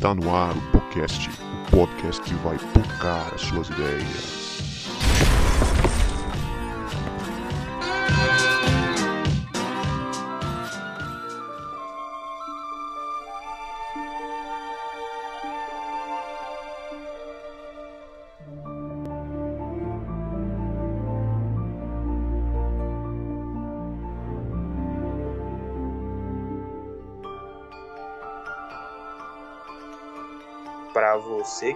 [0.00, 4.49] Está no ar o podcast, o podcast que vai tocar as suas ideias.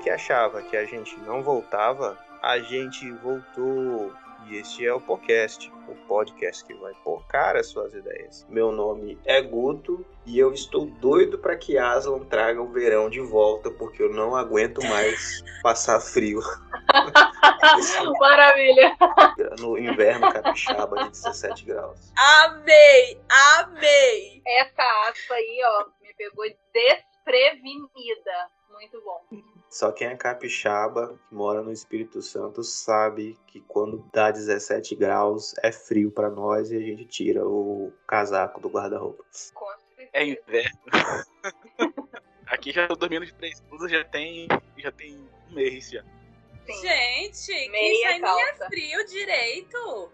[0.05, 4.13] Que achava que a gente não voltava, a gente voltou.
[4.47, 8.47] E este é o podcast, o podcast que vai focar as suas ideias.
[8.51, 13.21] Meu nome é Guto e eu estou doido para que Aslan traga o verão de
[13.21, 16.41] volta, porque eu não aguento mais passar frio.
[18.21, 18.95] Maravilha!
[19.59, 22.13] No inverno capixaba de 17 graus.
[22.15, 23.19] Amei!
[23.57, 24.43] Amei!
[24.47, 26.45] Essa aspa aí, ó, me pegou
[26.75, 28.51] desprevenida.
[28.71, 29.54] Muito bom.
[29.75, 35.53] Só quem é capixaba, que mora no Espírito Santo, sabe que quando dá 17 graus
[35.65, 39.25] é frio para nós e a gente tira o casaco do guarda-roupa.
[40.13, 40.79] É inverno.
[42.47, 44.47] Aqui já tô dormindo de três blusas, já tem,
[44.79, 45.19] já tem
[45.51, 46.05] um mês já.
[46.67, 46.81] Sim.
[46.81, 48.67] Gente, Meia que isso aí nem é calça.
[48.67, 50.13] frio direito.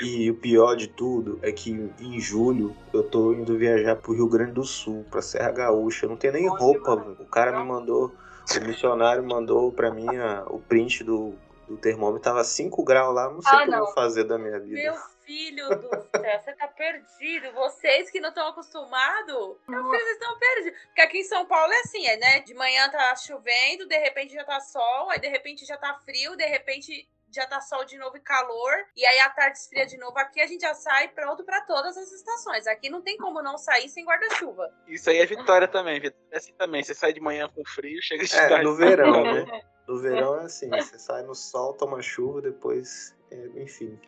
[0.00, 4.26] E o pior de tudo é que em julho eu tô indo viajar pro Rio
[4.26, 6.06] Grande do Sul, pra Serra Gaúcha.
[6.06, 7.16] Eu não tenho nem Bom roupa, velho.
[7.20, 8.10] O cara me mandou,
[8.58, 11.36] o missionário mandou pra mim a- o print do,
[11.68, 12.22] do termômetro.
[12.22, 14.82] Tava 5 graus lá, não sei Ah, o que eu vou fazer da minha vida.
[14.82, 15.88] Meu filho do
[16.20, 17.52] céu, você tá perdido.
[17.52, 20.80] Vocês que não estão acostumados, vocês estão perdidos.
[20.86, 22.40] Porque aqui em São Paulo é assim, é, né?
[22.40, 26.36] De manhã tá chovendo, de repente já tá sol, aí de repente já tá frio,
[26.36, 29.96] de repente já tá sol de novo e calor, e aí à tarde esfria de
[29.98, 30.18] novo.
[30.18, 32.66] Aqui a gente já sai pronto pra todas as estações.
[32.66, 34.68] Aqui não tem como não sair sem guarda-chuva.
[34.86, 36.26] Isso aí é vitória também, Vitória.
[36.32, 36.82] É assim também.
[36.82, 38.64] Você sai de manhã com frio, chega de É, tarde.
[38.64, 39.62] no verão, né?
[39.86, 44.00] No verão é assim, você sai no sol, toma chuva, depois, é, enfim.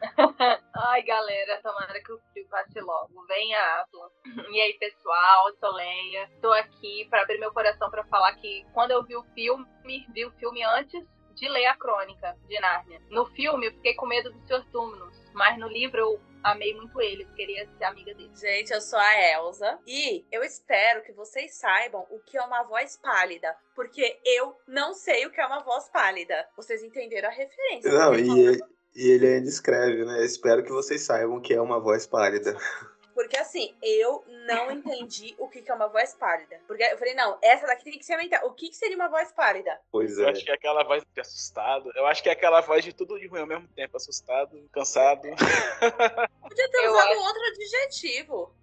[0.76, 3.24] Ai, galera, tomara que o frio passe logo.
[3.26, 4.08] Venha, Aslan.
[4.50, 6.30] E aí, pessoal, eu sou Leia.
[6.40, 9.66] Tô aqui pra abrir meu coração pra falar que quando eu vi o filme,
[10.12, 11.02] vi o filme antes
[11.34, 13.00] de ler a crônica de Nárnia.
[13.10, 14.64] No filme, eu fiquei com medo do Sr.
[14.70, 18.30] Túminos, mas no livro eu amei muito ele, queria ser amiga dele.
[18.34, 22.64] Gente, eu sou a Elsa e eu espero que vocês saibam o que é uma
[22.64, 26.46] voz pálida, porque eu não sei o que é uma voz pálida.
[26.56, 27.92] Vocês entenderam a referência?
[27.92, 28.60] Não, e,
[28.94, 30.24] e ele ainda escreve, né?
[30.24, 32.56] Espero que vocês saibam que é uma voz pálida.
[33.14, 36.60] Porque assim, eu não entendi o que que é uma voz pálida.
[36.66, 38.46] Porque eu falei, não, essa daqui tem que ser mental.
[38.46, 39.78] O que, que seria uma voz pálida?
[39.90, 40.30] Pois Eu é.
[40.30, 41.90] acho que é aquela voz de assustado.
[41.94, 43.96] Eu acho que é aquela voz de tudo de ruim ao mesmo tempo.
[43.96, 45.22] Assustado, cansado.
[46.42, 48.54] Podia ter Eu usado acho- outro adjetivo.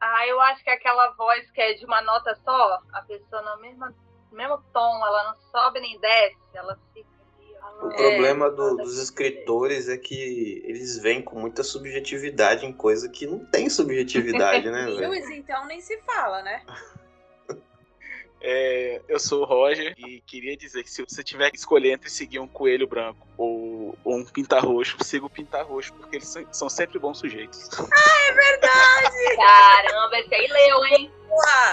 [0.00, 3.42] Ah, eu acho que é aquela voz que é de uma nota só, a pessoa
[3.42, 3.84] no mesmo,
[4.30, 6.78] mesmo tom, ela não sobe nem desce, ela.
[7.80, 12.72] O ela- problema do- ela dos escritores é que eles vêm com muita subjetividade em
[12.72, 15.10] coisa que não tem subjetividade, né, velho?
[15.10, 16.62] Lewis, então, nem se fala, né?
[18.40, 22.08] É, eu sou o Roger e queria dizer que se você tiver que escolher entre
[22.08, 26.28] seguir um coelho branco ou, ou um pintar roxo, siga o pintar roxo, porque eles
[26.28, 27.68] são, são sempre bons sujeitos.
[29.36, 31.10] Caramba, esse aí leu, hein?
[31.28, 31.72] Boa!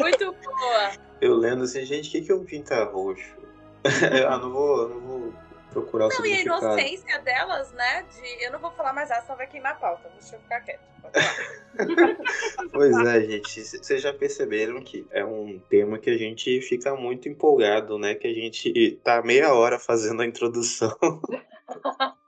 [0.00, 0.92] Muito boa!
[1.20, 3.36] Eu lendo assim, gente, o que, que é um pinta roxo?
[4.28, 5.34] ah, não vou, não vou
[5.70, 8.04] procurar o Não, e a inocência delas, né?
[8.10, 10.10] De eu não vou falar mais nada, senão vai queimar a pauta.
[10.18, 10.90] Deixa eu ficar quieto.
[12.72, 17.28] Pois é, gente, vocês já perceberam que é um tema que a gente fica muito
[17.28, 18.14] empolgado, né?
[18.14, 20.96] Que a gente tá meia hora fazendo a introdução.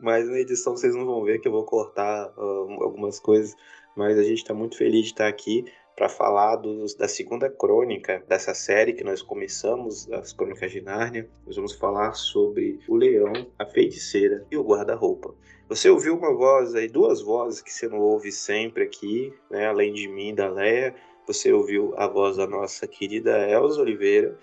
[0.00, 3.54] Mas na edição vocês não vão ver que eu vou cortar ah, algumas coisas.
[3.96, 5.64] Mas a gente tá muito feliz de estar aqui
[6.00, 11.28] para falar dos- da segunda crônica dessa série que nós começamos, as Crônicas de Nárnia.
[11.46, 15.34] Nós vamos falar sobre o leão, a feiticeira e o guarda-roupa.
[15.68, 19.66] Você ouviu uma voz aí, duas vozes que você não ouve sempre aqui, né?
[19.66, 20.94] Além de mim da Leia.
[21.26, 24.38] Você ouviu a voz da nossa querida Elza Oliveira,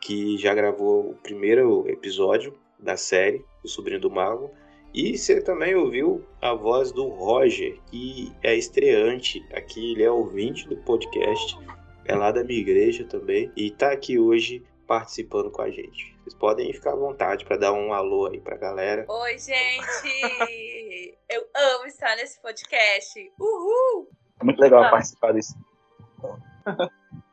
[0.00, 4.50] que já gravou o primeiro episódio da série, O Sobrinho do Mago.
[4.94, 10.66] E você também ouviu a voz do Roger, que é estreante aqui, ele é ouvinte
[10.68, 11.58] do podcast,
[12.06, 16.16] é lá da minha igreja também, e tá aqui hoje participando com a gente.
[16.22, 19.04] Vocês podem ficar à vontade para dar um alô aí pra galera.
[19.08, 21.18] Oi, gente!
[21.28, 23.32] Eu amo estar nesse podcast.
[23.38, 24.08] Uhul!
[24.40, 24.90] É muito legal Ah.
[24.90, 25.54] participar disso.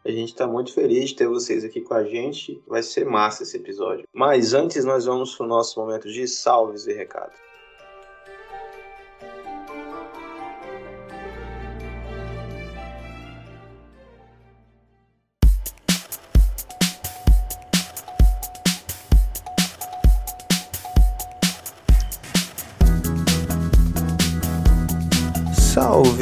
[0.05, 2.61] A gente está muito feliz de ter vocês aqui com a gente.
[2.67, 4.05] Vai ser massa esse episódio.
[4.13, 7.37] Mas antes nós vamos pro nosso momento de salves e recados.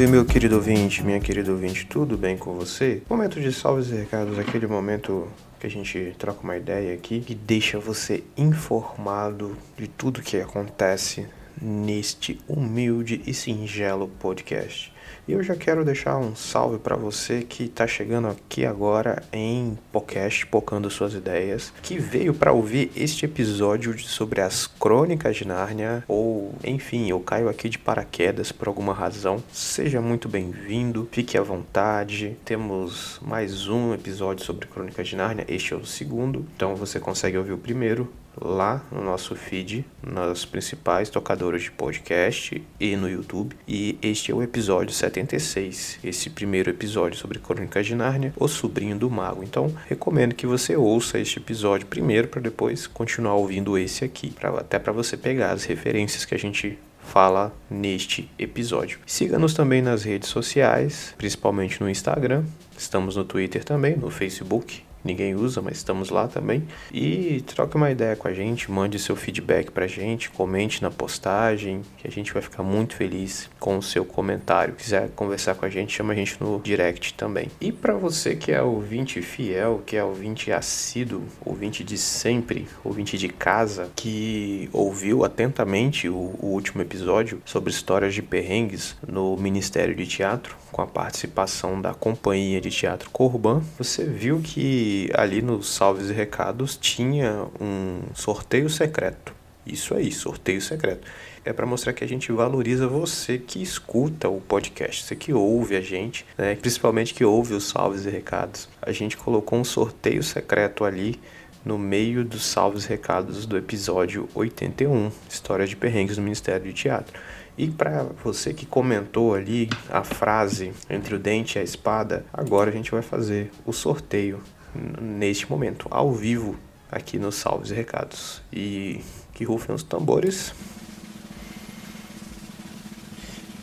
[0.02, 3.02] Salve, meu querido ouvinte, minha querida ouvinte, tudo bem com você?
[3.08, 5.28] Momento de salves e recados, aquele momento
[5.60, 11.28] que a gente troca uma ideia aqui que deixa você informado de tudo que acontece
[11.60, 14.92] neste humilde e singelo podcast.
[15.26, 19.78] E eu já quero deixar um salve para você que está chegando aqui agora em
[19.92, 26.02] podcast, pocando suas ideias, que veio para ouvir este episódio sobre as Crônicas de Nárnia,
[26.08, 29.40] ou enfim, eu caio aqui de paraquedas por alguma razão.
[29.52, 32.36] Seja muito bem-vindo, fique à vontade.
[32.44, 37.38] Temos mais um episódio sobre Crônicas de Nárnia, este é o segundo, então você consegue
[37.38, 43.56] ouvir o primeiro lá no nosso feed, nas principais tocadoras de podcast e no YouTube.
[43.66, 48.98] E este é o episódio 76, esse primeiro episódio sobre Crônicas de Nárnia, O Sobrinho
[48.98, 49.42] do Mago.
[49.42, 54.50] Então, recomendo que você ouça este episódio primeiro para depois continuar ouvindo esse aqui, pra,
[54.50, 58.98] até para você pegar as referências que a gente fala neste episódio.
[59.04, 62.44] Siga-nos também nas redes sociais, principalmente no Instagram.
[62.78, 66.66] Estamos no Twitter também, no Facebook ninguém usa, mas estamos lá também.
[66.92, 71.82] E troque uma ideia com a gente, mande seu feedback pra gente, comente na postagem,
[71.98, 74.74] que a gente vai ficar muito feliz com o seu comentário.
[74.74, 77.48] Quiser conversar com a gente, chama a gente no direct também.
[77.60, 83.18] E para você que é ouvinte fiel, que é ouvinte assíduo, ouvinte de sempre, ouvinte
[83.18, 89.94] de casa, que ouviu atentamente o, o último episódio sobre histórias de perrengues no Ministério
[89.94, 95.74] de Teatro, com a participação da Companhia de Teatro Corban, você viu que ali nos
[95.74, 99.34] salves e recados tinha um sorteio secreto.
[99.66, 101.06] Isso aí, sorteio secreto.
[101.44, 105.76] É para mostrar que a gente valoriza você que escuta o podcast, você que ouve
[105.76, 106.54] a gente, né?
[106.54, 108.68] principalmente que ouve os salves e recados.
[108.80, 111.20] A gente colocou um sorteio secreto ali
[111.64, 116.72] no meio dos salves e recados do episódio 81, História de Perrengues no Ministério de
[116.72, 117.20] Teatro.
[117.56, 122.70] E para você que comentou ali a frase entre o dente e a espada, agora
[122.70, 124.40] a gente vai fazer o sorteio
[124.74, 126.56] neste momento, ao vivo,
[126.90, 128.42] aqui nos Salves e Recados.
[128.52, 129.00] E
[129.32, 130.54] que rufem os tambores.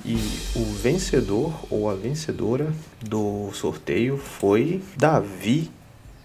[0.05, 0.15] E
[0.55, 5.69] o vencedor ou a vencedora do sorteio foi Davi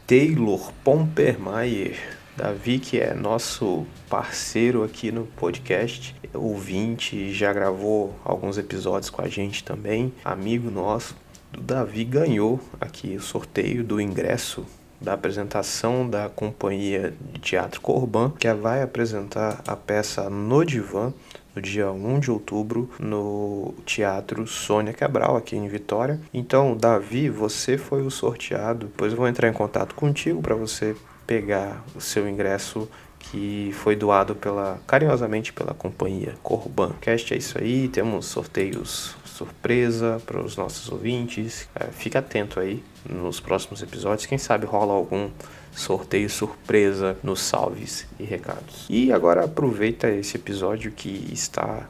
[0.07, 1.99] Taylor Pompermayer.
[2.37, 9.29] Davi, que é nosso parceiro aqui no podcast, ouvinte, já gravou alguns episódios com a
[9.29, 11.15] gente também, amigo nosso.
[11.59, 14.67] Davi ganhou aqui o sorteio do ingresso
[15.01, 21.13] da apresentação da companhia de teatro Corban, que vai apresentar a peça No Divã
[21.55, 26.21] no dia 1 de outubro no Teatro Sônia Cabral, aqui em Vitória.
[26.33, 28.87] Então, Davi, você foi o sorteado.
[28.87, 30.97] Depois eu vou entrar em contato contigo para você
[31.27, 36.93] pegar o seu ingresso que foi doado pela carinhosamente pela companhia Corban.
[37.01, 41.69] Cast é isso aí, temos sorteios surpresa para os nossos ouvintes.
[41.75, 45.29] É, fica atento aí nos próximos episódios, quem sabe rola algum
[45.73, 48.87] sorteio surpresa nos salves e recados.
[48.89, 51.89] E agora aproveita esse episódio que está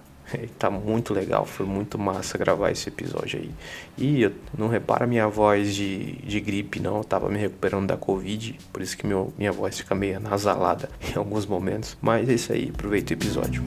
[0.58, 3.50] Tá muito legal, foi muito massa gravar esse episódio aí.
[3.96, 6.96] E não repara minha voz de, de gripe, não.
[6.96, 10.88] Eu tava me recuperando da Covid, por isso que meu, minha voz fica meio nasalada
[11.14, 11.96] em alguns momentos.
[12.00, 13.62] Mas é isso aí, aproveita o episódio.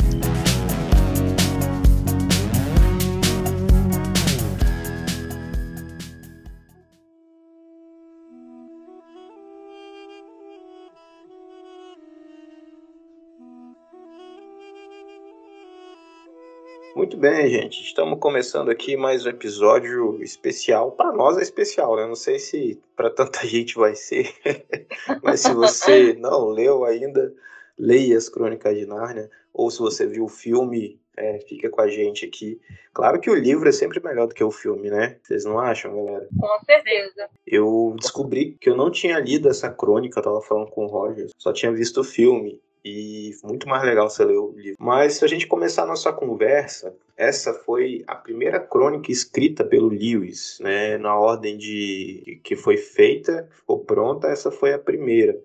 [17.17, 17.81] Muito bem, gente.
[17.81, 20.91] Estamos começando aqui mais um episódio especial.
[20.91, 22.05] Para nós é especial, né?
[22.05, 24.31] Não sei se para tanta gente vai ser,
[25.23, 27.33] mas se você não leu ainda,
[27.75, 29.31] leia as Crônicas de Nárnia.
[29.51, 32.61] Ou se você viu o filme, é, fica com a gente aqui.
[32.93, 35.17] Claro que o livro é sempre melhor do que o filme, né?
[35.23, 36.27] Vocês não acham, galera?
[36.39, 37.27] Com certeza.
[37.47, 41.27] Eu descobri que eu não tinha lido essa crônica, eu tava falando com o Roger,
[41.35, 42.61] só tinha visto o filme.
[42.87, 44.77] E muito mais legal você ler o livro.
[44.79, 49.89] Mas se a gente começar a nossa conversa, essa foi a primeira crônica escrita pelo
[49.89, 50.97] Lewis, né?
[50.97, 55.37] Na ordem de que foi feita, ficou pronta, essa foi a primeira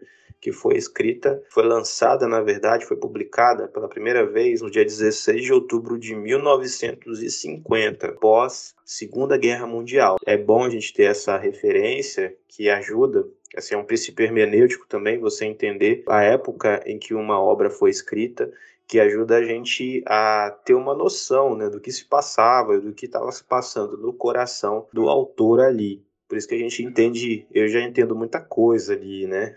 [0.43, 5.45] que foi escrita, foi lançada, na verdade, foi publicada pela primeira vez no dia 16
[5.45, 10.17] de outubro de 1950, pós Segunda Guerra Mundial.
[10.27, 13.25] É bom a gente ter essa referência que ajuda
[13.57, 17.91] assim, é um princípio hermenêutico também, você entender a época em que uma obra foi
[17.91, 18.53] escrita,
[18.87, 23.07] que ajuda a gente a ter uma noção né, do que se passava, do que
[23.07, 26.05] estava se passando no coração do autor ali.
[26.29, 29.57] Por isso que a gente entende, eu já entendo muita coisa ali, né?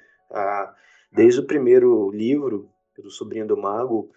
[1.12, 4.12] Desde o primeiro livro, do Sobrinho do Mago,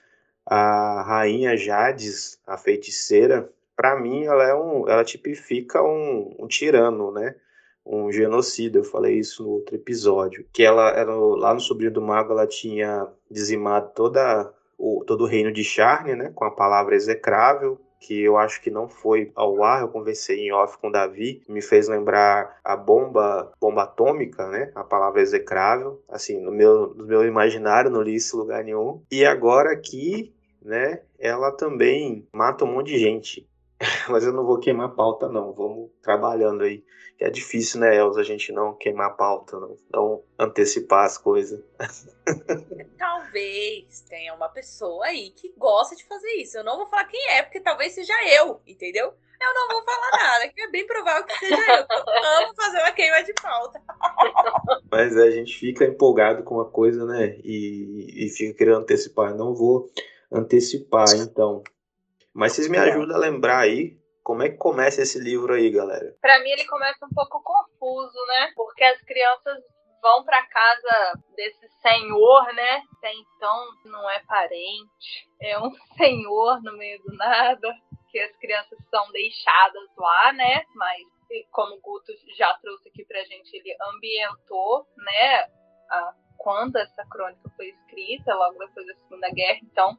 [0.45, 7.13] a rainha Jades, a feiticeira, Pra mim, ela é um, ela tipifica um, um tirano,
[7.13, 7.37] né?
[7.89, 8.79] Um genocida.
[8.79, 10.45] Eu falei isso no outro episódio.
[10.53, 15.27] Que ela, ela lá no Sobrinho do Mago, ela tinha dizimado toda o, todo o
[15.27, 16.31] reino de Charne, né?
[16.35, 20.53] Com a palavra execrável, que eu acho que não foi ao ar, eu conversei em
[20.53, 24.71] off com o Davi, me fez lembrar a bomba, bomba atômica, né?
[24.75, 29.03] A palavra execrável, assim, no meu, no meu imaginário, não li isso em lugar nenhum.
[29.11, 33.49] E agora aqui, né, ela também mata um monte de gente.
[34.09, 35.53] Mas eu não vou queimar a pauta, não.
[35.53, 36.85] Vamos trabalhando aí.
[37.17, 41.19] Que é difícil, né, Elza, a gente não queimar a pauta, não, não antecipar as
[41.19, 41.61] coisas.
[42.97, 46.57] Talvez tenha uma pessoa aí que gosta de fazer isso.
[46.57, 49.07] Eu não vou falar quem é, porque talvez seja eu, entendeu?
[49.41, 51.87] Eu não vou falar nada, que é bem provável que seja eu.
[51.89, 53.81] Eu amo fazer uma queima de pauta.
[54.91, 57.37] Mas a gente fica empolgado com uma coisa, né?
[57.45, 59.35] E, e fica querendo antecipar.
[59.35, 59.91] Não vou
[60.31, 61.63] antecipar, então.
[62.35, 66.15] Mas vocês me ajudam a lembrar aí como é que começa esse livro aí, galera?
[66.21, 68.53] Pra mim ele começa um pouco confuso, né?
[68.55, 69.59] Porque as crianças
[70.03, 72.83] vão pra casa desse senhor, né?
[72.99, 77.75] Até então não é parente, é um senhor no meio do nada,
[78.11, 80.63] que as crianças são deixadas lá, né?
[80.75, 81.03] Mas
[81.51, 85.49] como o Guto já trouxe aqui pra gente, ele ambientou, né?
[85.91, 89.99] A, quando essa crônica foi escrita, logo depois da Segunda Guerra, então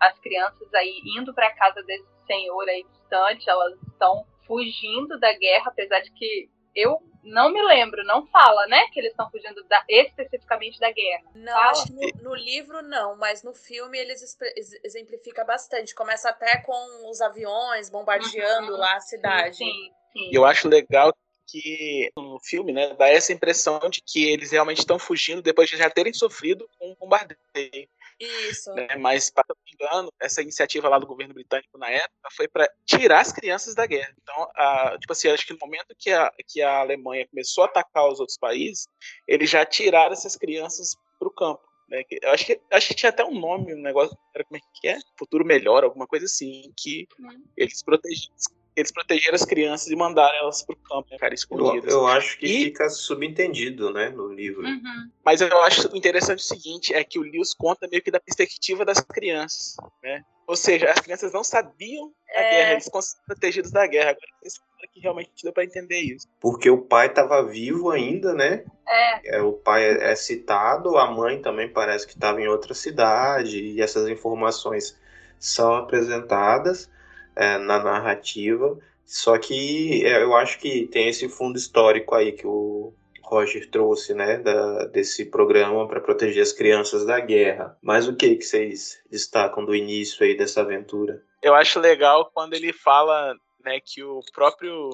[0.00, 5.70] as crianças aí indo para casa desse senhor aí distante, elas estão fugindo da guerra,
[5.70, 8.86] apesar de que eu não me lembro, não fala, né?
[8.92, 11.24] Que eles estão fugindo da, especificamente da guerra.
[11.34, 14.36] Não, acho que no, no, livro não, mas no filme eles
[14.84, 15.94] exemplifica bastante.
[15.94, 19.56] Começa até com os aviões bombardeando uhum, lá a cidade.
[19.56, 20.30] Sim, sim.
[20.32, 21.12] Eu acho legal
[21.48, 25.76] que no filme, né, dá essa impressão de que eles realmente estão fugindo depois de
[25.76, 27.88] já terem sofrido um bombardeio.
[28.18, 28.72] Isso.
[28.74, 28.88] Né?
[28.98, 32.68] Mas, para não me engano, essa iniciativa lá do governo britânico na época foi para
[32.84, 34.14] tirar as crianças da guerra.
[34.22, 37.66] Então, a, tipo assim, acho que no momento que a, que a Alemanha começou a
[37.66, 38.86] atacar os outros países,
[39.28, 41.62] eles já tiraram essas crianças para o campo.
[41.88, 42.02] Né?
[42.22, 44.88] Eu acho que, acho que tinha até um nome, um negócio, era como é que
[44.88, 44.98] é?
[45.18, 47.44] Futuro Melhor, alguma coisa assim, que hum.
[47.56, 48.34] eles protegiam
[48.76, 51.90] eles protegeram as crianças e mandaram elas pro campo, né, cara, escondidas.
[51.90, 52.64] Eu, eu acho que e...
[52.64, 54.62] fica subentendido, né, no livro.
[54.62, 55.10] Uhum.
[55.24, 58.84] Mas eu acho interessante o seguinte, é que o Lewis conta meio que da perspectiva
[58.84, 60.22] das crianças, né?
[60.46, 62.50] Ou seja, as crianças não sabiam da é...
[62.50, 64.10] guerra, eles ficam protegidos da guerra.
[64.10, 64.60] Agora, esse
[64.92, 66.28] que realmente deu para entender isso.
[66.40, 68.64] Porque o pai estava vivo ainda, né?
[68.86, 69.36] É.
[69.36, 69.42] é.
[69.42, 73.80] O pai é, é citado, a mãe também parece que estava em outra cidade, e
[73.80, 74.96] essas informações
[75.38, 76.88] são apresentadas
[77.36, 78.78] é, na narrativa.
[79.04, 84.14] Só que é, eu acho que tem esse fundo histórico aí que o Roger trouxe,
[84.14, 87.76] né, da, desse programa para proteger as crianças da guerra.
[87.82, 91.22] Mas o que que vocês destacam do início aí dessa aventura?
[91.42, 94.90] Eu acho legal quando ele fala, né, que o próprio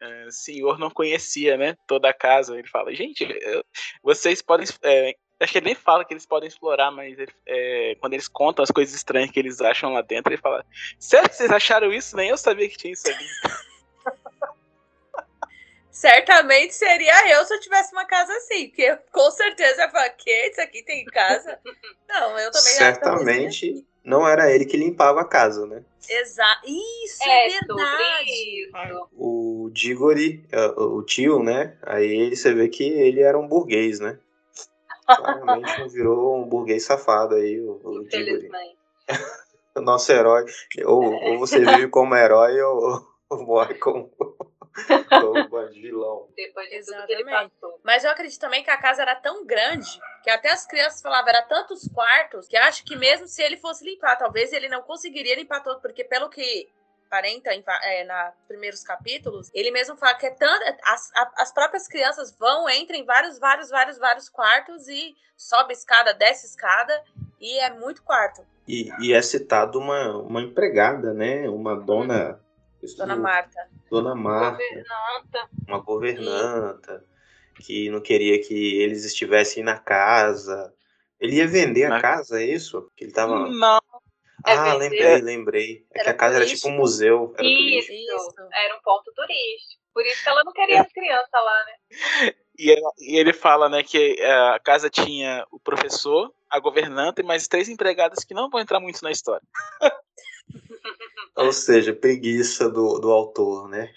[0.00, 2.58] é, senhor não conhecia, né, toda a casa.
[2.58, 3.62] Ele fala, gente, eu,
[4.02, 7.94] vocês podem é, Acho que ele nem fala que eles podem explorar, mas ele, é,
[8.00, 10.64] quando eles contam as coisas estranhas que eles acham lá dentro, ele fala:
[10.98, 12.16] Sério que vocês acharam isso?
[12.16, 13.26] Nem eu sabia que tinha isso ali.
[15.90, 20.10] Certamente seria eu se eu tivesse uma casa assim, porque eu, com certeza eu falar,
[20.10, 21.58] que isso aqui tem casa?
[22.06, 23.86] Não, eu também Certamente assim.
[24.04, 25.82] não era ele que limpava a casa, né?
[26.08, 26.62] Exato.
[26.66, 28.30] Isso é, é verdade.
[28.30, 29.08] Isso.
[29.16, 31.76] O Digori, é, o tio, né?
[31.82, 34.18] Aí você vê que ele era um burguês, né?
[35.06, 38.76] Claramente virou um burguês safado aí, o, o Infelizmente.
[39.76, 40.44] o nosso herói.
[40.84, 44.10] Ou, ou você vive como herói ou, ou morre como,
[45.08, 46.28] como vilão.
[46.34, 47.80] Depois de tudo que ele passou.
[47.84, 51.28] Mas eu acredito também que a casa era tão grande que até as crianças falavam,
[51.28, 55.36] era tantos quartos, que acho que mesmo se ele fosse limpar, talvez ele não conseguiria
[55.36, 56.68] limpar todo, porque pelo que
[57.06, 61.88] aparenta em, é, na primeiros capítulos, ele mesmo fala que é tanto, as, as próprias
[61.88, 67.02] crianças vão, entram em vários, vários, vários, vários quartos e sobe escada, desce escada
[67.40, 68.44] e é muito quarto.
[68.66, 71.48] E, e é citado uma, uma empregada, né?
[71.48, 72.40] Uma dona.
[72.96, 73.68] Dona Marta.
[73.90, 74.58] Dona Marta.
[74.58, 75.50] Governanta.
[75.68, 77.04] Uma governanta.
[77.60, 77.62] E...
[77.62, 80.74] Que não queria que eles estivessem na casa.
[81.18, 82.90] Ele ia vender a casa, é isso?
[82.96, 83.48] Que ele tava.
[83.48, 83.80] Não,
[84.46, 85.86] é ah, lembrei, lembrei.
[85.94, 86.36] É que a casa turístico.
[86.36, 87.34] era tipo um museu.
[87.36, 89.82] Era isso, isso, era um ponto turístico.
[89.92, 92.34] Por isso que ela não queria as crianças lá, né?
[92.58, 97.20] E, ela, e ele fala, né, que é, a casa tinha o professor, a governanta
[97.20, 99.46] e mais três empregadas que não vão entrar muito na história.
[101.36, 103.92] Ou seja, preguiça do, do autor, né?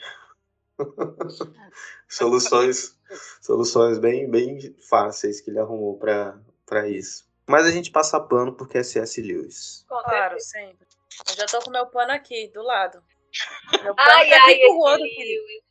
[2.10, 3.00] soluções
[3.42, 7.29] soluções bem, bem fáceis que ele arrumou para isso.
[7.50, 9.20] Mas a gente passa pano porque é C.S.
[9.20, 9.84] Lewis.
[9.88, 10.86] Claro, sempre.
[11.28, 13.02] Eu já tô com meu pano aqui, do lado.
[13.82, 15.04] Meu Ai, pânico é ai, com o outro.
[15.04, 15.64] Lewis.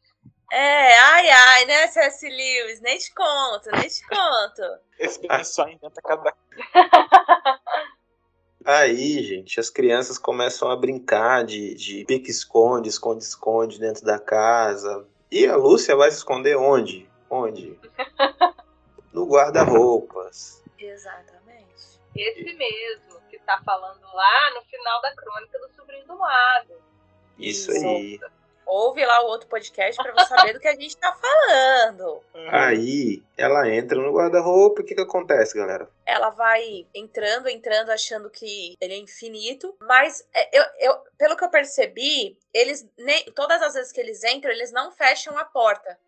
[0.50, 2.28] É, ai, ai, né, C.S.
[2.28, 2.80] Lewis?
[2.80, 4.62] Nem te conto, nem te conto.
[4.98, 6.34] Esse pessoal inventa cada
[8.64, 15.06] Aí, gente, as crianças começam a brincar de, de pique-esconde, esconde-esconde dentro da casa.
[15.30, 17.08] E a Lúcia vai se esconder onde?
[17.30, 17.78] Onde?
[19.10, 20.62] No guarda-roupas.
[20.78, 21.37] Exatamente.
[22.20, 26.74] Esse mesmo que tá falando lá no final da crônica do Sobrinho do Mago.
[27.38, 28.18] Isso aí.
[28.66, 32.22] Ouve lá o outro podcast pra você saber do que a gente tá falando.
[32.50, 34.82] Aí ela entra no guarda-roupa.
[34.82, 35.88] O que, que acontece, galera?
[36.04, 39.74] Ela vai entrando, entrando, achando que ele é infinito.
[39.80, 44.22] Mas é, eu, eu, pelo que eu percebi, eles nem, todas as vezes que eles
[44.22, 45.98] entram, eles não fecham a porta.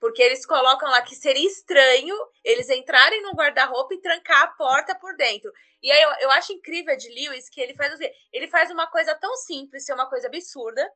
[0.00, 4.94] Porque eles colocam lá que seria estranho eles entrarem no guarda-roupa e trancar a porta
[4.94, 5.52] por dentro.
[5.82, 8.12] E aí eu, eu acho incrível de Lewis que ele faz o quê?
[8.32, 10.90] Ele faz uma coisa tão simples, ser uma coisa absurda,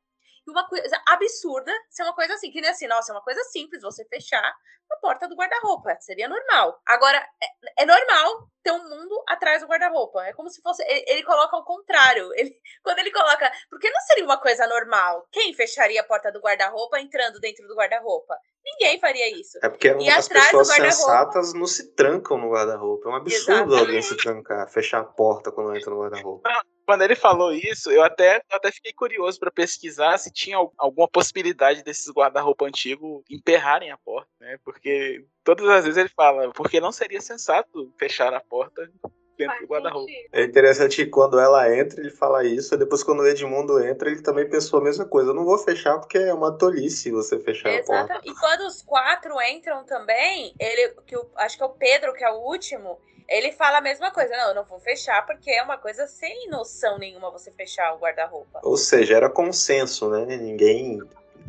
[0.47, 3.43] e uma coisa absurda ser uma coisa assim, que nem assim, nossa, é uma coisa
[3.45, 4.55] simples você fechar
[4.91, 5.97] a porta do guarda-roupa.
[6.01, 6.81] Seria normal.
[6.87, 10.25] Agora, é, é normal ter um mundo atrás do guarda-roupa.
[10.25, 10.83] É como se fosse.
[10.85, 12.31] Ele, ele coloca ao contrário.
[12.35, 13.51] Ele, quando ele coloca.
[13.71, 15.27] Porque não seria uma coisa normal.
[15.33, 18.37] Quem fecharia a porta do guarda-roupa entrando dentro do guarda-roupa?
[18.65, 19.59] Ninguém faria isso.
[19.63, 23.09] É porque E as atrás do pessoas sensatas não se trancam no guarda-roupa.
[23.09, 23.79] É um absurdo Exatamente.
[23.79, 26.49] alguém se trancar, fechar a porta quando entra no guarda-roupa.
[26.87, 30.73] Quando ele falou isso, eu até, eu até fiquei curioso pra pesquisar se tinha al-
[30.77, 34.59] alguma possibilidade desses guarda-roupa antigos emperrarem a porta, né?
[34.65, 38.91] Porque todas as vezes ele fala, porque não seria sensato fechar a porta
[39.37, 40.13] dentro do guarda-roupa.
[40.33, 44.11] É interessante que quando ela entra, ele fala isso, e depois quando o Edmundo entra,
[44.11, 45.31] ele também pensou a mesma coisa.
[45.31, 48.13] Eu não vou fechar porque é uma tolice você fechar a porta.
[48.13, 48.29] Exato.
[48.29, 52.23] E quando os quatro entram também, ele, que o, acho que é o Pedro, que
[52.25, 54.37] é o último, ele fala a mesma coisa.
[54.37, 57.99] Não, eu não vou fechar porque é uma coisa sem noção nenhuma você fechar o
[57.99, 58.61] guarda-roupa.
[58.63, 60.37] Ou seja, era consenso, né?
[60.37, 60.99] Ninguém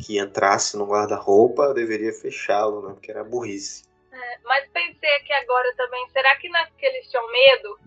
[0.04, 2.94] que entrasse no guarda-roupa deveria fechá-lo, né?
[2.94, 3.84] Porque era burrice.
[4.12, 7.78] É, Mas pensei aqui agora também, será que naqueles tinham medo?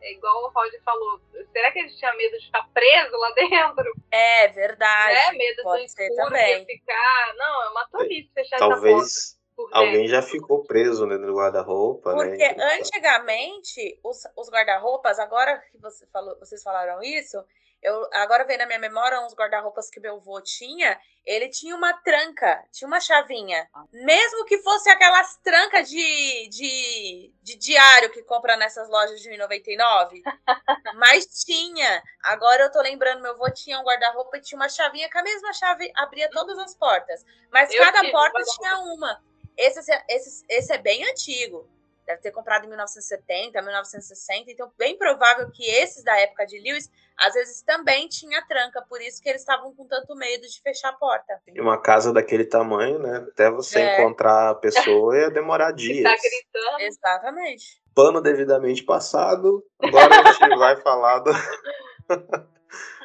[0.00, 1.18] É igual o Roger falou,
[1.50, 3.94] será que eles tinham medo de ficar preso lá dentro?
[4.10, 5.14] É verdade.
[5.14, 5.32] né?
[5.32, 6.66] Medo do pode ser escuro também.
[6.66, 7.34] ficar.
[7.36, 9.33] Não, é uma tolice fechar essa porta
[9.72, 12.28] Alguém já ficou preso dentro do guarda-roupa, né?
[12.28, 17.44] Porque antigamente, os, os guarda-roupas, agora que você falou, vocês falaram isso,
[17.84, 21.92] eu agora vem na minha memória uns guarda-roupas que meu avô tinha, ele tinha uma
[21.92, 23.68] tranca, tinha uma chavinha.
[23.92, 30.22] Mesmo que fosse aquelas trancas de, de, de diário que compra nessas lojas de 1,99.
[30.96, 32.02] mas tinha.
[32.22, 35.22] Agora eu tô lembrando, meu avô tinha um guarda-roupa e tinha uma chavinha que a
[35.22, 37.22] mesma chave abria todas as portas.
[37.52, 39.22] Mas Eu cada porta tinha uma.
[39.56, 41.66] Esse, esse, esse é bem antigo.
[42.06, 44.50] Deve ter comprado em 1970, 1960.
[44.50, 48.82] Então, bem provável que esses da época de Lewis, às vezes também tinha tranca.
[48.82, 51.40] Por isso que eles estavam com tanto medo de fechar a porta.
[51.48, 53.26] em uma casa daquele tamanho, né?
[53.32, 54.00] Até você É.
[54.02, 56.02] encontrar a pessoa ia demorar Que dias.
[56.02, 56.80] tá gritando.
[56.82, 57.82] Exatamente.
[57.94, 59.64] Pano devidamente passado.
[59.78, 61.30] Agora a gente vai falar do.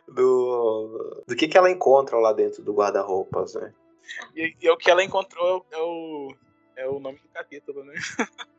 [0.07, 3.71] Do, do que, que ela encontra lá dentro do guarda-roupas, né?
[4.35, 6.28] E, e o que ela encontrou é o, é
[7.49, 7.93] capítulo, né?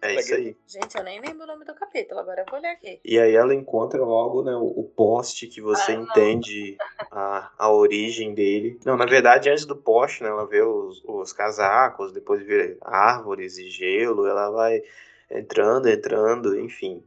[0.03, 0.57] É isso aí.
[0.66, 2.20] Gente, eu nem lembro o nome do capítulo.
[2.20, 3.00] Agora eu vou olhar aqui.
[3.05, 6.76] E aí ela encontra logo né, o, o poste que você Ah, entende
[7.11, 8.81] a, a origem dele.
[8.85, 13.59] Não, na verdade, antes do poste, né, ela vê os, os casacos, depois vê árvores
[13.59, 14.83] e gelo, ela vai
[15.31, 17.05] entrando, entrando, enfim.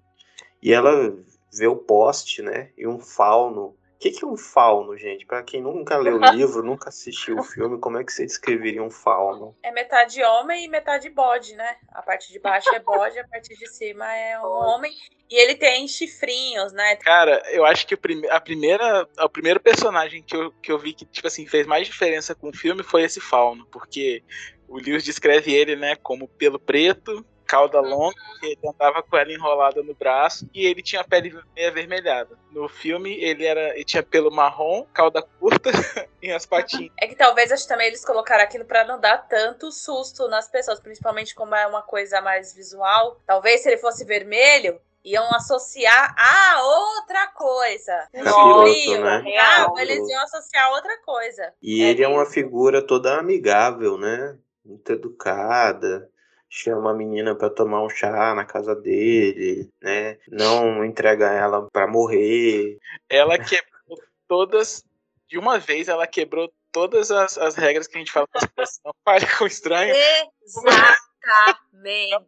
[0.61, 1.13] E ela
[1.51, 3.75] vê o poste, né, e um fauno.
[4.03, 5.25] O que, que é um fauno, gente?
[5.25, 8.83] Pra quem nunca leu o livro, nunca assistiu o filme, como é que você descreveria
[8.83, 9.55] um fauno?
[9.63, 11.77] É metade homem e metade bode, né?
[11.87, 14.91] A parte de baixo é bode, a parte de cima é um homem.
[15.29, 16.97] E ele tem chifrinhos, né?
[16.97, 17.97] Cara, eu acho que
[18.29, 21.87] a primeira, o primeiro personagem que eu, que eu vi que, tipo assim, fez mais
[21.87, 24.21] diferença com o filme foi esse fauno, porque
[24.67, 29.31] o Lewis descreve ele, né, como pelo preto, cauda longa, que ele andava com ela
[29.31, 32.35] enrolada no braço e ele tinha a pele meio avermelhada.
[32.51, 35.69] No filme ele era, ele tinha pelo marrom, cauda curta
[36.19, 36.91] e as patinhas.
[36.99, 40.47] É que talvez acho que também eles colocaram aquilo pra não dar tanto susto nas
[40.49, 43.21] pessoas, principalmente como é uma coisa mais visual.
[43.23, 48.07] Talvez se ele fosse vermelho, iam associar a outra coisa.
[48.15, 49.17] Um Capiroto, chifrinho, né?
[49.19, 49.79] real, Capiroto.
[49.81, 51.53] eles iam associar a outra coisa.
[51.61, 52.33] E É ele é uma mesmo.
[52.33, 54.37] figura toda amigável, né?
[54.65, 56.09] Muito educada.
[56.55, 60.19] Chama a menina pra tomar um chá na casa dele, né?
[60.27, 62.77] Não entrega ela pra morrer.
[63.09, 64.85] Ela quebrou todas,
[65.27, 68.79] de uma vez ela quebrou todas as, as regras que a gente fala as pessoas.
[68.85, 69.95] Não fale com estranho.
[70.43, 72.21] Exatamente.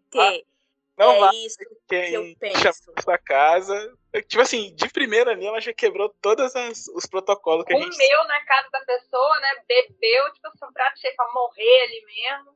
[0.98, 1.58] Não é vai isso
[1.88, 2.94] que eu penso.
[2.94, 3.96] pra sua casa.
[4.28, 6.52] Tipo assim, de primeira ali, ela já quebrou todos
[6.96, 7.92] os protocolos que a gente.
[7.92, 9.50] Comeu na casa da pessoa, né?
[9.68, 12.55] Bebeu, tipo assim, um prato cheio pra morrer ali mesmo.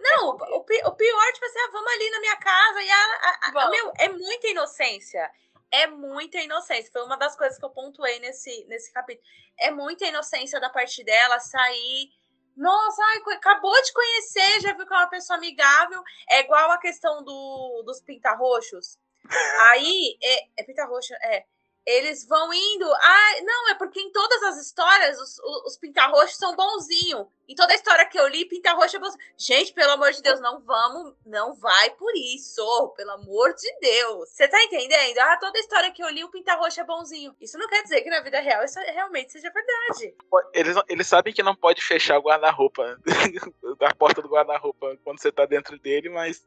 [0.00, 2.90] Não, o, o pi- o pior, tipo assim, ah, vamos ali na minha casa e
[2.90, 5.30] a, a- a- meu, é muita inocência.
[5.70, 6.90] É muita inocência.
[6.92, 9.24] Foi uma das coisas que eu pontuei nesse, nesse capítulo.
[9.58, 12.10] É muita inocência da parte dela sair.
[12.56, 16.02] Nossa, ai, acabou de conhecer, já viu que é uma pessoa amigável.
[16.28, 18.98] É igual a questão do, dos pintarroxos.
[19.70, 21.44] Aí, é, é pintarroxo, é.
[21.90, 22.84] Eles vão indo.
[22.84, 27.26] Ah, não, é porque em todas as histórias os, os, os pintarroxos são bonzinhos.
[27.48, 29.24] Em toda a história que eu li, pintarroxo é bonzinho.
[29.36, 32.94] Gente, pelo amor de Deus, não vamos, não vai por isso.
[32.96, 34.28] Pelo amor de Deus.
[34.28, 35.18] Você tá entendendo?
[35.18, 37.34] Ah, toda a história que eu li, o pintarroxo é bonzinho.
[37.40, 40.14] Isso não quer dizer que na vida real isso realmente seja verdade.
[40.54, 43.00] Eles, eles sabem que não pode fechar o guarda-roupa,
[43.80, 46.46] a porta do guarda-roupa quando você tá dentro dele, mas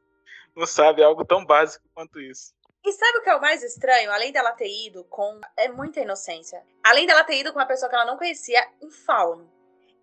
[0.55, 2.53] não sabe algo tão básico quanto isso.
[2.85, 4.11] E sabe o que é o mais estranho?
[4.11, 5.39] Além dela ter ido com.
[5.55, 6.61] É muita inocência.
[6.83, 9.49] Além dela ter ido com uma pessoa que ela não conhecia, um fauno.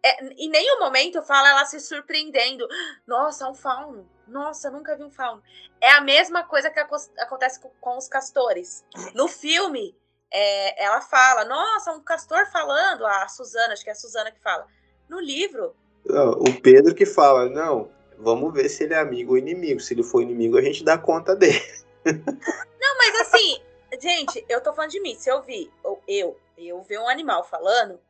[0.02, 2.66] É, em nenhum momento fala ela se surpreendendo.
[3.06, 4.08] Nossa, um fauno.
[4.26, 5.42] Nossa, nunca vi um fauno.
[5.78, 8.82] É a mesma coisa que aco- acontece com, com os castores.
[9.14, 9.94] No filme,
[10.32, 13.04] é, ela fala: Nossa, um castor falando.
[13.04, 14.66] A Suzana, acho que é a Suzana que fala.
[15.06, 19.38] No livro, Não, O Pedro que fala, não, vamos ver se ele é amigo ou
[19.38, 19.80] inimigo.
[19.80, 21.60] Se ele for inimigo, a gente dá conta dele.
[22.80, 23.62] Não, mas assim,
[24.00, 25.14] gente, eu tô falando de mim.
[25.14, 28.00] Se eu vi, ou eu, eu ver um animal falando,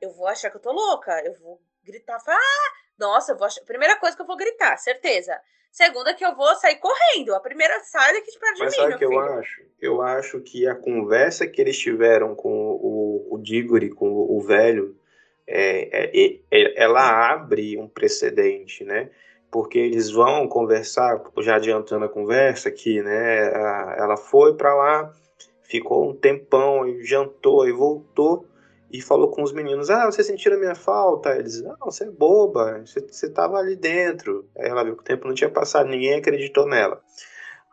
[0.00, 1.20] eu vou achar que eu tô louca.
[1.24, 3.62] Eu vou gritar, falar, ah, nossa, eu vou achar.
[3.64, 5.38] Primeira coisa que eu vou gritar, certeza.
[5.70, 7.34] Segunda, que eu vou sair correndo.
[7.34, 9.20] A primeira, sai daqui de perto de Mas mim, sabe o que eu filho.
[9.20, 9.62] acho?
[9.80, 12.48] Eu acho que a conversa que eles tiveram com
[12.80, 14.96] o, o Diggory, com o, o velho,
[15.46, 19.10] é, é- é- ela abre um precedente, né?
[19.54, 23.52] Porque eles vão conversar, já adiantando a conversa aqui, né?
[23.96, 25.12] Ela foi para lá,
[25.62, 28.44] ficou um tempão, aí jantou, aí voltou
[28.90, 31.36] e falou com os meninos: Ah, vocês sentiram a minha falta?
[31.36, 34.44] Eles: Não, você é boba, você, você tava ali dentro.
[34.58, 37.00] Aí ela viu que o tempo não tinha passado, ninguém acreditou nela.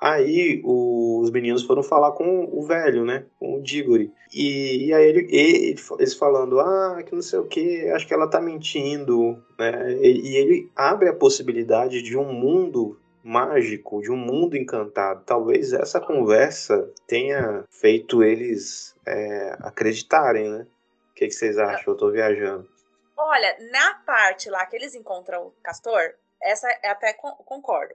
[0.02, 3.26] Aí o- os meninos foram falar com o velho, né?
[3.40, 4.12] Com o Diggory.
[4.34, 8.14] E, e aí ele, ele- eles falando, ah, que não sei o que, acho que
[8.14, 9.94] ela tá mentindo, né?
[10.02, 15.24] E, e ele abre a possibilidade de um mundo mágico, de um mundo encantado.
[15.24, 20.66] Talvez essa conversa tenha feito eles é, acreditarem, né?
[21.12, 21.94] O que, que vocês acham?
[21.94, 22.68] Eu tô viajando.
[23.16, 26.02] Olha, na parte lá que eles encontram o castor,
[26.42, 27.94] essa é até con- concordo.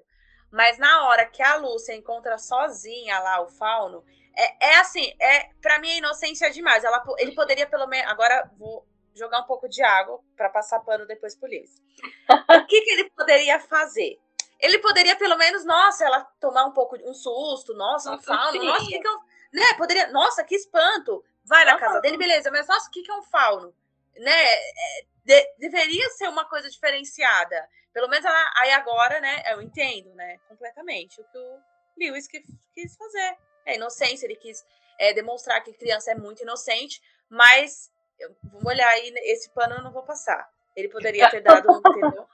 [0.57, 4.03] Mas na hora que a Lúcia encontra sozinha lá o fauno,
[4.35, 6.83] é, é assim, é para mim a inocência é demais.
[6.83, 8.11] Ela, ele poderia pelo menos.
[8.11, 11.71] Agora vou jogar um pouco de água para passar pano depois pro Liz.
[12.59, 14.19] O que, que ele poderia fazer?
[14.59, 18.65] Ele poderia pelo menos, nossa, ela tomar um pouco de um susto, nossa, um fauno,
[18.65, 19.21] nossa, o que, que é um.
[19.53, 19.75] Né?
[19.77, 21.23] Poderia, nossa, que espanto.
[21.45, 23.75] Vai na casa dele, beleza, mas nossa, o que, que é um fauno?
[24.17, 24.55] Né?
[24.55, 27.69] É, de- deveria ser uma coisa diferenciada.
[27.97, 29.43] Pelo menos ela, aí agora, né?
[29.47, 30.37] Eu entendo, né?
[30.49, 31.59] Completamente o que o
[31.97, 33.39] Lewis que- quis fazer.
[33.65, 34.63] É inocência, ele quis
[34.99, 39.83] é, demonstrar que criança é muito inocente, mas eu, vamos olhar aí, esse pano eu
[39.83, 40.47] não vou passar.
[40.77, 42.29] Ele poderia ter dado, um, entendeu?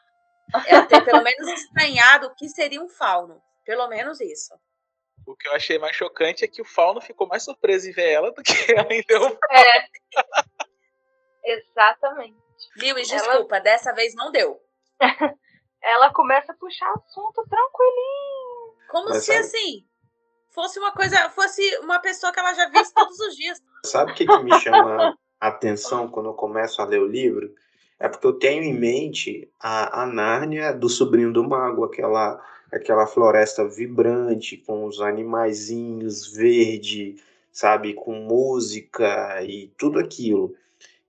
[0.66, 3.40] Ela ter pelo menos estranhado o que seria um fauno.
[3.64, 4.53] Pelo menos isso.
[5.25, 8.11] O que eu achei mais chocante é que o Fauno ficou mais surpreso em ver
[8.11, 9.87] ela do que ela em ver o É.
[11.44, 12.37] Exatamente.
[12.77, 14.61] Lewis, Ela- desculpa, dessa vez não deu.
[15.83, 18.75] Ela começa a puxar assunto tranquilinho.
[18.88, 19.85] Como Mas se sabe- assim
[20.53, 23.59] fosse uma coisa, fosse uma pessoa que ela já visse todos os dias.
[23.85, 27.53] Sabe o que, que me chama a atenção quando eu começo a ler o livro?
[27.99, 32.38] É porque eu tenho em mente a, a Nárnia do Sobrinho do Mago, aquela,
[32.71, 37.16] aquela floresta vibrante, com os animaizinhos verde,
[37.51, 40.55] sabe, com música e tudo aquilo.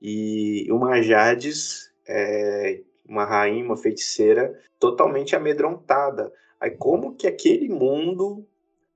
[0.01, 6.31] E uma Jades, é, uma rainha, uma feiticeira, totalmente amedrontada.
[6.59, 8.45] Aí como que aquele mundo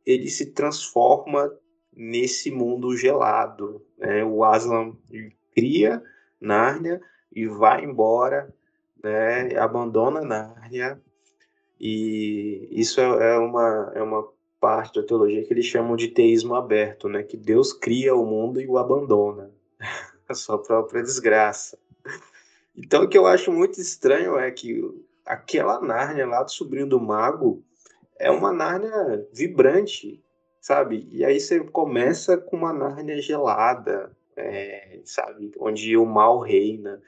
[0.05, 1.51] ele se transforma
[1.93, 3.83] nesse mundo gelado.
[3.97, 4.23] Né?
[4.23, 4.95] O Aslan
[5.53, 6.01] cria
[6.39, 7.01] Nárnia
[7.35, 8.53] e vai embora,
[9.03, 9.57] né?
[9.57, 11.01] abandona Nárnia.
[11.79, 14.27] E isso é, é uma, é uma
[14.59, 17.23] parte da teologia que eles chamam de teísmo aberto, né?
[17.23, 19.51] que Deus cria o mundo e o abandona.
[20.29, 21.77] A sua própria desgraça.
[22.77, 24.81] Então, o que eu acho muito estranho é que
[25.25, 27.63] aquela Nárnia lá do sobrinho do mago
[28.19, 30.23] é uma Nárnia vibrante,
[30.61, 31.07] sabe?
[31.11, 35.51] E aí você começa com uma Nárnia gelada, é, sabe?
[35.59, 37.01] Onde o mal reina.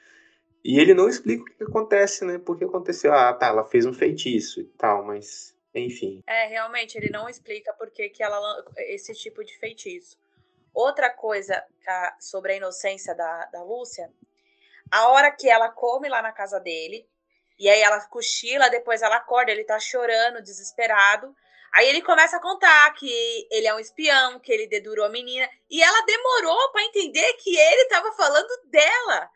[0.64, 2.38] E ele não explica o que acontece, né?
[2.38, 6.22] Porque aconteceu, ah, tá, ela fez um feitiço e tal, mas Enfim.
[6.26, 8.40] É, realmente, ele não explica por que, que ela
[8.76, 10.18] esse tipo de feitiço.
[10.74, 14.10] Outra coisa a, sobre a inocência da, da Lúcia,
[14.90, 17.08] a hora que ela come lá na casa dele,
[17.58, 21.34] e aí ela cochila, depois ela acorda, ele tá chorando, desesperado.
[21.74, 25.48] Aí ele começa a contar que ele é um espião, que ele dedurou a menina,
[25.68, 29.30] e ela demorou para entender que ele tava falando dela.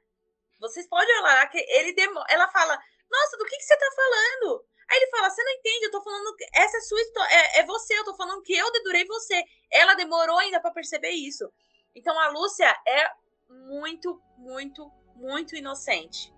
[0.58, 2.78] Vocês podem olhar que ele demora, ela fala:
[3.10, 6.02] "Nossa, do que que você tá falando?" Aí ele fala: Você não entende, eu tô
[6.02, 6.34] falando.
[6.54, 7.34] Essa é sua história.
[7.34, 9.42] É, é, você, eu tô falando que eu dedurei você.
[9.70, 11.50] Ela demorou ainda para perceber isso.
[11.94, 13.10] Então a Lúcia é
[13.48, 16.32] muito, muito, muito inocente.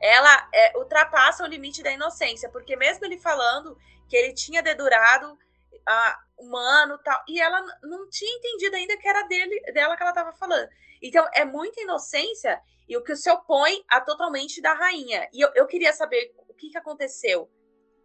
[0.00, 3.76] Ela é, ultrapassa o limite da inocência, porque mesmo ele falando
[4.08, 5.38] que ele tinha dedurado
[5.86, 10.10] a humano tal, e ela não tinha entendido ainda que era dele, dela que ela
[10.10, 10.68] estava falando.
[11.02, 15.28] Então é muita inocência e o que se opõe a totalmente da rainha.
[15.32, 17.50] E eu, eu queria saber o que, que aconteceu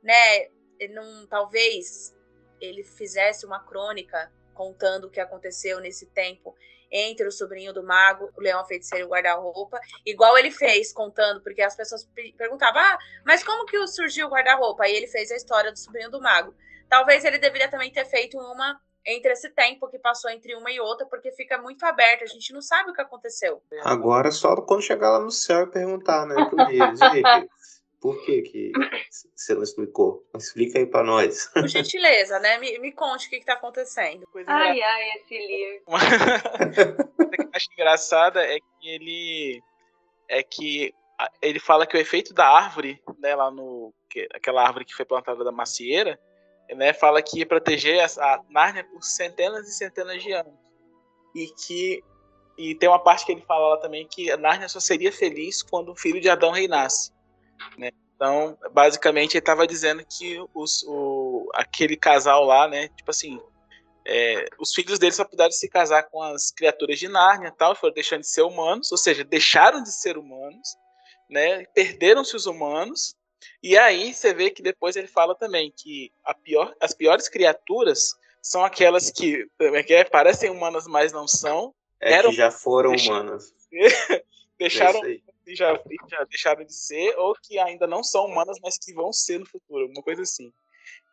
[0.06, 0.49] né,
[0.91, 2.15] não, talvez
[2.62, 6.56] ele fizesse uma crônica contando o que aconteceu nesse tempo
[6.91, 11.41] entre o sobrinho do mago, o leão feiticeiro e o guarda-roupa, igual ele fez contando,
[11.41, 15.36] porque as pessoas perguntavam: "Ah, mas como que surgiu o guarda-roupa?" Aí ele fez a
[15.36, 16.54] história do sobrinho do mago.
[16.89, 20.80] Talvez ele deveria também ter feito uma entre esse tempo que passou entre uma e
[20.80, 23.62] outra, porque fica muito aberto, a gente não sabe o que aconteceu.
[23.84, 26.58] Agora só quando chegar lá no céu e perguntar, né, pro
[28.06, 28.72] por que, que
[29.36, 30.24] você não explicou?
[30.38, 31.48] Explica aí para nós.
[31.52, 32.60] Por gentileza, né?
[32.60, 34.28] Me, me conte o que, está acontecendo.
[34.32, 34.88] Coisa ai, engra...
[34.88, 35.84] ai, esse livro.
[35.88, 35.98] Uma
[37.18, 39.63] coisa que eu acho engraçada é que ele.
[40.30, 40.94] É que
[41.41, 43.91] ele fala que o efeito da árvore, né, lá no.
[44.08, 46.20] Que, aquela árvore que foi plantada da macieira,
[46.76, 50.54] né, fala que ia proteger a, a Nárnia por centenas e centenas de anos.
[51.34, 52.04] E que.
[52.56, 55.63] E tem uma parte que ele fala lá também que a Nárnia só seria feliz
[55.63, 57.14] quando o filho de Adão reinasse.
[57.78, 57.91] Né?
[58.15, 63.39] Então, basicamente, ele estava dizendo que os, o, aquele casal lá, né, tipo assim,
[64.06, 67.94] é, os filhos dele só puderam se casar com as criaturas de Nárnia tal, foram
[67.94, 70.78] deixando de ser humanos, ou seja, deixaram de ser humanos,
[71.30, 73.15] né, perderam-se os humanos,
[73.62, 76.12] e aí você vê que depois ele fala também que
[76.44, 81.74] pior, as piores criaturas são aquelas que, é que é, parecem humanas, mas não são.
[82.00, 83.52] É eram, que já foram humanas.
[84.58, 85.02] deixaram,
[85.48, 85.74] é já,
[86.08, 89.46] já deixaram de ser, ou que ainda não são humanas, mas que vão ser no
[89.46, 90.52] futuro, uma coisa assim.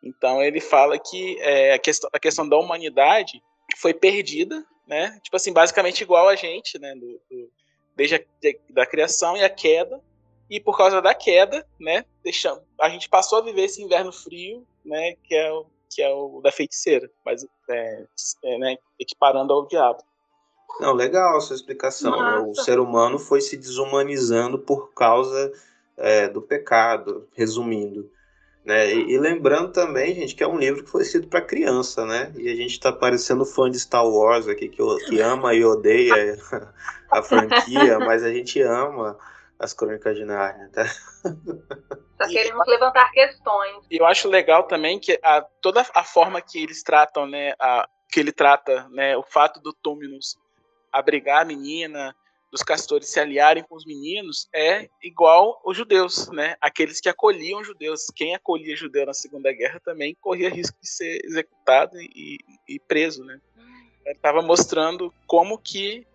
[0.03, 3.41] Então ele fala que é, a, questão, a questão da humanidade
[3.77, 5.19] foi perdida, né?
[5.23, 6.93] Tipo assim, basicamente igual a gente, né?
[6.95, 7.51] Do, do,
[7.95, 8.21] desde a
[8.69, 10.01] da criação e a queda.
[10.49, 12.05] E por causa da queda, né?
[12.21, 15.15] Deixamos, a gente passou a viver esse inverno frio, né?
[15.23, 18.05] Que é o, que é o da feiticeira, mas é,
[18.43, 20.03] é, né, equiparando ao diabo.
[20.79, 22.11] Não, legal essa explicação.
[22.11, 22.37] Né?
[22.39, 25.51] O ser humano foi se desumanizando por causa
[25.97, 28.09] é, do pecado, resumindo.
[28.65, 28.93] Né?
[28.93, 32.31] E, e, lembrando também, gente, que é um livro que foi escrito para criança, né?
[32.37, 36.37] E a gente está parecendo fã de Star Wars aqui, que, que ama e odeia
[37.11, 39.17] a franquia, mas a gente ama
[39.59, 40.85] as Crônicas de Nárnia, tá?
[40.85, 43.85] Só queremos levantar questões.
[43.91, 47.87] E eu acho legal também que a, toda a forma que eles tratam, né, a,
[48.09, 50.37] que ele trata, né, o fato do Túminus
[50.93, 52.15] abrigar a menina,
[52.53, 56.55] dos castores se aliarem com os meninos, é igual os judeus, né?
[56.61, 58.05] Aqueles que acolhiam judeus.
[58.15, 62.37] Quem acolhia judeu na Segunda Guerra também corria risco de ser executado e,
[62.69, 63.41] e preso, né?
[64.05, 66.05] Ele estava mostrando como que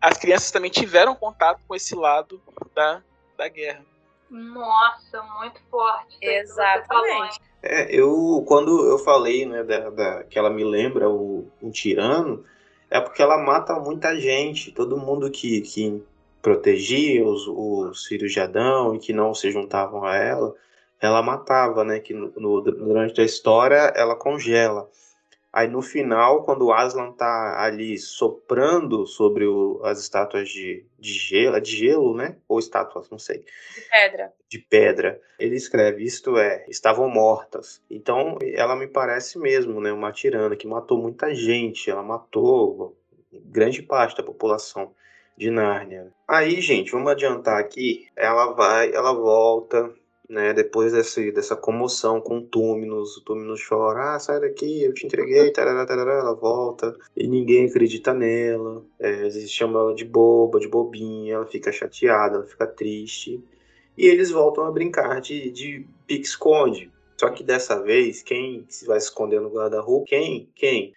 [0.00, 2.42] as crianças também tiveram contato com esse lado
[2.74, 3.00] da,
[3.36, 3.84] da guerra.
[4.28, 6.16] Nossa, muito forte.
[6.20, 7.40] Exatamente.
[7.62, 12.44] É, eu quando eu falei, né, da, da, que ela me lembra o, o tirano,
[12.90, 14.72] é porque ela mata muita gente.
[14.72, 16.02] Todo mundo que, que
[16.40, 20.54] protegia os, os filhos de Adão e que não se juntavam a ela,
[21.00, 21.98] ela matava, né?
[21.98, 24.88] Que no, no, durante a história ela congela.
[25.56, 31.14] Aí no final, quando o Aslan tá ali soprando sobre o, as estátuas de, de
[31.14, 32.36] gelo, de gelo, né?
[32.46, 33.38] Ou estátuas, não sei.
[33.38, 34.32] De pedra.
[34.50, 35.20] De pedra.
[35.38, 37.82] Ele escreve, isto é, estavam mortas.
[37.88, 39.90] Então, ela me parece mesmo, né?
[39.90, 41.90] Uma tirana que matou muita gente.
[41.90, 42.94] Ela matou
[43.32, 44.92] grande parte da população
[45.38, 46.12] de Nárnia.
[46.28, 48.10] Aí, gente, vamos adiantar aqui.
[48.14, 49.90] Ela vai, ela volta,
[50.28, 50.52] né?
[50.52, 55.06] Depois desse, dessa comoção com o Túminos, o Túminos chora, ah, sai daqui, eu te
[55.06, 60.58] entreguei, tarará, tarará, ela volta, e ninguém acredita nela, é, eles chamam ela de boba,
[60.58, 63.42] de bobinha, ela fica chateada, ela fica triste,
[63.96, 66.90] e eles voltam a brincar de, de pique-esconde.
[67.18, 70.04] Só que dessa vez, quem se vai esconder no guarda-roupa?
[70.06, 70.50] Quem?
[70.54, 70.92] Quem?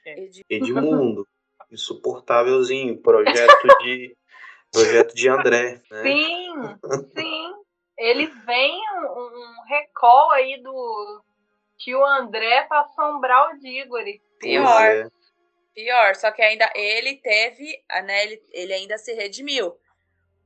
[0.50, 1.26] Edmundo.
[1.72, 4.15] Insuportávelzinho, projeto de
[4.74, 5.82] projeto de André.
[5.89, 6.04] Né?
[6.04, 6.54] Sim,
[7.15, 7.29] sim.
[8.00, 11.24] Ele vem um, um recall aí do,
[11.80, 14.22] tio André pra assombrar o Diggory.
[14.40, 14.86] Pior.
[14.86, 15.08] É.
[15.74, 19.74] Pior, só que ainda ele teve, né, ele, ele ainda se redimiu.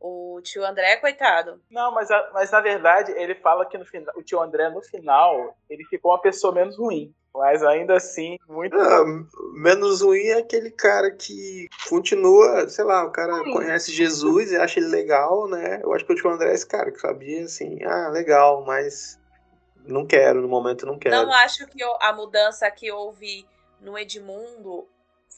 [0.06, 1.62] O tio André, coitado.
[1.72, 4.82] Não, mas, a- mas na verdade ele fala que no final, o tio André no
[4.82, 8.78] final ele ficou uma pessoa menos ruim, mas ainda assim muito.
[8.78, 9.06] Ah,
[9.54, 13.54] menos ruim é aquele cara que continua, sei lá, o cara Sim.
[13.54, 15.80] conhece Jesus e acha ele legal, né?
[15.82, 19.18] Eu acho que o tio André é esse cara que sabia assim, ah, legal, mas
[19.88, 21.16] não quero, no momento não quero.
[21.16, 23.46] Não acho que o- a mudança que houve
[23.80, 24.86] no Edmundo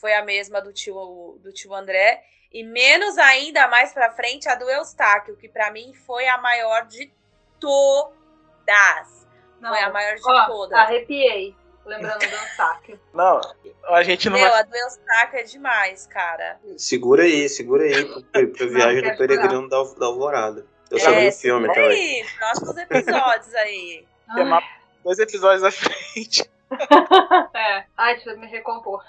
[0.01, 2.23] foi a mesma do tio, do tio André.
[2.55, 6.85] E menos ainda mais pra frente a do Eustáquio, que pra mim foi a maior
[6.85, 7.11] de
[7.59, 9.27] todas.
[9.59, 10.79] Não, Foi a maior de ó, todas.
[10.79, 11.53] arrepiei,
[11.85, 12.97] lembrando do Eustáquio.
[13.13, 13.41] Não,
[13.89, 14.61] a gente não Meu, vai.
[14.61, 16.57] a do Eustáquio é demais, cara.
[16.77, 20.65] Segura aí, segura aí pro viagem do peregrino da, da Alvorada.
[20.89, 22.21] Eu só é, vi o filme também.
[22.21, 24.07] aí, próximos episódios aí.
[25.03, 26.49] Dois episódios à frente.
[27.53, 27.85] É.
[27.97, 29.03] Ai, deixa eu me recompor.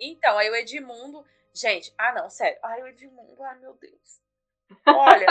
[0.00, 1.24] Então, aí o Edmundo.
[1.54, 2.58] Gente, ah não, sério.
[2.62, 4.20] Ai, o Edmundo, ai meu Deus.
[4.86, 5.26] Olha,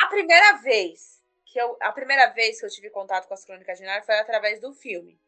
[0.00, 1.76] a primeira vez que eu.
[1.82, 4.72] A primeira vez que eu tive contato com as crônicas de Nárnia foi através do
[4.72, 5.20] filme.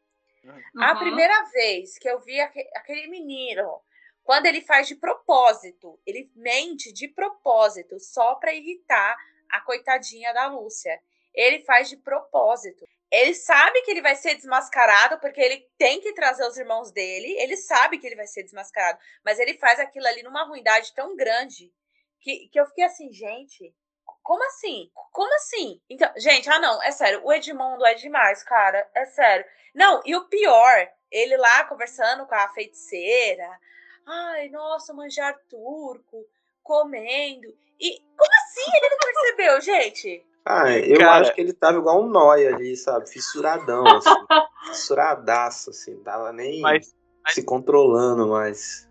[0.80, 0.98] A Uhum.
[0.98, 3.80] primeira vez que eu vi aque- aquele menino,
[4.24, 9.16] quando ele faz de propósito, ele mente de propósito, só pra irritar
[9.50, 11.00] a coitadinha da Lúcia.
[11.34, 12.88] Ele faz de propósito.
[13.12, 17.36] Ele sabe que ele vai ser desmascarado, porque ele tem que trazer os irmãos dele.
[17.38, 18.98] Ele sabe que ele vai ser desmascarado.
[19.22, 21.70] Mas ele faz aquilo ali numa ruindade tão grande
[22.18, 23.74] que, que eu fiquei assim, gente.
[24.22, 24.90] Como assim?
[25.12, 25.78] Como assim?
[25.90, 28.88] Então, gente, ah não, é sério, o Edmundo é demais, cara.
[28.94, 29.44] É sério.
[29.74, 33.60] Não, e o pior, ele lá conversando com a feiticeira.
[34.06, 36.26] Ai, nossa, manjar turco,
[36.62, 37.48] comendo.
[37.78, 40.26] E como assim ele não percebeu, gente?
[40.44, 41.20] Ah, eu Cara.
[41.20, 43.08] acho que ele tava igual um nóia ali, sabe?
[43.08, 44.10] Fissuradão, assim.
[44.66, 45.96] Fissuradaço, assim.
[46.02, 46.94] Tava nem Mas,
[47.28, 48.88] se controlando mais.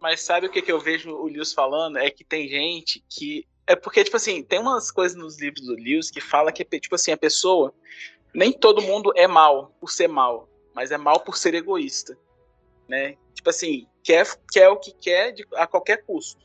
[0.00, 1.98] mas sabe o que, que eu vejo o Lewis falando?
[1.98, 3.46] É que tem gente que.
[3.66, 6.94] É porque, tipo assim, tem umas coisas nos livros do Lewis que fala que, tipo
[6.94, 7.72] assim, a pessoa.
[8.34, 12.18] Nem todo mundo é mal por ser mal, mas é mal por ser egoísta.
[12.88, 13.16] Né?
[13.32, 16.43] Tipo assim, quer, quer o que quer de- a qualquer custo.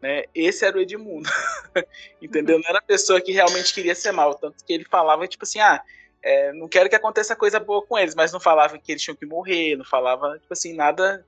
[0.00, 0.24] Né?
[0.34, 1.28] Esse era o Edmundo.
[2.20, 2.58] Entendeu?
[2.58, 4.34] Não era a pessoa que realmente queria ser mal.
[4.34, 5.82] Tanto que ele falava, tipo assim, ah,
[6.22, 9.16] é, não quero que aconteça coisa boa com eles, mas não falava que eles tinham
[9.16, 11.24] que morrer, não falava, tipo assim, nada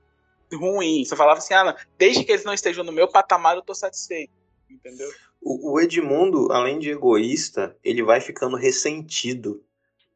[0.51, 1.05] ruim.
[1.05, 3.73] Só falava assim, ah, não, desde que eles não estejam no meu patamar, eu tô
[3.73, 4.33] satisfeito.
[4.69, 5.09] Entendeu?
[5.41, 9.63] O, o Edmundo, além de egoísta, ele vai ficando ressentido,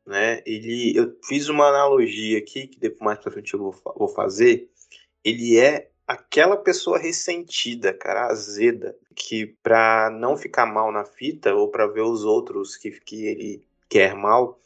[0.06, 0.42] né?
[0.46, 4.70] Ele, eu fiz uma analogia aqui, que depois mais pra frente eu vou, vou fazer.
[5.24, 11.68] Ele é aquela pessoa ressentida, cara, azeda, que pra não ficar mal na fita, ou
[11.68, 14.60] pra ver os outros que, que ele quer mal,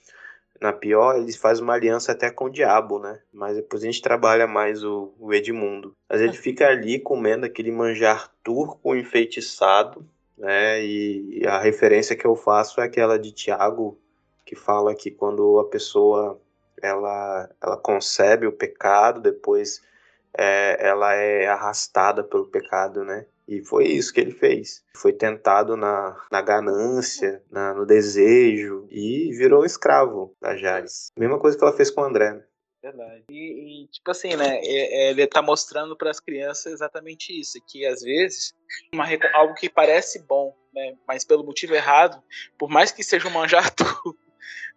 [0.62, 3.20] na pior, ele faz uma aliança até com o diabo, né?
[3.34, 5.96] Mas depois a gente trabalha mais o, o Edmundo.
[6.08, 10.06] Mas ele fica ali comendo aquele manjar turco enfeitiçado,
[10.38, 10.86] né?
[10.86, 13.98] E a referência que eu faço é aquela de Tiago,
[14.46, 16.40] que fala que quando a pessoa
[16.80, 19.82] ela, ela concebe o pecado, depois
[20.38, 23.26] é, ela é arrastada pelo pecado, né?
[23.48, 24.84] E foi isso que ele fez.
[24.96, 31.12] Foi tentado na, na ganância, na- no desejo, e virou escravo da Jades.
[31.18, 32.32] Mesma coisa que ela fez com o André.
[32.34, 32.44] né?
[32.82, 33.24] Verdade.
[33.30, 34.60] E, e, tipo assim, né?
[34.64, 38.54] ele tá mostrando para as crianças exatamente isso, que às vezes
[38.94, 40.96] uma algo que parece bom, né?
[41.08, 42.24] Mas pelo motivo errado,
[42.58, 44.16] por mais que seja um manjar turco,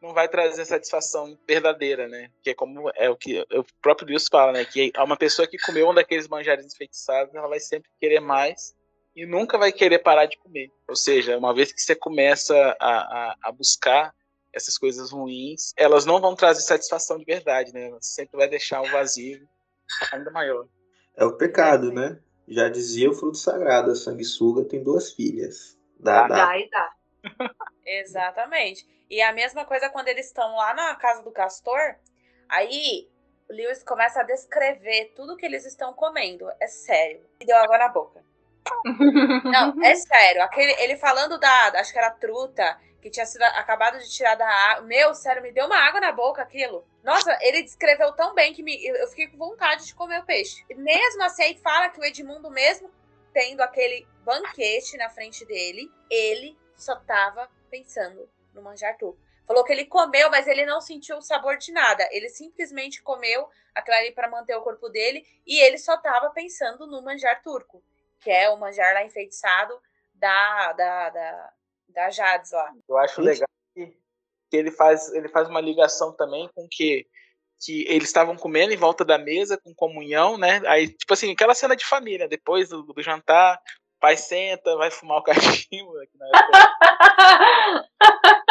[0.04, 2.30] não vai trazer satisfação verdadeira, né?
[2.42, 4.64] Que é como é o que o próprio Deus fala, né?
[4.64, 8.74] Que uma pessoa que comeu um daqueles manjares enfeitiçados, ela vai sempre querer mais
[9.16, 10.70] e nunca vai querer parar de comer.
[10.86, 14.14] Ou seja, uma vez que você começa a, a, a buscar
[14.52, 17.88] essas coisas ruins, elas não vão trazer satisfação de verdade, né?
[17.90, 19.48] Você sempre vai deixar um vazio
[20.12, 20.66] ainda maior.
[21.16, 22.20] É o pecado, né?
[22.46, 25.78] Já dizia o fruto sagrado, a sanguessuga tem duas filhas.
[25.98, 26.46] Dá, dá.
[26.46, 26.92] Dá e dá.
[27.86, 28.86] Exatamente.
[29.08, 31.96] E a mesma coisa quando eles estão lá na casa do Castor,
[32.48, 33.08] aí
[33.48, 36.50] o Lewis começa a descrever tudo que eles estão comendo.
[36.60, 37.24] É sério.
[37.40, 38.24] Me deu água na boca.
[39.44, 40.42] Não, é sério.
[40.42, 44.48] Aquele, ele falando da, acho que era truta, que tinha sido acabado de tirar da
[44.48, 44.86] água.
[44.86, 46.86] Meu, sério, me deu uma água na boca aquilo.
[47.02, 50.24] Nossa, ele descreveu tão bem que me, eu eu fiquei com vontade de comer o
[50.24, 50.64] peixe.
[50.70, 52.90] E mesmo assim, aí fala que o Edmundo, mesmo
[53.34, 59.18] tendo aquele banquete na frente dele, ele só tava pensando no manjar turco.
[59.46, 62.08] Falou que ele comeu, mas ele não sentiu o sabor de nada.
[62.10, 66.86] Ele simplesmente comeu aquilo ali para manter o corpo dele e ele só tava pensando
[66.86, 67.82] no manjar turco,
[68.20, 69.78] que é o manjar lá enfeitiçado
[70.14, 71.52] da, da, da,
[71.88, 72.72] da Jades lá.
[72.88, 73.32] Eu acho Gente.
[73.32, 74.04] legal que
[74.50, 77.06] que ele faz, ele faz uma ligação também com que
[77.64, 80.60] que eles estavam comendo em volta da mesa com comunhão, né?
[80.66, 83.56] Aí, tipo assim, aquela cena de família, depois do, do jantar,
[83.96, 85.98] o pai senta, vai fumar o cachimbo.
[85.98, 87.88] Aqui na época.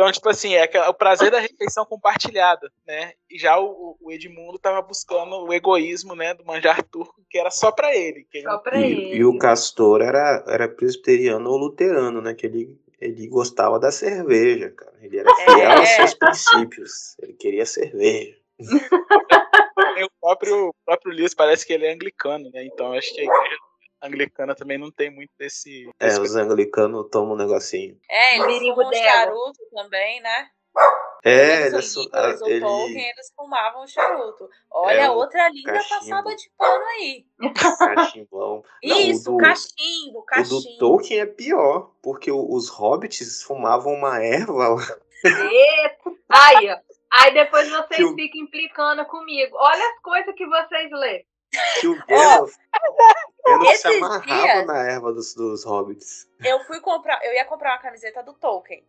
[0.00, 3.12] Então, tipo assim, é o prazer da refeição compartilhada, né?
[3.30, 7.50] E já o, o Edmundo tava buscando o egoísmo, né, do manjar turco, que era
[7.50, 8.26] só para ele.
[8.42, 9.16] Só pra E, ele.
[9.16, 12.32] e o Castor era, era presbiteriano ou luterano, né?
[12.32, 14.94] Que ele, ele gostava da cerveja, cara.
[15.02, 15.96] Ele era fiel aos É.
[15.96, 17.16] seus princípios.
[17.20, 18.36] Ele queria cerveja.
[20.02, 22.64] O próprio, o próprio Lias parece que ele é anglicano, né?
[22.64, 23.56] Então acho que a igreja
[24.02, 25.88] anglicana também não tem muito desse.
[25.98, 27.98] É, desse- os anglicanos tomam um negocinho.
[28.08, 29.04] É, eles fumam dela.
[29.10, 30.48] charuto também, né?
[31.24, 34.48] É, Eles, eles, os ah, ele, Tolkien, eles fumavam charuto.
[34.70, 35.98] Olha, É, outra linda cachimbo.
[36.00, 37.26] passada de pano aí.
[37.94, 38.62] cachimbão.
[38.82, 40.78] Não, o Isso, do- cachimbo, O do cachimbo.
[40.78, 44.96] Tolkien é pior, porque os hobbits fumavam uma erva lá.
[45.24, 46.10] Eita.
[46.28, 46.78] Aí, ó.
[47.12, 49.56] Aí depois vocês o- ficam implicando comigo.
[49.58, 51.26] Olha as coisas que vocês lêem.
[51.80, 52.54] Que o Gandalf,
[53.44, 56.28] Gandalf se esses amarrava dias- na erva dos, dos hobbits.
[56.44, 58.86] Eu fui comprar, eu ia comprar uma camiseta do Tolkien.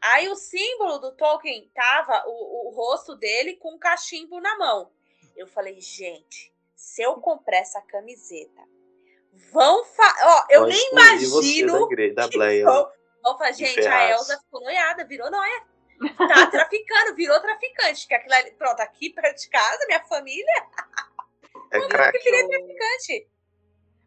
[0.00, 4.90] Aí o símbolo do Tolkien tava o, o rosto dele com um cachimbo na mão.
[5.36, 8.62] Eu falei, gente, se eu comprar essa camiseta,
[9.52, 10.14] vão fa...
[10.24, 12.64] Ó, eu nem imagino da, da Bleia.
[12.64, 12.90] vão,
[13.22, 14.10] vão falar, gente, a.
[14.10, 15.62] Elsa ficou noiada, virou noia.
[16.18, 18.08] Tá traficando, virou traficante.
[18.08, 20.66] Que aquilo ali, pronto, aqui perto de casa, minha família
[21.72, 23.28] É que virei traficante.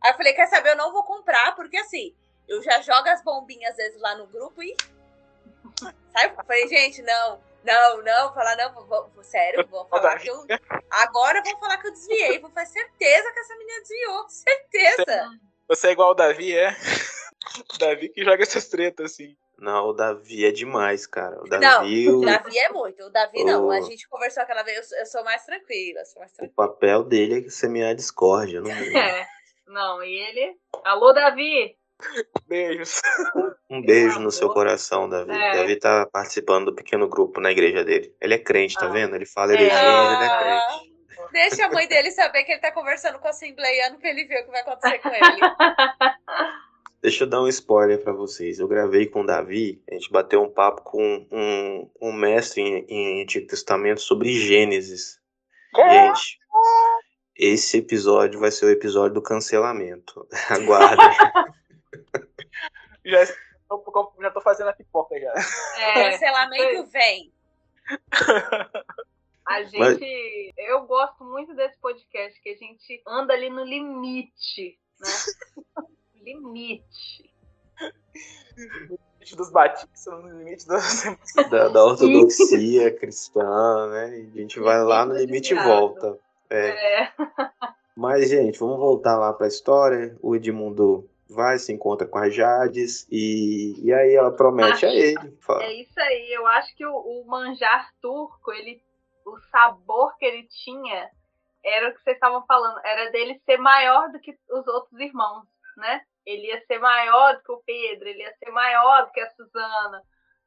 [0.03, 2.15] Aí eu falei, quer saber, eu não vou comprar, porque assim,
[2.47, 4.75] eu já jogo as bombinhas às vezes lá no grupo e.
[6.13, 10.29] Sai, eu falei, gente, não, não, não, falar, não, vou, vou- sério, vou falar que
[10.29, 10.45] eu.
[10.89, 12.39] Agora vão falar que eu desviei.
[12.39, 14.29] Vou fazer certeza que essa menina desviou.
[14.29, 15.29] Certeza.
[15.67, 16.69] Você é igual o Davi, é?
[17.73, 19.35] O Davi que joga essas tretas, assim.
[19.57, 21.37] Não, o Davi é demais, cara.
[21.41, 23.03] O Não, Davi, o o, Davi é muito.
[23.03, 23.71] O Davi não.
[23.71, 26.03] A O- gente conversou aquela vez, eu sou, eu sou mais tranquila.
[26.05, 26.67] Sou mais o tranquila.
[26.67, 28.69] papel dele é semear discórdia mundo.
[29.21, 29.25] É.
[29.67, 30.55] Não, e ele.
[30.83, 31.75] Alô, Davi!
[32.47, 33.01] Beijos.
[33.69, 35.31] Um beijo no seu coração, Davi.
[35.31, 35.53] É.
[35.53, 38.13] Davi tá participando do pequeno grupo na igreja dele.
[38.21, 38.89] Ele é crente, tá Ah.
[38.89, 39.15] vendo?
[39.15, 39.55] Ele fala É.
[39.55, 41.31] heresia, ele é Ah, crente.
[41.31, 44.41] deixa a mãe dele saber que ele tá conversando com o assembleiano pra ele ver
[44.41, 45.21] o que vai acontecer com ele.
[47.05, 48.57] Deixa eu dar um spoiler pra vocês.
[48.57, 52.83] Eu gravei com o Davi, a gente bateu um papo com um, um mestre em,
[52.89, 55.21] em Antigo Testamento sobre Gênesis.
[55.75, 56.39] Gente,
[57.35, 60.27] esse episódio vai ser o episódio do cancelamento.
[60.49, 61.05] Aguardem.
[63.05, 63.23] Já,
[63.69, 65.31] tô- já tô fazendo a pipoca já.
[65.77, 67.31] É, Cancelamento vem.
[69.45, 70.53] a gente.
[70.57, 75.85] Eu gosto muito desse podcast, que a gente anda ali no limite, né?
[76.25, 77.33] limite.
[78.57, 81.03] No limite dos batistas, no limite das.
[81.49, 84.19] da, da ortodoxia cristã, né?
[84.19, 86.17] E a gente vai lá no limite e volta.
[86.49, 87.03] É.
[87.03, 87.13] É.
[87.95, 90.17] Mas, gente, vamos voltar lá pra história.
[90.21, 95.37] O Edmundo vai, se encontra com a Jades e, e aí ela promete a ele.
[95.39, 96.33] Fala, É isso aí.
[96.33, 98.81] Eu acho que o, o manjar turco, ele,
[99.25, 101.09] o sabor que ele tinha
[101.63, 105.45] era o que vocês estavam falando, era dele ser maior do que os outros irmãos,
[105.77, 106.01] né?
[106.25, 109.29] Ele ia ser maior do que o Pedro, ele ia ser maior do que a
[109.31, 110.01] Suzana,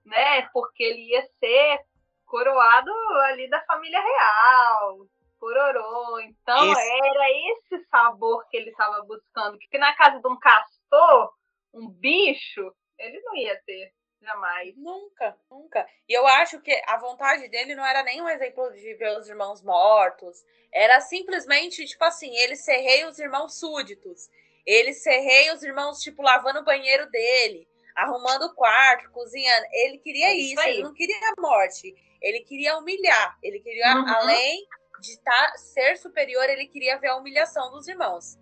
[0.04, 0.48] né?
[0.52, 1.80] Porque ele ia ser
[2.26, 2.90] coroado
[3.26, 5.06] ali da família real,
[5.38, 6.20] pororô.
[6.20, 6.80] Então Isso.
[6.80, 11.32] era esse sabor que ele estava buscando, que na casa de um castor,
[11.72, 14.76] um bicho, ele não ia ter jamais.
[14.76, 15.86] Nunca, nunca.
[16.08, 19.28] E eu acho que a vontade dele não era nem um exemplo de ver os
[19.28, 20.44] irmãos mortos.
[20.72, 24.28] Era simplesmente, tipo assim, ele ser rei os irmãos súditos.
[24.68, 27.66] Ele ser rei os irmãos, tipo, lavando o banheiro dele,
[27.96, 29.66] arrumando o quarto, cozinhando.
[29.72, 31.94] Ele queria É isso isso, ele não queria a morte.
[32.20, 33.38] Ele queria humilhar.
[33.42, 34.08] Ele queria, Uhum.
[34.08, 34.66] além
[35.00, 38.36] de tá, ser superior, ele queria ver a humilhação dos irmãos.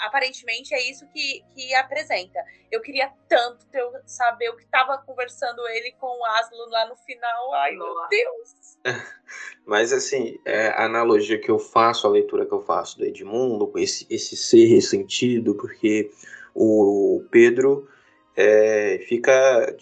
[0.00, 2.38] Aparentemente é isso que, que apresenta.
[2.70, 6.96] Eu queria tanto ter- saber o que estava conversando ele com o Aslan lá no
[6.96, 7.54] final.
[7.54, 8.08] Ai, meu Nossa.
[8.10, 8.78] Deus!
[9.66, 13.66] Mas assim, é, a analogia que eu faço, a leitura que eu faço do Edmundo,
[13.68, 16.10] com esse, esse ser ressentido, porque
[16.54, 17.88] o Pedro
[18.36, 19.76] é, fica.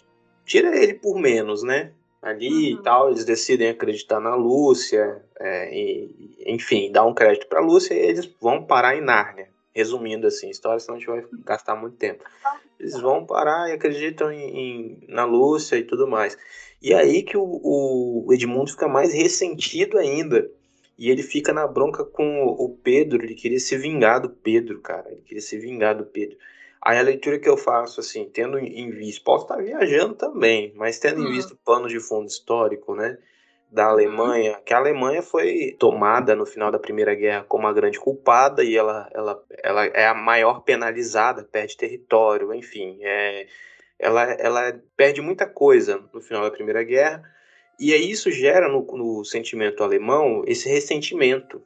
[0.45, 1.93] tira ele por menos, né?
[2.23, 2.81] Ali Uhum.
[2.81, 7.95] e tal, eles decidem acreditar na Lúcia, é, e, enfim, dar um crédito pra Lúcia
[7.95, 9.49] e eles vão parar em Nárnia.
[9.75, 12.25] Resumindo assim, a história, senão a gente vai gastar muito tempo.
[12.79, 16.37] Eles vão parar e acreditam em, em- na Lúcia e tudo mais.
[16.83, 17.45] E aí que o,
[18.27, 20.51] o Edmundo fica mais ressentido ainda.
[20.99, 23.23] E ele fica na bronca com o Pedro.
[23.25, 25.11] Ele queria se vingar do Pedro, cara.
[25.11, 26.37] Ele queria se vingar do Pedro.
[26.83, 30.99] Aí a leitura que eu faço, assim, tendo em vista, posso estar viajando também, mas
[30.99, 31.31] tendo em Uhum.
[31.31, 33.19] vista o pano de fundo histórico, né,
[33.71, 33.91] da Uhum.
[33.91, 38.65] Alemanha, que a Alemanha foi tomada no final da Primeira Guerra como a grande culpada
[38.65, 43.47] e ela, ela, ela é a maior penalizada, perde território, enfim, é,
[43.99, 47.23] ela, ela perde muita coisa no final da Primeira Guerra,
[47.79, 51.63] e aí isso gera no, no sentimento alemão esse ressentimento.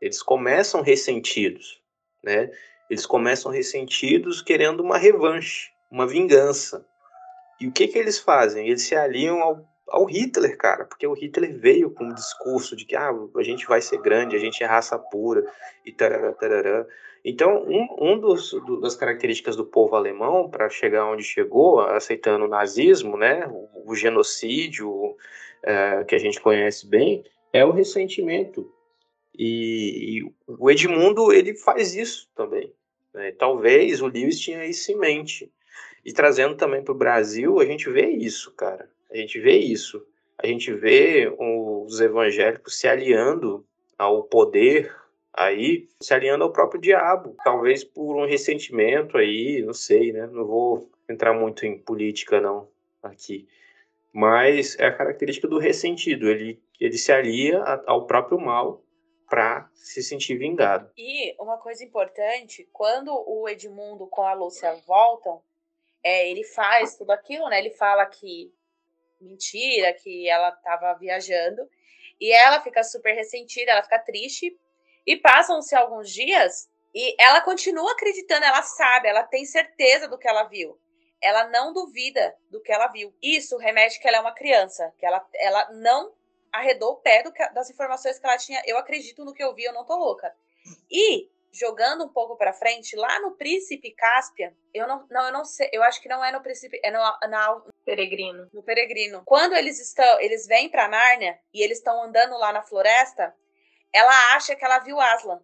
[0.00, 1.80] Eles começam ressentidos,
[2.22, 2.50] né?
[2.90, 6.86] Eles começam ressentidos querendo uma revanche, uma vingança.
[7.60, 8.68] E o que que eles fazem?
[8.68, 12.84] Eles se aliam ao, ao Hitler, cara, porque o Hitler veio com um discurso de
[12.84, 15.44] que ah, a gente vai ser grande, a gente é raça pura
[15.84, 16.86] e tarará, tarará.
[17.24, 22.44] Então, um, um dos, do- das características do povo alemão para chegar onde chegou, aceitando
[22.44, 25.16] o nazismo, né, o, o genocídio
[25.62, 28.70] eh, que a gente conhece bem, é o ressentimento.
[29.38, 32.72] E, e o Edmundo ele faz isso também.
[33.12, 33.32] né?
[33.32, 35.52] Talvez o Lewis tinha isso em mente.
[36.04, 38.88] E trazendo também para o Brasil, a gente vê isso, cara.
[39.10, 40.04] A gente vê isso.
[40.38, 43.66] A gente vê os evangélicos se aliando
[43.98, 44.94] ao poder
[45.32, 47.36] aí, se aliando ao próprio diabo.
[47.44, 50.26] Talvez por um ressentimento aí, não sei, né?
[50.26, 52.68] Não vou entrar muito em política, não,
[53.02, 53.48] aqui.
[54.12, 56.28] Mas é a característica do ressentido.
[56.28, 58.82] Ele, ele se alia ao próprio mal
[59.28, 60.90] para se sentir vingado.
[60.96, 65.42] E uma coisa importante, quando o Edmundo com a Lúcia voltam,
[66.02, 67.58] é, ele faz tudo aquilo, né?
[67.58, 68.52] Ele fala que
[69.20, 71.68] mentira, que ela estava viajando,
[72.20, 74.56] e ela fica super ressentida, ela fica triste,
[75.06, 80.26] e passam-se alguns dias e ela continua acreditando, ela sabe, ela tem certeza do que
[80.26, 80.80] ela viu.
[81.22, 83.14] Ela não duvida do que ela viu.
[83.22, 86.14] Isso remete que ela é uma criança, que ela, ela não
[86.50, 88.62] arredou o pé do das informações que ela tinha.
[88.64, 90.34] Eu acredito no que eu vi, eu não tô louca.
[90.90, 95.44] E jogando um pouco para frente, lá no Príncipe Cáspia, eu não, não, eu não
[95.44, 96.98] sei, eu acho que não é no Príncipe, é no,
[97.28, 98.48] na, Peregrino.
[98.52, 99.22] no Peregrino.
[99.24, 103.34] Quando eles estão, eles vêm para Nárnia e eles estão andando lá na floresta,
[103.92, 105.40] ela acha que ela viu Aslan.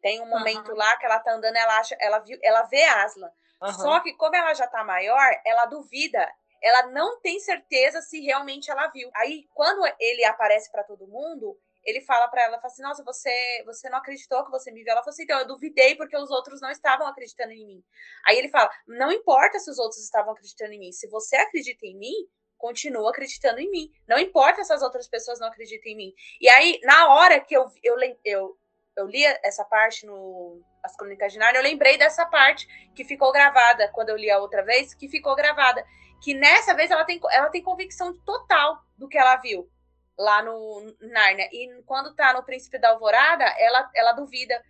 [0.00, 0.78] Tem um momento Aham.
[0.78, 3.30] lá que ela tá andando, ela acha, ela viu, ela vê Aslan.
[3.74, 6.28] Só que como ela já tá maior, ela duvida.
[6.60, 9.10] Ela não tem certeza se realmente ela viu.
[9.14, 13.62] Aí, quando ele aparece para todo mundo, ele fala para ela, fala assim, nossa, você,
[13.64, 14.92] você não acreditou que você me viu?
[14.92, 17.84] Ela falou assim, então, eu duvidei porque os outros não estavam acreditando em mim.
[18.26, 20.92] Aí ele fala, não importa se os outros estavam acreditando em mim.
[20.92, 22.14] Se você acredita em mim,
[22.56, 23.90] continua acreditando em mim.
[24.06, 26.14] Não importa se as outras pessoas não acreditam em mim.
[26.40, 28.56] E aí, na hora que eu, eu, eu,
[28.96, 33.32] eu li essa parte no As Crônicas de Nárnia, eu lembrei dessa parte que ficou
[33.32, 35.84] gravada quando eu li a outra vez, que ficou gravada.
[36.22, 39.68] Que nessa vez ela tem, ela tem convicção total do que ela viu
[40.18, 41.48] lá no Nárnia.
[41.52, 44.62] E quando tá no Príncipe da Alvorada, ela, ela duvida.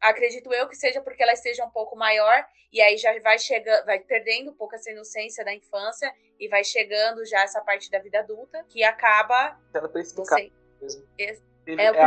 [0.00, 3.84] Acredito eu que seja porque ela esteja um pouco maior e aí já vai chegando,
[3.86, 7.98] vai perdendo um pouco essa inocência da infância e vai chegando já essa parte da
[7.98, 10.52] vida adulta que acaba Sendo príncipe você.
[10.82, 11.08] mesmo.
[11.16, 12.04] Esse- Ele É o é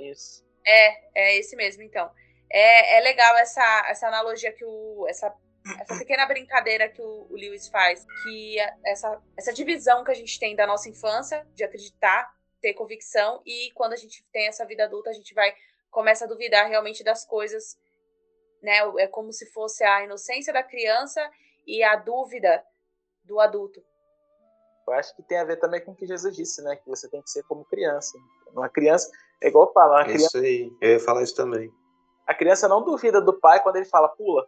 [0.00, 0.44] isso.
[0.64, 2.10] é, é esse mesmo, então.
[2.50, 5.06] É, é legal essa, essa analogia que o.
[5.08, 5.34] Essa,
[5.80, 10.14] essa pequena brincadeira que o, o Lewis faz, que a- essa, essa divisão que a
[10.14, 14.64] gente tem da nossa infância, de acreditar, ter convicção, e quando a gente tem essa
[14.64, 15.54] vida adulta, a gente vai
[15.90, 17.78] começa a duvidar realmente das coisas,
[18.62, 18.78] né?
[18.98, 21.30] É como se fosse a inocência da criança
[21.66, 22.62] e a dúvida
[23.24, 23.82] do adulto.
[24.86, 26.76] Eu acho que tem a ver também com o que Jesus disse, né?
[26.76, 28.16] Que você tem que ser como criança.
[28.52, 29.10] Uma criança,
[29.42, 30.70] é igual falo, uma É criança, isso aí.
[30.80, 31.72] Eu ia falar isso também.
[32.26, 34.46] A criança não duvida do pai quando ele fala pula.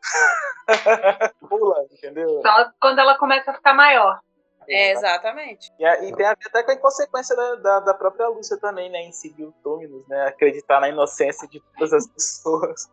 [1.48, 2.40] pula, entendeu?
[2.42, 4.20] Só quando ela começa a ficar maior.
[4.68, 5.72] É, exatamente.
[5.78, 8.90] E, e tem a ver até com a inconsequência da, da, da própria Lúcia também,
[8.90, 9.00] né?
[9.00, 10.26] Em seguir o Túminos, né?
[10.26, 12.90] Acreditar na inocência de todas as pessoas.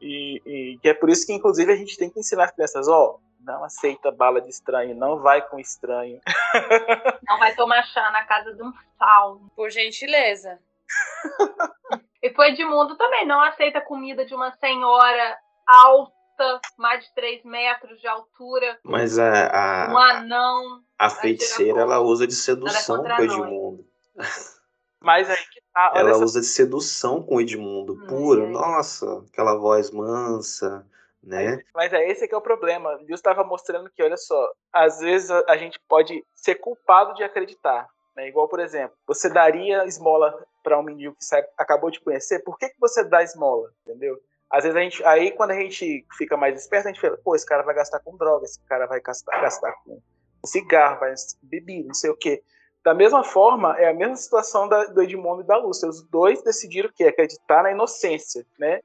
[0.00, 2.88] E, e que é por isso que, inclusive, a gente tem que ensinar as crianças,
[2.88, 6.20] ó, não aceita bala de estranho, não vai com estranho.
[7.28, 9.50] Não vai tomar chá na casa de um salvo.
[9.54, 10.58] Por gentileza.
[12.22, 18.00] E foi Edmundo também, não aceita comida de uma senhora alta, mais de 3 metros
[18.00, 20.82] de altura, Mas a, um a, anão.
[20.98, 23.22] a feiticeira, ela usa de sedução com.
[23.22, 23.86] Edmundo.
[25.02, 28.44] Mas aí que tá, olha Ela essa usa de sedução com o Edmundo, Ai, pura.
[28.44, 28.50] ai.
[28.50, 30.86] Nossa, aquela voz mansa,
[31.22, 31.62] né?
[31.74, 32.98] Mas é esse que é o problema.
[33.06, 37.22] Deus estava mostrando que, olha só, às vezes a, a gente pode ser culpado de
[37.24, 37.88] acreditar.
[38.20, 38.28] Né?
[38.28, 42.58] Igual, por exemplo, você daria esmola para um menino que sai- acabou de conhecer, por
[42.58, 43.70] que, que você dá esmola?
[43.86, 44.18] Entendeu?
[44.50, 45.04] Às vezes a gente.
[45.04, 48.00] Aí quando a gente fica mais esperto, a gente fala, pô, esse cara vai gastar
[48.00, 50.00] com droga, esse cara vai gastar, gastar com
[50.44, 52.42] cigarro, vai beber, não sei o quê.
[52.84, 55.88] Da mesma forma, é a mesma situação da, do Edmundo e da Lúcia.
[55.88, 57.04] Os dois decidiram o quê?
[57.04, 58.80] Acreditar na inocência, né?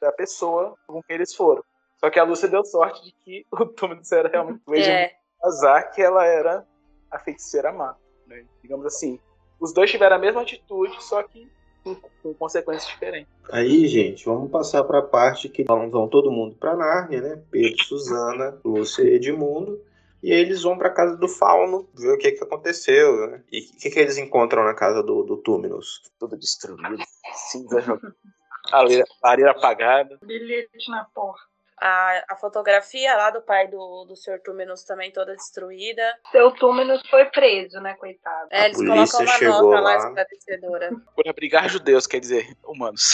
[0.00, 1.62] Da pessoa com quem eles foram.
[1.98, 5.16] Só que a Lúcia deu sorte de que o Túminos era realmente o Edmundo É,
[5.42, 6.66] azar que ela era
[7.10, 7.96] a feiticeira má.
[8.26, 8.44] Né?
[8.62, 9.18] Digamos assim,
[9.60, 11.50] os dois tiveram a mesma atitude, só que
[11.82, 13.32] com, com consequências diferentes.
[13.50, 17.42] Aí, gente, vamos passar para a parte que vão, vão todo mundo para Nárnia, né?
[17.50, 19.80] Pedro, Suzana, Lúcia e Edmundo.
[20.22, 23.44] E aí eles vão para casa do Fauno, ver o que, que aconteceu, né?
[23.52, 26.00] E o que, que eles encontram na casa do, do Túminos?
[26.18, 26.96] Tudo destruído,
[27.50, 28.00] cinza
[28.72, 30.18] lareira, lareira apagada.
[30.22, 31.53] Bilhete na porta.
[31.80, 34.40] A, a fotografia lá do pai do, do Sr.
[34.44, 36.02] Túmenos também toda destruída.
[36.30, 38.48] Seu Túmenos foi preso, né, coitado?
[38.50, 39.96] É, eles polícia colocam uma chegou nota lá lá.
[39.96, 40.90] esclarecedora.
[41.14, 43.12] Por abrigar judeus, quer dizer, humanos.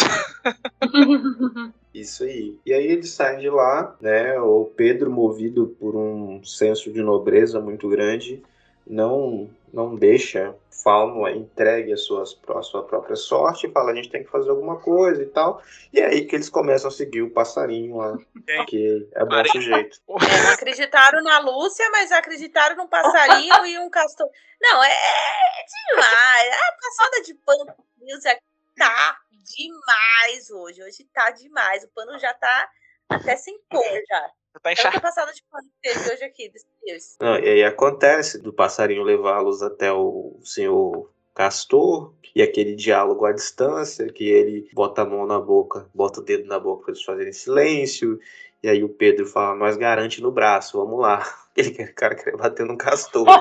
[1.93, 2.59] Isso aí.
[2.65, 4.39] E aí eles saem de lá, né?
[4.39, 8.43] O Pedro, movido por um senso de nobreza muito grande,
[8.91, 14.11] não não deixa Fauno entregue a, suas, a sua própria sorte e fala: a gente
[14.11, 15.63] tem que fazer alguma coisa e tal.
[15.93, 18.19] E é aí que eles começam a seguir o passarinho lá,
[18.67, 20.01] que é bom sujeito.
[20.11, 24.29] É, não acreditaram na Lúcia, mas acreditaram num passarinho e um castor.
[24.61, 26.53] Não, é, é demais.
[26.53, 28.37] A passada de pano com Nilza
[28.77, 29.19] tá
[29.57, 30.83] demais hoje.
[30.83, 31.85] Hoje tá demais.
[31.85, 32.71] O pano já tá
[33.09, 34.31] até sem cor já.
[34.53, 35.03] Tá Tanta encharcado.
[35.03, 35.69] passada de pano
[36.13, 37.17] hoje aqui, desse Deus.
[37.21, 43.33] Não, e aí acontece do passarinho levá-los até o senhor Castor e aquele diálogo à
[43.33, 47.05] distância, que ele bota a mão na boca, bota o dedo na boca para eles
[47.05, 48.19] fazerem silêncio.
[48.63, 51.25] E aí o Pedro fala, nós garante no braço, vamos lá.
[51.57, 53.27] Aquele cara queria bater no castor.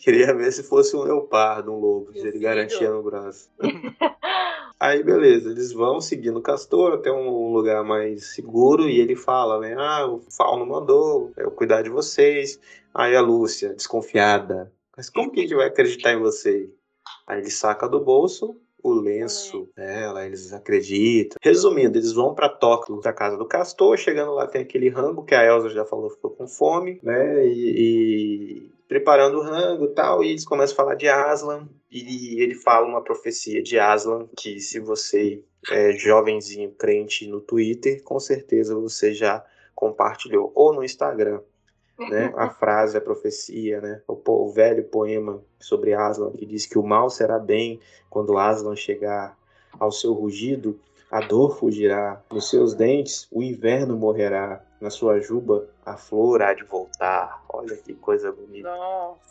[0.00, 3.50] Queria ver se fosse um leopardo, um lobo, se ele garantia no braço.
[4.80, 9.60] Aí, beleza, eles vão seguindo o castor até um lugar mais seguro e ele fala,
[9.60, 9.74] né?
[9.76, 12.58] Ah, o Fauno mandou eu cuidar de vocês.
[12.94, 14.72] Aí a Lúcia, desconfiada.
[14.96, 16.70] Mas como que a gente vai acreditar em você?
[17.26, 21.38] Aí ele saca do bolso o lenço dela, eles acreditam.
[21.42, 23.96] Resumindo, eles vão pra Tóquio, da casa do Castor.
[23.96, 27.46] Chegando lá tem aquele rango que a Elsa já falou, ficou com fome, né?
[27.46, 30.24] E, e preparando o rango e tal.
[30.24, 31.68] E eles começam a falar de Aslan.
[31.88, 38.02] E ele fala uma profecia de Aslan que se você é jovenzinho crente no Twitter,
[38.02, 39.44] com certeza você já
[39.76, 41.40] compartilhou ou no Instagram,
[41.98, 42.32] né?
[42.36, 44.02] A frase, a profecia, né?
[44.08, 47.78] O, o velho poema sobre Aslan que diz que o mal será bem
[48.08, 49.38] quando Aslan chegar
[49.78, 50.80] ao seu rugido,
[51.10, 56.54] a dor fugirá, nos seus dentes o inverno morrerá, na sua juba a flor há
[56.54, 57.42] de voltar.
[57.48, 58.68] Olha que coisa bonita.
[58.68, 59.30] Nossa.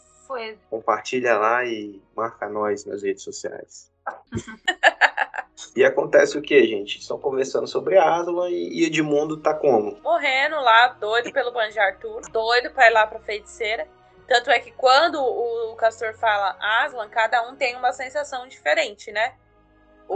[0.69, 3.91] Compartilha lá e marca nós nas redes sociais.
[5.75, 6.99] e acontece o que, gente?
[6.99, 9.97] Estão conversando sobre Aslan e e Edmundo tá como?
[10.03, 13.87] morrendo lá, doido pelo Banjo Arthur, doido pra ir lá pra feiticeira.
[14.27, 19.33] Tanto é que quando o Castor fala Aslan, cada um tem uma sensação diferente, né?
[20.07, 20.15] O,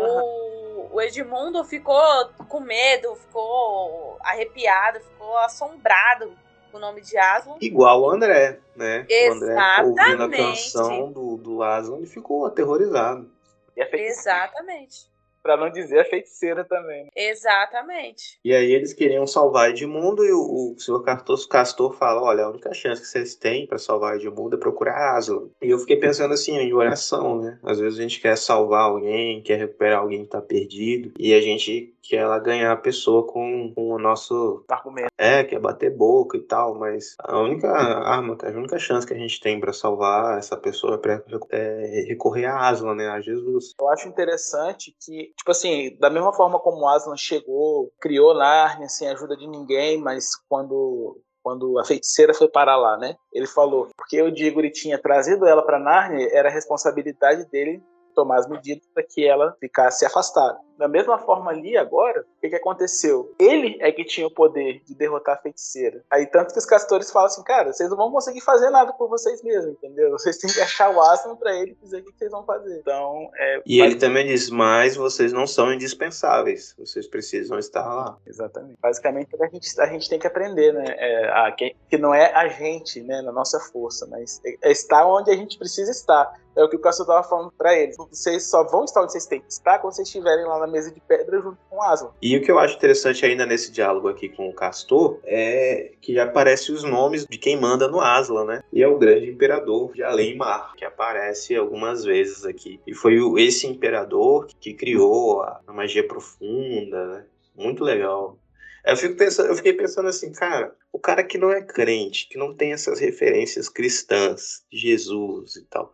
[0.92, 6.32] o Edmundo ficou com medo, ficou arrepiado, ficou assombrado
[6.72, 7.58] com o nome de Aslan.
[7.62, 9.06] Igual o André, né?
[9.10, 10.74] O André ouvindo a Exatamente.
[10.74, 13.30] canção do, do Aslan e ficou aterrorizado.
[13.76, 15.13] E feiticeira, Exatamente.
[15.44, 17.04] Pra não dizer a feiticeira também.
[17.04, 17.10] né?
[17.16, 18.40] Exatamente.
[18.44, 22.50] E aí eles queriam salvar Edmundo e o, o senhor Castor, Castor fala, olha, a
[22.50, 25.50] única chance que vocês têm para salvar Edmundo é procurar Aslan.
[25.62, 27.60] E eu fiquei pensando assim, em oração, né?
[27.64, 31.42] Às vezes a gente quer salvar alguém, quer recuperar alguém que tá perdido, e a
[31.42, 34.66] gente quer lá ganhar a pessoa com, com o nosso...
[34.70, 35.08] Argumento.
[35.18, 39.18] É, quer bater boca e tal, mas a única arma, a única chance que a
[39.18, 43.08] gente tem para salvar essa pessoa é, pra- é recorrer a Aslan, né?
[43.08, 43.72] A Jesus.
[43.80, 49.08] Eu acho interessante que, tipo assim, da mesma forma como Aslan chegou, criou Narnia sem
[49.08, 53.18] ajuda de ninguém, mas quando quando a feiticeira foi parar lá, né?
[53.34, 57.84] Ele falou, porque o Diggory tinha trazido ela para Narnia, era responsabilidade dele
[58.16, 60.58] tomar as medidas para que ela ficasse afastada.
[60.78, 63.34] Da mesma forma ali agora, o que, que aconteceu?
[63.40, 66.04] Ele é que tinha o poder de derrotar a feiticeira.
[66.12, 69.08] Aí tanto que os castores falam assim, cara, vocês não vão conseguir fazer nada por
[69.08, 70.12] vocês mesmos, entendeu?
[70.24, 72.78] Vocês têm que achar o Aslan para ele dizer o que vocês vão fazer.
[72.80, 78.18] Então, é, E ele também diz, mas vocês não são indispensáveis, vocês precisam estar lá.
[78.26, 78.78] Exatamente.
[78.82, 80.86] Basicamente, a gente, a gente tem que aprender, né?
[80.88, 83.22] É, a- que, que não é a gente, né?
[83.22, 86.34] Na nossa força, mas é, é estar onde a gente precisa estar.
[86.56, 87.98] É o que o Cássio estava falando para eles.
[87.98, 90.92] Vocês só vão estar onde vocês têm que estar quando vocês estiverem lá na mesa
[90.92, 92.10] de pedra junto com Aslan.
[92.22, 96.20] E o que eu acho interessante ainda nesse diálogo aqui com o Castor é que
[96.20, 98.64] aparece os nomes de quem manda no Aslan, né?
[98.74, 102.80] E é o grande imperador de Além-Mar, que aparece algumas vezes aqui.
[102.88, 107.26] E foi esse imperador que criou a, magia profunda, né?
[107.56, 108.38] Muito legal.
[108.86, 112.38] Eu, fico pensando, eu fiquei pensando assim, cara, o cara que não é crente, que
[112.38, 115.94] não tem essas referências cristãs Jesus e tal,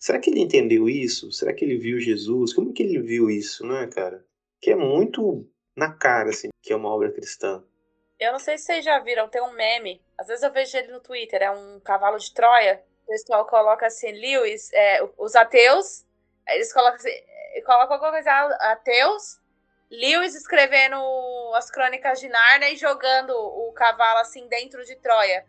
[0.00, 1.30] será que ele entendeu isso?
[1.30, 2.52] Será que ele viu Jesus?
[2.52, 4.24] Como que ele viu isso, né, cara?
[4.60, 5.46] Que é muito
[5.76, 7.62] na cara, assim, que é uma obra cristã.
[8.18, 10.02] Eu não sei se vocês já viram, tem um meme.
[10.18, 12.82] Às vezes eu vejo ele no Twitter, é um cavalo de Troia.
[13.04, 16.04] O pessoal coloca assim, Lewis, é, os ateus,
[16.48, 19.40] eles colocam assim, colocam alguma coisa, ateus,
[19.90, 20.96] Lewis escrevendo
[21.54, 25.44] as crônicas de Narnia e jogando o cavalo assim dentro de Troia.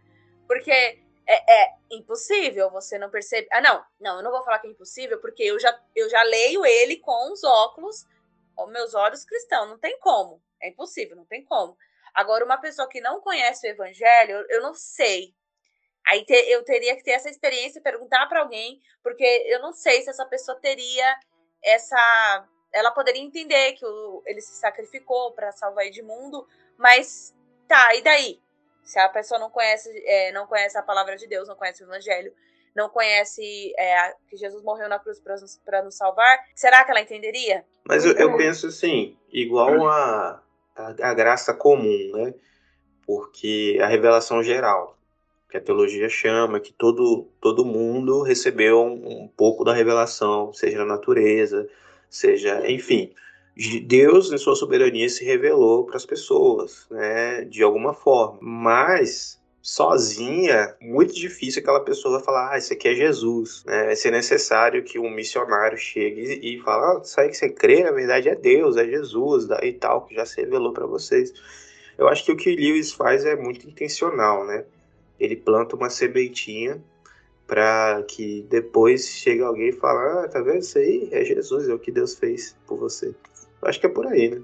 [0.47, 0.99] Porque
[1.33, 3.47] é, é, impossível você não perceber.
[3.51, 6.21] Ah, não, não, eu não vou falar que é impossível, porque eu já, eu já
[6.23, 8.05] leio ele com os óculos,
[8.67, 9.69] meus olhos cristãos.
[9.69, 10.41] Não tem como.
[10.61, 11.77] É impossível, não tem como.
[12.13, 15.33] Agora, uma pessoa que não conhece o evangelho, eu, eu não sei.
[16.05, 20.01] Aí te, eu teria que ter essa experiência perguntar para alguém, porque eu não sei
[20.01, 21.15] se essa pessoa teria
[21.63, 22.47] essa.
[22.73, 26.45] Ela poderia entender que o, ele se sacrificou para salvar Edmundo,
[26.77, 27.33] mas
[27.67, 28.41] tá, e daí?
[28.83, 31.87] Se a pessoa não conhece, é, não conhece a palavra de Deus, não conhece o
[31.87, 32.33] evangelho,
[32.75, 37.65] não conhece é, que Jesus morreu na cruz para nos salvar, será que ela entenderia?
[37.85, 40.41] Mas eu, eu penso assim, igual a,
[40.75, 42.33] a, a, graça comum, né?
[43.05, 44.97] Porque a revelação geral,
[45.49, 50.79] que a teologia chama, que todo, todo mundo recebeu um, um pouco da revelação, seja
[50.79, 51.67] na natureza,
[52.09, 53.13] seja, enfim.
[53.85, 58.39] Deus, em sua soberania, se revelou para as pessoas, né, de alguma forma.
[58.41, 63.63] Mas sozinha, muito difícil aquela pessoa falar, ah, isso aqui é Jesus.
[63.65, 63.85] Né?
[63.85, 67.83] Vai ser necessário que um missionário chegue e fale, ah, isso aí que você crê,
[67.83, 71.33] na verdade é Deus, é Jesus e tal, que já se revelou para vocês.
[71.97, 74.65] Eu acho que o que Lewis faz é muito intencional, né?
[75.19, 76.81] Ele planta uma sementinha
[77.45, 81.09] para que depois chegue alguém e fale, ah, tá vendo isso aí?
[81.11, 83.13] É Jesus, é o que Deus fez por você.
[83.61, 84.41] Eu acho que é por aí, né?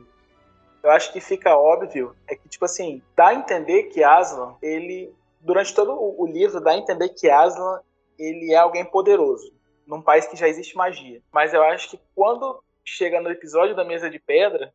[0.83, 5.13] Eu acho que fica óbvio é que, tipo assim, dá a entender que Aslan, ele,
[5.41, 7.81] durante todo o livro, dá a entender que Aslan,
[8.17, 9.53] ele é alguém poderoso,
[9.85, 11.21] num país que já existe magia.
[11.31, 14.73] Mas eu acho que quando chega no episódio da Mesa de Pedra,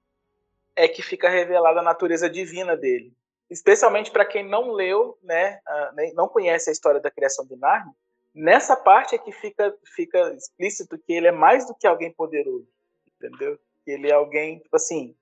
[0.77, 3.13] é que fica revelada a natureza divina dele.
[3.51, 5.61] Especialmente para quem não leu, né,
[6.15, 7.95] não conhece a história da criação de Narnia,
[8.35, 12.67] nessa parte é que fica, fica explícito que ele é mais do que alguém poderoso,
[13.17, 13.59] entendeu?
[13.87, 15.15] Ele é alguém, tipo assim,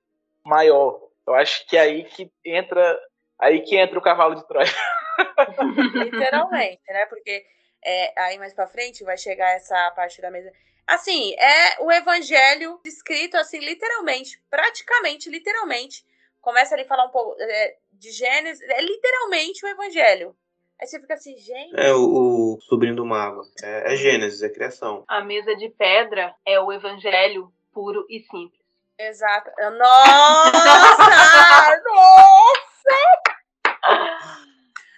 [0.45, 1.01] maior.
[1.27, 2.99] Eu acho que é aí que entra,
[3.39, 4.67] aí que entra o cavalo de Troia.
[5.95, 7.07] Literalmente, né?
[7.07, 7.45] Porque
[7.85, 10.53] é, aí mais para frente vai chegar essa parte da mesa.
[10.87, 16.05] Assim, é o evangelho escrito assim, literalmente, praticamente, literalmente.
[16.41, 20.35] Começa ali a falar um pouco é, de Gênesis, é literalmente o evangelho.
[20.81, 21.79] Aí você fica assim, gente.
[21.79, 23.43] É o, o sobrinho do mago.
[23.63, 25.05] É, é Gênesis, é criação.
[25.07, 28.61] A mesa de pedra é o evangelho puro e simples.
[28.99, 29.51] Exato.
[29.59, 30.53] Nossa!
[31.85, 32.61] nossa!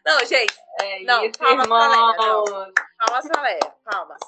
[0.05, 0.55] Não, gente.
[0.81, 2.17] É não, isso, palmas pra Leia.
[2.99, 3.75] Palmas pra Leia.
[3.85, 4.21] Palmas.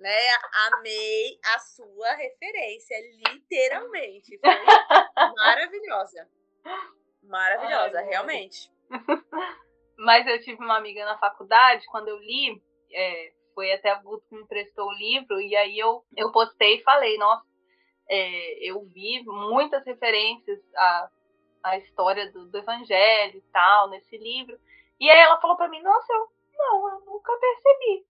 [0.00, 0.38] Leia,
[0.68, 2.96] amei a sua referência,
[3.26, 4.38] literalmente.
[4.38, 6.28] Foi maravilhosa.
[7.22, 8.72] Maravilhosa, Ai, realmente.
[9.98, 12.62] Mas eu tive uma amiga na faculdade, quando eu li,
[12.92, 16.76] é, foi até a Guto que me emprestou o livro, e aí eu, eu postei
[16.76, 17.44] e falei, nossa,
[18.08, 21.10] é, eu vi muitas referências à,
[21.64, 24.56] à história do, do, Evangelho e tal, nesse livro.
[25.00, 28.06] E aí ela falou para mim, nossa, eu, não, eu nunca percebi.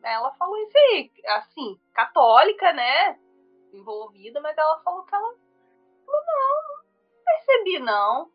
[0.00, 3.18] Ela falou isso aí, assim, católica, né,
[3.72, 8.30] envolvida, mas ela falou que ela falou, não, não percebi não.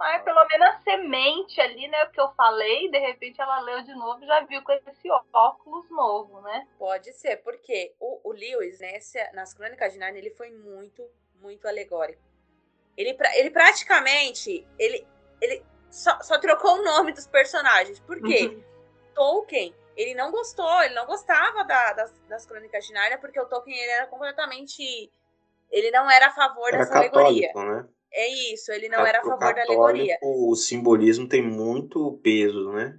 [0.00, 2.04] Mas pelo menos a semente ali, né?
[2.04, 5.10] O que eu falei, de repente ela leu de novo e já viu com esse
[5.30, 6.66] óculos novo, né?
[6.78, 11.06] Pode ser, porque o, o Lewis, nessa, nas Crônicas de Narnia, ele foi muito,
[11.42, 12.22] muito alegórico.
[12.96, 15.06] Ele, ele praticamente, ele,
[15.38, 18.00] ele só, só trocou o nome dos personagens.
[18.00, 18.46] Por quê?
[18.46, 18.64] Uhum.
[19.14, 23.44] Tolkien, ele não gostou, ele não gostava da, das, das Crônicas de Narnia, porque o
[23.44, 25.12] Tolkien ele era completamente...
[25.70, 27.52] Ele não era a favor era dessa católico, alegoria.
[27.54, 27.88] Né?
[28.12, 30.18] É isso, ele não era a favor da alegoria.
[30.22, 32.98] O simbolismo tem muito peso, né?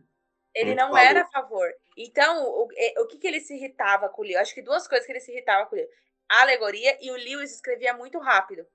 [0.53, 1.05] Ele muito não valor.
[1.05, 1.69] era a favor.
[1.97, 2.63] Então, o,
[2.99, 4.37] o que, que ele se irritava com o Lewis?
[4.37, 5.91] Acho que duas coisas que ele se irritava com o Lewis.
[6.29, 8.65] A alegoria e o Lewis escrevia muito rápido.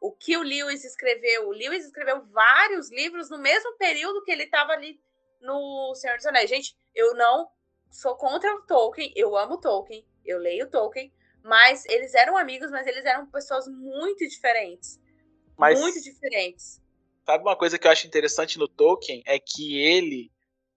[0.00, 1.48] O que o Lewis escreveu?
[1.48, 5.00] O Lewis escreveu vários livros no mesmo período que ele estava ali
[5.40, 6.48] no Senhor dos Anéis.
[6.48, 7.50] Gente, eu não
[7.90, 11.12] sou contra o Tolkien, eu amo Tolkien, eu leio Tolkien,
[11.42, 15.00] mas eles eram amigos, mas eles eram pessoas muito diferentes.
[15.56, 16.80] Mas, muito diferentes.
[17.24, 20.30] Sabe uma coisa que eu acho interessante no Tolkien é que ele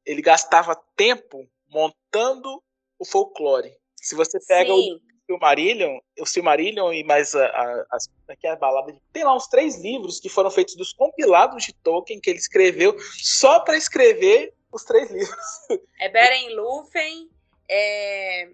[0.06, 2.62] ele gastava tempo montando
[3.00, 3.76] o folclore.
[3.96, 4.94] Se você pega Sim.
[4.94, 7.98] o Silmarillion, o Silmarillion e mais a, a, a,
[8.28, 11.74] aqui é a balada tem lá uns três livros que foram feitos dos compilados de
[11.74, 15.38] Tolkien que ele escreveu só para escrever os três livros.
[16.00, 17.30] É Beren Lúthien,
[17.70, 18.50] é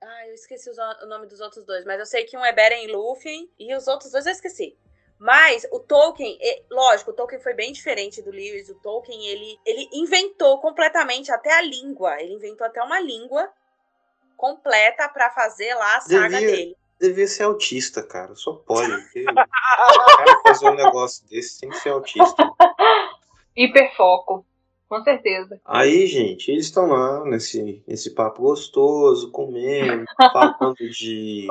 [0.00, 2.84] Ah, eu esqueci o nome dos outros dois, mas eu sei que um é Beren
[2.84, 4.76] e Luffy e os outros dois eu esqueci.
[5.24, 8.68] Mas o Tolkien, é- lógico, o Tolkien foi bem diferente do Lewis.
[8.68, 12.20] O Tolkien, ele, ele inventou completamente até a língua.
[12.20, 13.48] Ele inventou até uma língua
[14.36, 16.76] completa pra fazer lá a saga Devia- dele.
[16.98, 18.34] Devia ser autista, cara.
[18.34, 18.90] Só pode.
[18.90, 22.42] porque O cara fazer um negócio desse tem que ser autista.
[23.56, 24.44] Hiperfoco.
[24.92, 25.58] Com certeza.
[25.64, 31.46] Aí, gente, eles estão lá nesse, nesse papo gostoso, comendo, falando de,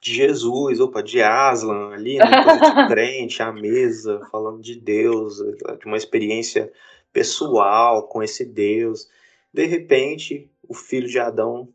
[0.00, 5.38] de Jesus, opa, de Aslan ali, né, coisa de crente, à mesa, falando de Deus,
[5.80, 6.72] de uma experiência
[7.12, 9.10] pessoal com esse Deus.
[9.52, 11.68] De repente, o filho de Adão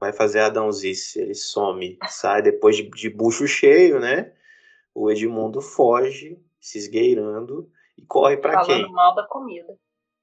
[0.00, 4.32] vai fazer Adãozice, ele some, sai depois de, de bucho cheio, né?
[4.92, 8.92] O Edmundo foge, se esgueirando, e corre pra Falando quem?
[8.92, 9.78] mal da comida.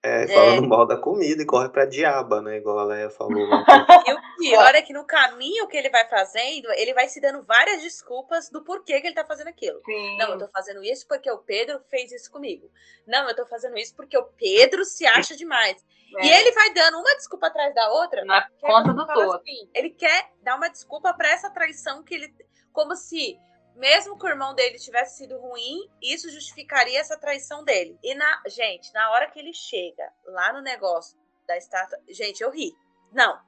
[0.06, 2.58] É, falando mal da comida e corre pra diaba, né?
[2.58, 3.48] Igual a Leia falou.
[3.48, 3.64] lá.
[4.06, 7.42] E o pior é que no caminho que ele vai fazendo, ele vai se dando
[7.44, 9.80] várias desculpas do porquê que ele tá fazendo aquilo.
[9.86, 10.18] Sim.
[10.18, 12.70] Não, eu tô fazendo isso porque o Pedro fez isso comigo.
[13.08, 15.82] Não, eu tô fazendo isso porque o Pedro se acha demais.
[16.22, 18.26] E É, ele vai dando uma desculpa atrás da outra.
[18.26, 19.36] Na é conta do todo.
[19.36, 22.36] assim, ele quer dar uma desculpa pra essa traição que ele.
[22.74, 23.38] Como se,
[23.76, 27.98] mesmo que o irmão dele tivesse sido ruim, isso justificaria essa traição dele.
[28.04, 28.42] E na.
[28.48, 31.18] Gente, na hora que ele chega lá no negócio
[31.48, 32.00] da estátua.
[32.10, 32.76] Gente, eu ri.
[33.12, 33.40] Não.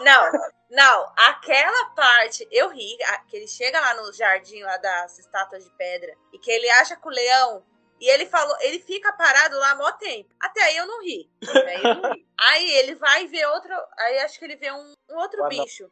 [0.00, 0.32] Não,
[0.70, 1.12] não.
[1.16, 2.96] Aquela parte, eu ri.
[3.28, 6.96] Que ele chega lá no jardim lá das estátuas de pedra e que ele acha
[6.96, 7.64] que o leão.
[8.00, 10.34] E ele falou, ele fica parado lá mó tempo.
[10.40, 11.30] Até aí eu não ri.
[11.40, 12.26] Até aí, eu não ri.
[12.36, 13.72] Aí ele vai ver outro.
[13.96, 15.48] Aí acho que ele vê um, um outro anão.
[15.48, 15.88] bicho.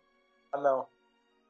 [0.50, 0.88] Ah, não.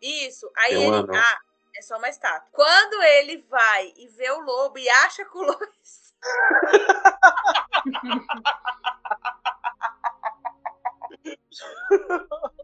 [0.02, 0.50] Isso.
[0.54, 1.16] Aí É um ele.
[1.16, 1.38] Ah,
[1.76, 2.48] é só uma estátua.
[2.52, 5.60] Quando ele vai e vê o lobo e acha que o lobo.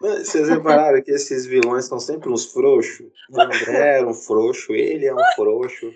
[0.00, 3.10] Vocês repararam que esses vilões são sempre uns frouxos?
[3.30, 5.92] O André era um frouxo, ele é um frouxo.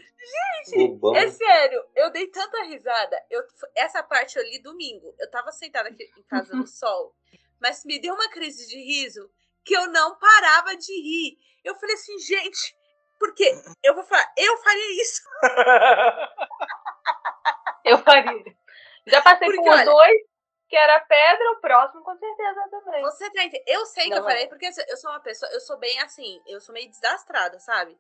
[0.74, 1.16] Bobão.
[1.16, 3.20] É sério, eu dei tanta risada.
[3.30, 3.42] Eu,
[3.74, 5.14] essa parte eu li domingo.
[5.18, 7.14] Eu tava sentada aqui em casa no sol,
[7.62, 9.30] mas me deu uma crise de riso
[9.64, 11.38] que eu não parava de rir.
[11.64, 12.76] Eu falei assim, gente,
[13.18, 13.54] porque
[13.84, 15.22] eu vou falar, eu faria isso.
[17.84, 18.44] Eu faria.
[19.06, 20.20] Já passei Porque, por olha- dois,
[20.68, 23.02] que era pedra, o próximo com certeza também.
[23.02, 23.64] Você tá entendendo?
[23.66, 24.30] Eu sei que Não eu é.
[24.30, 27.58] falei, porque assim, eu sou uma pessoa, eu sou bem assim, eu sou meio desastrada,
[27.58, 27.98] sabe?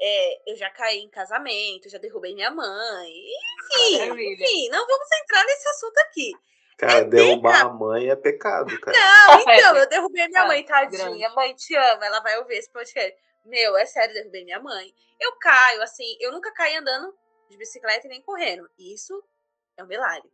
[0.00, 3.10] É, eu já caí em casamento, já derrubei minha mãe.
[3.72, 4.44] Enfim, Maravilha.
[4.44, 6.32] enfim, não vamos entrar nesse assunto aqui.
[6.80, 8.96] Cara, É derrubar bem a mãe é pecado, cara.
[8.96, 11.28] Não, então, É, eu derrubei minha mãe, tadinha.
[11.30, 12.02] Mãe, te amo.
[12.02, 13.14] Ela vai ouvir esse podcast.
[13.44, 14.90] Meu, é sério, derrubei minha mãe.
[15.20, 17.14] Eu caio, assim, eu nunca caí andando
[17.50, 18.66] de bicicleta e nem correndo.
[18.78, 19.22] Isso
[19.76, 20.30] é um milagre.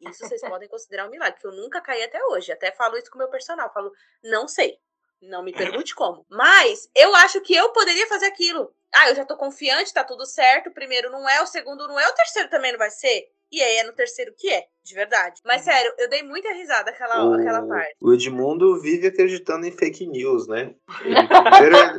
[0.00, 2.50] Isso vocês podem considerar um milagre, que eu nunca caí até hoje.
[2.50, 3.72] Até falo isso com o meu personal.
[3.72, 3.92] Falo,
[4.24, 4.76] não sei.
[5.22, 6.26] Não me pergunte como.
[6.28, 8.74] Mas eu acho que eu poderia fazer aquilo.
[8.92, 10.68] Ah, eu já tô confiante, tá tudo certo.
[10.70, 13.28] O primeiro não é, o segundo não é, o terceiro também não vai ser.
[13.50, 15.40] E aí é no terceiro que é, de verdade.
[15.44, 17.96] Mas sério, eu dei muita risada aquela, aquela parte.
[18.00, 20.74] O, o Edmundo vive acreditando em fake news, né?
[21.02, 21.98] Ele, primeiro ele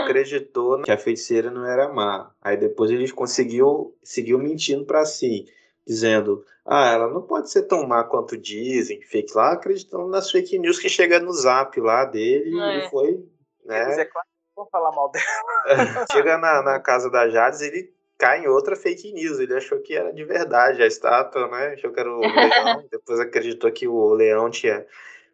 [0.00, 2.30] acreditou que a feiticeira não era má.
[2.40, 5.46] Aí depois ele conseguiu, seguiu mentindo pra si,
[5.86, 9.02] dizendo: Ah, ela não pode ser tão má quanto dizem.
[9.02, 12.86] Fake lá, acreditando nas fake news que chega no zap lá dele É.
[12.86, 13.24] e foi.
[13.66, 14.02] Mas Né?
[14.02, 15.24] é claro que vou falar mal dela.
[16.12, 17.93] Chega na, na casa da Jades, ele
[18.24, 19.38] cai em outra fake news.
[19.38, 21.74] Ele achou que era de verdade a estátua, né?
[21.74, 22.88] Achou que era o leão.
[22.90, 24.86] Depois acreditou que o leão tinha,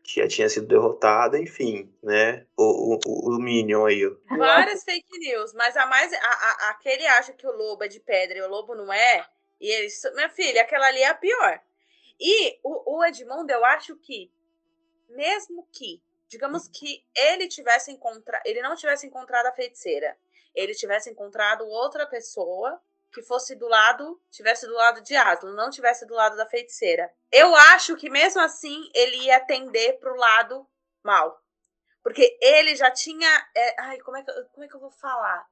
[0.02, 1.36] tinha, tinha sido derrotado.
[1.36, 2.44] Enfim, né?
[2.56, 4.02] O, o, o Minion aí.
[4.28, 6.12] Várias fake news, mas a mais.
[6.12, 9.24] A, a, aquele acha que o lobo é de pedra e o lobo não é.
[9.60, 10.02] E eles.
[10.14, 11.60] Minha filha, aquela ali é a pior.
[12.18, 14.30] E o, o Edmundo, eu acho que,
[15.08, 18.42] mesmo que, digamos que ele tivesse encontrado.
[18.44, 20.16] Ele não tivesse encontrado a feiticeira.
[20.54, 22.80] Ele tivesse encontrado outra pessoa
[23.12, 24.20] que fosse do lado.
[24.30, 27.12] Tivesse do lado de Aslan, não tivesse do lado da feiticeira.
[27.30, 30.66] Eu acho que mesmo assim ele ia tender pro lado
[31.02, 31.40] mal.
[32.02, 33.28] Porque ele já tinha.
[33.54, 35.46] é, ai, como é, que, como é que eu vou falar?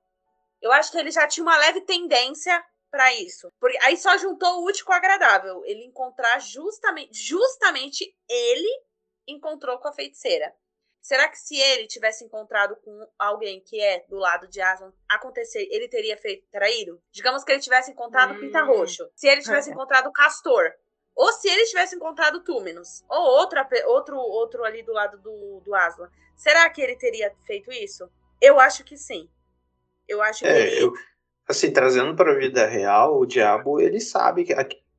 [0.60, 3.52] Eu acho que ele já tinha uma leve tendência pra isso.
[3.60, 5.62] Porque aí só juntou o útil com o agradável.
[5.64, 7.14] Ele encontrar justamente.
[7.14, 8.82] Justamente ele
[9.26, 10.54] encontrou com a feiticeira.
[11.00, 15.66] Será que se ele tivesse encontrado com alguém que é do lado de Aslan, acontecer,
[15.70, 17.00] ele teria feito traído?
[17.10, 18.66] Digamos que ele tivesse encontrado o Pinta Hum.
[18.66, 19.08] Roxo.
[19.14, 20.70] Se ele tivesse encontrado o Castor.
[21.16, 23.02] Ou se ele tivesse encontrado o Túminos.
[23.08, 26.08] Ou outra, outro, outro ali do lado do, do Aslan.
[26.36, 28.08] Será que ele teria feito isso?
[28.40, 29.28] Eu acho que sim.
[30.06, 30.84] Eu acho que É, ele.
[30.84, 30.92] eu,
[31.48, 34.54] assim, trazendo para a vida real, o diabo, ele sabe que,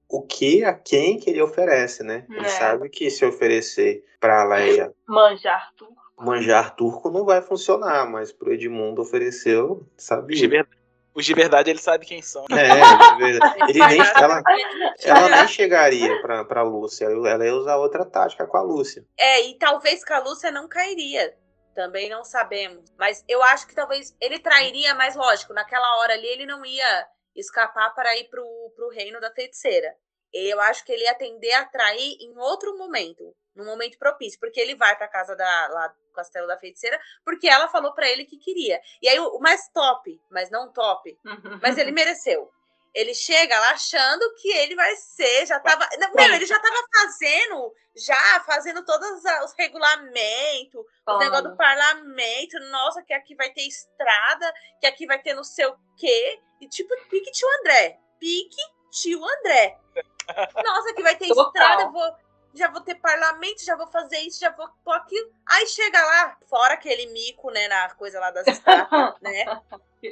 [0.09, 2.25] o que, a quem que ele oferece, né?
[2.29, 2.49] Ele É.
[2.49, 5.95] sabe que se oferecer pra Leia Manjar tudo.
[6.17, 10.49] manjar turco não vai funcionar, mas pro Edmundo ofereceu, Os de, sabia?
[10.49, 10.67] ver-
[11.13, 12.43] os de verdade, ele sabe quem são.
[12.51, 12.55] É,
[13.13, 13.55] de verdade.
[13.69, 14.41] ele nem, ela,
[15.03, 19.05] ela nem chegaria pra, pra Lúcia, ela ia usar outra tática com a Lúcia.
[19.17, 21.33] É, e talvez com a Lúcia não cairia.
[21.75, 22.91] Também não sabemos.
[22.97, 27.05] Mas eu acho que talvez ele trairia, mas lógico, naquela hora ali ele não ia
[27.35, 29.95] escapar para ir pro, pro reino da feiticeira.
[30.31, 34.59] Eu acho que ele ia tender a trair em outro momento, num momento propício, porque
[34.59, 38.25] ele vai pra casa da lá do castelo da feiticeira, porque ela falou pra ele
[38.25, 38.79] que queria.
[39.01, 41.17] E aí o o mais top, mas não top,
[41.61, 42.51] mas ele mereceu.
[42.93, 45.87] Ele chega lá achando que ele vai ser, já tava.
[45.99, 52.59] Não, meu, ele já tava fazendo, já fazendo todos os regulamentos, o negócio do parlamento.
[52.71, 56.39] Nossa, que aqui vai ter estrada, que aqui vai ter não sei o quê.
[56.59, 57.99] E tipo, pique tio André.
[58.19, 58.61] Pique
[58.91, 59.77] tio André.
[60.65, 61.45] Nossa, que vai ter Total.
[61.47, 62.29] estrada, eu vou.
[62.51, 65.31] Já vou ter parlamento, já vou fazer isso, já vou pôr aquilo.
[65.45, 69.45] Aí chega lá, fora aquele mico, né, na coisa lá das estátuas, né?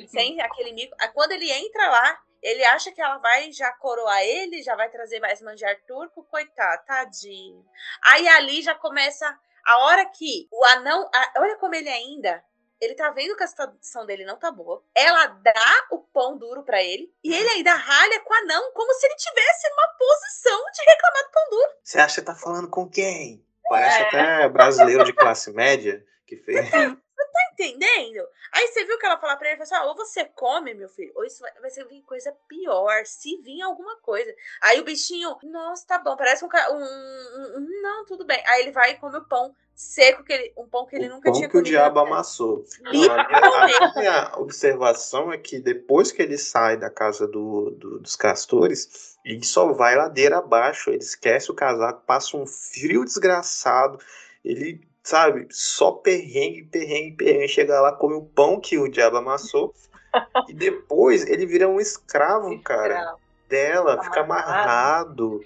[0.07, 0.95] sem aquele mico.
[0.99, 4.89] Aí quando ele entra lá, ele acha que ela vai já coroar ele, já vai
[4.89, 7.65] trazer mais manjar turco, coitado, tadinho.
[8.11, 12.43] Aí ali já começa a hora que o anão, a- olha como ele ainda,
[12.79, 14.83] ele tá vendo que a situação dele não tá boa.
[14.93, 18.93] Ela dá o pão duro pra ele e ele ainda ralha com o anão como
[18.93, 21.71] se ele tivesse numa posição de reclamar do pão duro.
[21.83, 23.43] Você acha que tá falando com quem?
[23.67, 24.07] Parece É.
[24.07, 26.69] até brasileiro de classe média que fez.
[27.17, 28.27] Tá entendendo?
[28.51, 30.87] Aí você viu que ela fala pra ele, falou assim, ah, ou você come, meu
[30.89, 34.31] filho, ou isso vai, vai ser coisa pior, se vir alguma coisa.
[34.61, 38.41] Aí o bichinho, nossa, tá bom, parece um, um, um- Não, tudo bem.
[38.47, 41.09] Aí ele vai e come o pão seco, que ele, um pão que ele o
[41.09, 41.69] nunca pão tinha que o comido.
[41.69, 42.15] diabo na vida.
[42.15, 42.65] amassou.
[42.81, 47.71] Não, a, minha, a minha observação é que depois que ele sai da casa do-
[47.71, 50.89] do- dos castores, ele só vai ladeira abaixo.
[50.89, 53.99] Ele esquece o casaco, passa um frio desgraçado.
[54.43, 57.47] Ele, sabe, só perrengue, perrengue, perrengue.
[57.47, 59.73] Chega lá, come o pão que o diabo amassou.
[60.47, 63.15] e depois ele vira um escravo, cara,
[63.47, 65.39] dela, fica amarrado.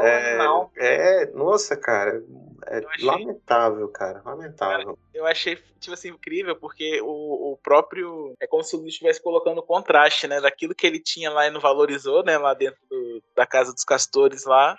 [0.00, 0.36] É,
[0.76, 2.20] é, nossa, cara,
[2.66, 4.98] é achei- lamentável, cara, lamentável.
[5.14, 8.34] Eu achei, tipo assim, incrível, porque o, o próprio.
[8.40, 10.40] É como se o Luiz estivesse colocando o contraste, né?
[10.40, 12.36] Daquilo que ele tinha lá e não valorizou, né?
[12.36, 14.76] Lá dentro do- da casa dos castores lá.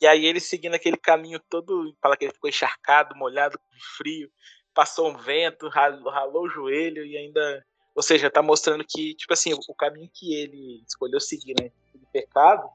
[0.00, 1.94] E aí ele seguindo aquele caminho todo.
[2.00, 3.64] Fala que ele ficou encharcado, molhado, com
[3.96, 4.30] frio.
[4.72, 7.64] Passou um vento, ralou, ralou o joelho e ainda.
[7.94, 11.70] Ou seja, tá mostrando que, tipo assim, o caminho que ele escolheu seguir, né?
[11.92, 12.68] De pecado.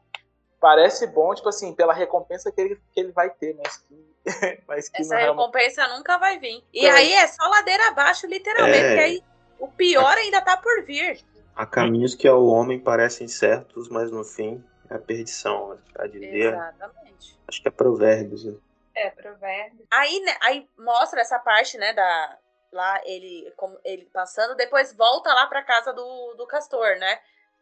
[0.59, 4.17] Parece bom, tipo assim, pela recompensa que ele, que ele vai ter, mas que,
[4.67, 6.61] mas que Essa não é recompensa nunca vai vir.
[6.73, 6.89] E É.
[6.91, 8.87] aí é só ladeira abaixo, literalmente, É.
[8.87, 9.23] porque aí
[9.59, 11.21] o pior ainda tá por vir.
[11.55, 14.63] Há caminhos que ao homem parecem certos, mas no fim
[14.95, 15.79] a perdição.
[15.95, 17.39] A dizer, Exatamente.
[17.47, 18.45] acho que é provérbios.
[18.45, 18.55] né?
[18.95, 19.85] É, provérbio.
[19.89, 22.37] Aí, né, aí mostra essa parte, né, da
[22.71, 27.19] lá ele como ele passando, depois volta lá pra casa do, do castor, né?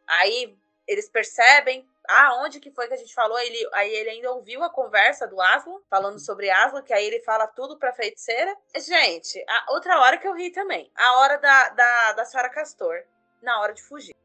[0.08, 0.58] Aí
[0.88, 3.38] eles percebem, ah, onde que foi que a gente falou?
[3.40, 7.22] Ele, aí ele ainda ouviu a conversa do Aslan, falando sobre Aslan, que aí ele
[7.22, 8.56] fala tudo pra feiticeira.
[8.76, 13.04] Gente, a outra hora que eu ri também, a hora da, da, da senhora Castor,
[13.42, 14.16] na hora de fugir.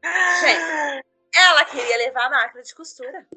[0.41, 3.27] Gente, ela queria levar a máquina de costura.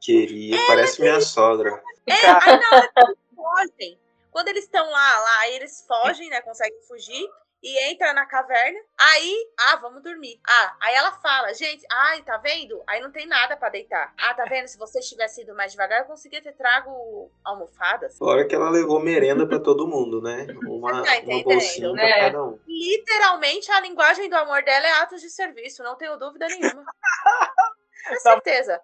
[0.00, 1.82] Queria, parece minha sogra.
[2.06, 6.40] É, aí na hora que eles fogem, quando eles estão lá, lá, eles fogem, né?
[6.42, 7.28] Conseguem fugir
[7.66, 8.78] e entra na caverna.
[8.96, 10.38] Aí, ah, vamos dormir.
[10.46, 12.80] Ah, aí ela fala, gente, ai, tá vendo?
[12.86, 14.14] Aí não tem nada pra deitar.
[14.16, 14.68] Ah, tá vendo?
[14.68, 18.16] Se vocês tivessem ido mais devagar, eu conseguia ter trago almofadas.
[18.16, 20.46] Fora que ela levou merenda pra todo mundo, né?
[20.70, 22.20] Uma, Tá uma bolsinha pra né?
[22.20, 22.58] cada um.
[22.68, 26.84] Literalmente, a linguagem do amor dela é atos de serviço, não tenho dúvida nenhuma.
[28.08, 28.80] Com certeza.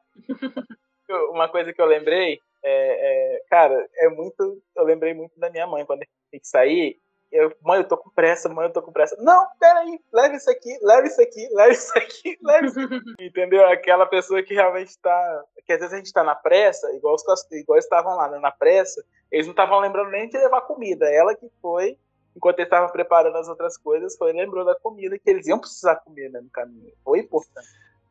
[1.31, 4.63] uma coisa que eu lembrei é, é, cara, é muito.
[4.75, 7.01] Eu lembrei muito da minha mãe quando tem que sair.
[7.33, 9.17] Eu, mãe, eu tô com pressa, mãe, eu tô com pressa.
[9.19, 13.01] Não, peraí, leve isso aqui, leve isso aqui, leve isso aqui, leve isso aqui.
[13.19, 13.67] Entendeu?
[13.67, 15.45] Aquela pessoa que realmente tá.
[15.65, 17.23] Que às vezes a gente tá na pressa, igual, os,
[17.53, 21.09] igual estavam lá, né, na pressa, eles não estavam lembrando nem de levar comida.
[21.09, 21.97] Ela que foi,
[22.37, 25.97] enquanto eles estavam preparando as outras coisas, foi lembrou da comida que eles iam precisar
[25.97, 26.93] comer né, no caminho.
[27.03, 27.69] Foi importante.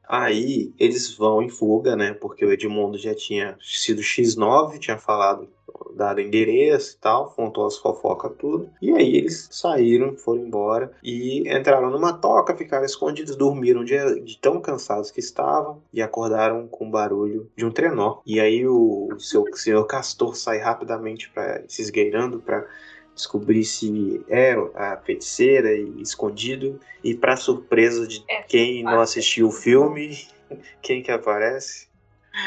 [0.07, 2.13] Aí eles vão em fuga, né?
[2.13, 5.47] Porque o Edmundo já tinha sido X9, tinha falado,
[5.95, 8.69] dado endereço e tal, contou as fofocas tudo.
[8.81, 14.37] E aí eles saíram, foram embora e entraram numa toca, ficaram escondidos, dormiram de, de
[14.37, 18.19] tão cansados que estavam e acordaram com o barulho de um trenó.
[18.25, 22.65] E aí o, seu senhor Castor sai rapidamente para se esgueirando para
[23.13, 26.79] descobrir se era a feiticeira e escondido.
[27.03, 30.27] E para surpresa de É, quem não assistiu o filme,
[30.81, 31.89] quem que aparece?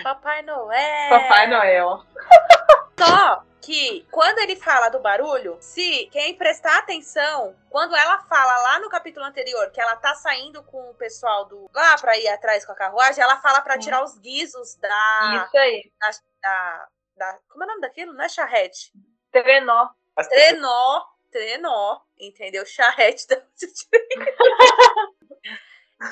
[0.03, 1.11] Papai Noel.
[1.11, 2.01] Papai Noel.
[2.99, 8.78] Só que quando ele fala do barulho, se quem prestar atenção, quando ela fala lá
[8.78, 12.64] no capítulo anterior que ela tá saindo com o pessoal do lá pra ir atrás
[12.64, 13.80] com a carruagem, ela fala pra Sim.
[13.80, 15.90] tirar os guizos da, Isso aí.
[16.01, 16.11] da,
[16.42, 18.12] da, da- Como é o nome daquilo?
[18.12, 18.92] Não é charrete?
[19.32, 19.88] Trenó.
[20.28, 21.05] Trenó.
[21.30, 22.01] Trenó.
[22.18, 22.64] Entendeu?
[22.66, 23.36] Charrete da.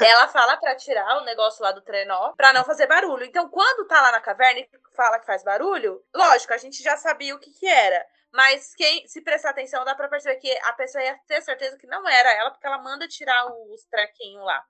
[0.01, 3.25] Ela fala pra tirar o negócio lá do trenó pra não fazer barulho.
[3.25, 6.97] Então, quando tá lá na caverna e fala que faz barulho, lógico, a gente já
[6.97, 8.05] sabia o que que era.
[8.33, 11.87] Mas quem se prestar atenção, dá pra perceber que a pessoa ia ter certeza que
[11.87, 14.65] não era ela, porque ela manda tirar os trequinhos lá.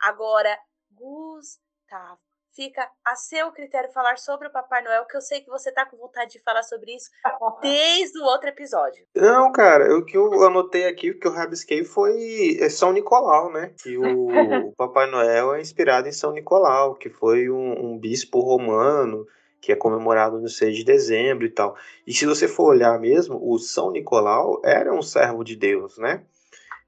[0.00, 0.58] Agora,
[0.90, 2.20] Gustavo,
[2.56, 5.84] fica a seu critério falar sobre o Papai Noel, que eu sei que você tá
[5.84, 7.10] com vontade de falar sobre isso
[7.60, 9.04] desde o outro episódio.
[9.14, 13.52] Não, cara, o que eu anotei aqui, o que eu rabisquei foi é São Nicolau,
[13.52, 13.74] né?
[13.82, 18.40] Que o, o Papai Noel é inspirado em São Nicolau, que foi um, um bispo
[18.40, 19.26] romano
[19.60, 21.76] que é comemorado no 6 de dezembro e tal.
[22.06, 26.22] E se você for olhar mesmo, o São Nicolau era um servo de Deus, né?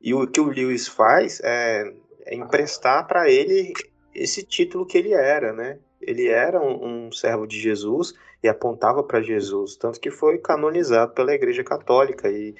[0.01, 1.93] E o que o Lewis faz é,
[2.25, 3.73] é emprestar para ele
[4.19, 5.79] esse título que ele era, né?
[6.01, 11.13] Ele era um, um servo de Jesus e apontava para Jesus, tanto que foi canonizado
[11.13, 12.55] pela Igreja Católica e,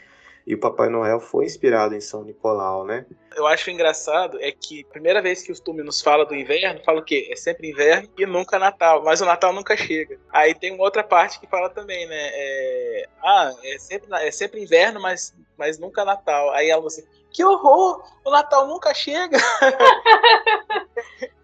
[0.47, 3.07] e o Papai Noel foi inspirado em São Nicolau, né?
[3.37, 7.01] Eu acho engraçado é que a primeira vez que os túminos falam do inverno, fala
[7.01, 7.29] o quê?
[7.31, 10.19] É sempre inverno e nunca Natal, mas o Natal nunca chega.
[10.31, 12.31] Aí tem uma outra parte que fala também, né?
[12.33, 16.51] É, ah, é sempre, é sempre inverno, mas, mas nunca Natal.
[16.51, 18.03] Aí ela assim, que horror!
[18.25, 19.39] O Natal nunca chega!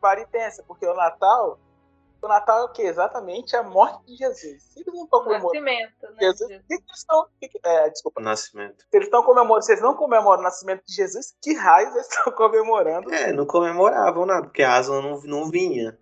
[0.00, 1.58] para e pensa, porque o Natal,
[2.22, 2.82] o Natal é o quê?
[2.82, 4.62] Exatamente a morte de Jesus.
[4.62, 6.16] Se eles não estão comemorando Nascimento, né?
[6.20, 7.26] Jesus, o que que eles estão.
[7.40, 8.20] que que- é, desculpa.
[8.20, 8.80] Nascimento.
[8.90, 12.08] Se eles estão comemorando, se eles não comemoram o nascimento de Jesus, que raios eles
[12.08, 13.12] estão comemorando?
[13.12, 15.92] É, não comemoravam nada, porque a Aslan não, não vinha.
[15.92, 15.98] né?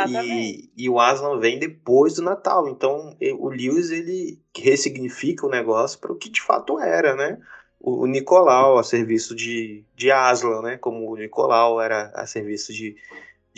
[0.00, 0.70] Exatamente.
[0.76, 2.66] E, e o Aslan vem depois do Natal.
[2.68, 7.38] Então o Lewis ele ressignifica o negócio para o que de fato era, né?
[7.80, 10.78] O, o Nicolau a serviço de, de Aslan, né?
[10.78, 12.96] Como o Nicolau era a serviço de,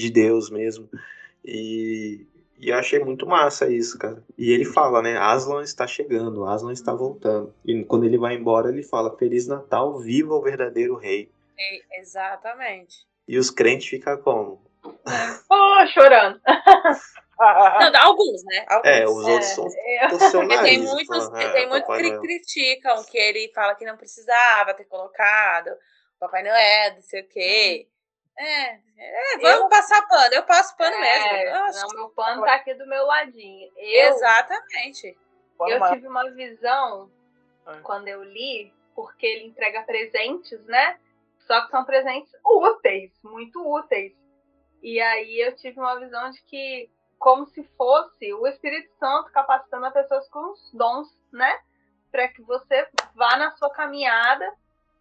[0.01, 0.88] de Deus mesmo.
[1.44, 2.26] E,
[2.59, 4.22] e eu achei muito massa isso, cara.
[4.36, 5.16] E ele fala, né?
[5.16, 7.55] Aslan está chegando, Aslan está voltando.
[7.64, 11.30] E quando ele vai embora, ele fala: Feliz Natal, viva o verdadeiro rei.
[11.59, 13.07] É, Exatamente.
[13.28, 14.61] E os crentes ficam como?
[14.84, 16.40] Oh, chorando.
[17.40, 18.66] Não, alguns, né?
[18.68, 18.86] Alguns.
[18.86, 22.03] É, os outros são É, o seu Porque tem muitos, falando, é, tem muitos que
[22.03, 22.20] Noel.
[22.20, 25.70] criticam que ele fala que não precisava ter colocado
[26.18, 27.88] Papai Noel, não sei o quê.
[28.43, 30.34] É, é vamos Eu- passar pano.
[30.34, 31.57] Eu passo pano é, mesmo.
[31.64, 33.70] Acho não, meu pano tá aqui do meu ladinho.
[33.76, 35.18] Eu, Exatamente.
[35.68, 37.11] Eu tive uma visão
[37.66, 37.78] Ah.
[37.82, 40.99] quando eu li, porque ele entrega presentes, né?
[41.41, 44.14] Só que são presentes úteis, muito úteis.
[44.82, 49.84] E aí eu tive uma visão de que, como se fosse o Espírito Santo capacitando
[49.84, 51.61] as pessoas com os dons, né?
[52.11, 54.51] Para que você vá na sua caminhada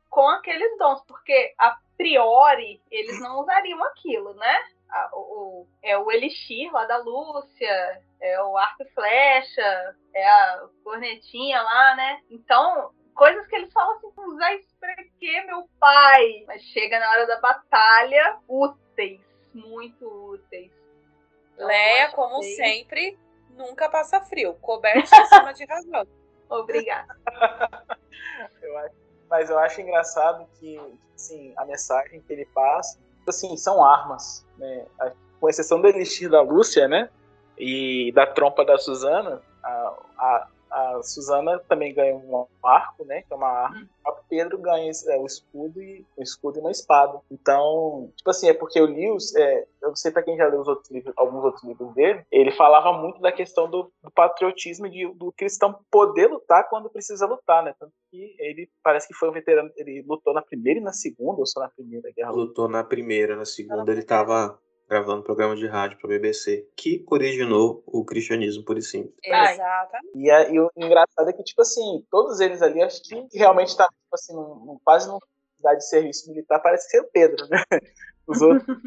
[0.10, 4.58] com aqueles dons, porque a priori eles não usariam aquilo, né?
[4.90, 10.28] A- o, o- é o elixir lá da Lúcia, é o arco e flecha, é
[10.28, 12.22] a cornetinha lá, né?
[12.32, 16.44] Então, coisas que eles falam assim, usar isso pra quê, meu pai?
[16.48, 19.22] Mas chega na hora da batalha, úteis,
[19.54, 20.72] muito úteis.
[21.54, 23.20] Então, Leia, como achei- sempre,
[23.52, 24.54] nunca passa frio.
[24.56, 26.08] Coberto em cima de razão.
[26.50, 27.16] Obrigada.
[28.62, 28.96] Eu acho-
[29.30, 30.80] mas eu acho engraçado que,
[31.20, 32.98] assim, a mensagem que ele passa,
[33.28, 34.86] assim, são armas, né?
[35.40, 37.10] Com exceção do elixir da Lúcia, né?
[37.58, 40.48] E da trompa da Susana, a, a,
[40.80, 43.22] a Susana também ganha um arco, né?
[43.24, 43.88] Que é uma arma.
[44.06, 47.20] A Pedro ganha é, o escudo e o escudo e uma espada.
[47.32, 50.62] Então, tipo assim, é porque o Lewis, é, eu não sei pra quem já leu
[50.62, 54.88] os outros livros, alguns outros livros dele, ele falava muito da questão do, do patriotismo
[54.88, 57.74] e de, do cristão poder lutar quando precisa lutar, né?
[57.80, 61.40] Tanto que ele parece que foi um veterano, ele lutou na primeira e na segunda,
[61.40, 62.32] ou só na primeira guerra.
[62.32, 67.84] Lutou na primeira, na segunda ele tava gravando programa de rádio pra BBC, que originou
[67.86, 69.14] o cristianismo por e simples.
[69.32, 69.54] Ai.
[69.54, 70.12] Exatamente.
[70.18, 73.78] E, a- e o engraçado é que, tipo assim, todos eles ali, acho que realmente
[73.78, 75.20] tá, tipo assim, num, num- quase numa
[75.58, 77.64] cidade de serviço militar, parece ser o Pedro, né?
[78.28, 78.78] Os outros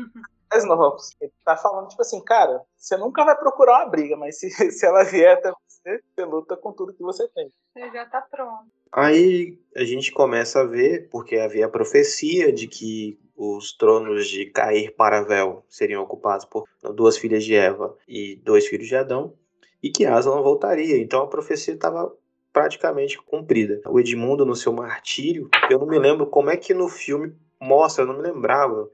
[0.50, 1.10] mais novos.
[1.20, 4.84] Ele tá falando, tipo assim, cara, você nunca vai procurar uma briga, mas se, se
[4.86, 7.48] ela vier até você, você luta com tudo que você tem.
[7.74, 8.66] Você já tá pronto.
[8.92, 14.46] Aí a gente começa a ver, porque havia a profecia de que os tronos de
[14.46, 19.34] Cair Paravel seriam ocupados por duas filhas de Eva e dois filhos de Adão,
[19.82, 20.98] e que Aslan voltaria.
[20.98, 22.14] Então a profecia estava
[22.52, 23.80] praticamente cumprida.
[23.86, 28.04] O Edmundo, no seu martírio, eu não me lembro como é que no filme mostra,
[28.04, 28.88] eu não me lembrava,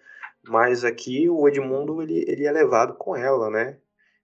[0.47, 3.79] mas aqui o Edmundo ele, ele é levado com ela, né?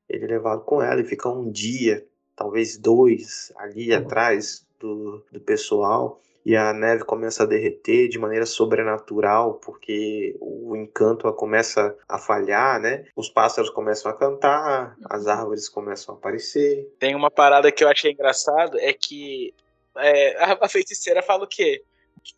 [0.08, 5.40] Ele é levado com ela e fica um dia, talvez dois, ali atrás do, do
[5.40, 6.20] pessoal.
[6.44, 12.78] E a neve começa a derreter de maneira sobrenatural, porque o encanto começa a falhar,
[12.80, 13.06] né?
[13.16, 16.86] Os pássaros começam a cantar, as árvores começam a aparecer.
[16.98, 19.54] Tem uma parada que eu achei engraçado, é que
[19.96, 21.82] é, a, feiticeira fala o quê?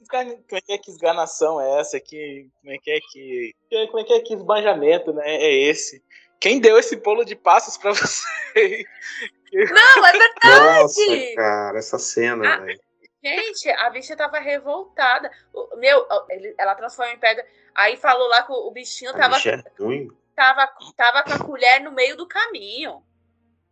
[0.08, 0.22] Como
[0.52, 1.98] é que é que esganação é essa?
[2.00, 3.54] Que, como é que é que.
[3.70, 5.22] que- Como é que é que esbanjamento, né?
[5.26, 6.02] É esse.
[6.38, 8.84] Quem deu esse bolo de passos pra você?
[9.52, 10.80] Não, é verdade!
[10.82, 12.80] Nossa, cara, essa cena, Ah, velho.
[13.22, 15.30] Gente, a bicha tava revoltada.
[15.52, 17.44] O- Meu, ele- ela transforma em pedra.
[17.74, 20.08] Aí falou lá que o o bichinho A tava, bicha é ruim.
[20.34, 20.66] tava,
[20.96, 23.02] tava com a colher no meio do caminho.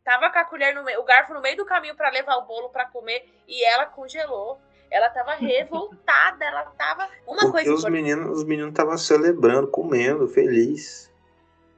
[0.05, 2.47] Tava com a colher no meio, o garfo no meio do caminho pra levar o
[2.47, 4.61] bolo pra comer e ela congelou.
[4.91, 7.09] Ela tava revoltada, ela tava.
[7.27, 7.91] Uma Porque coisa os importante.
[8.03, 11.11] meninos os meninos estavam celebrando, comendo, feliz.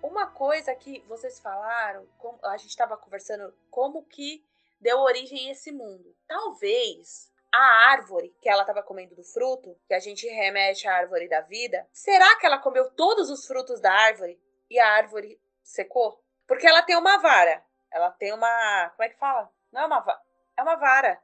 [0.02, 2.06] Uma coisa que vocês falaram,
[2.44, 4.44] a gente estava conversando, como que
[4.80, 6.14] deu origem a esse mundo.
[6.28, 11.28] Talvez a árvore que ela estava comendo do fruto, que a gente remete à árvore
[11.28, 14.38] da vida, será que ela comeu todos os frutos da árvore
[14.70, 16.22] e a árvore secou?
[16.46, 17.62] Porque ela tem uma vara.
[17.90, 18.90] Ela tem uma.
[18.90, 19.50] Como é que fala?
[19.72, 20.20] Não é uma vara.
[20.56, 21.20] É uma vara.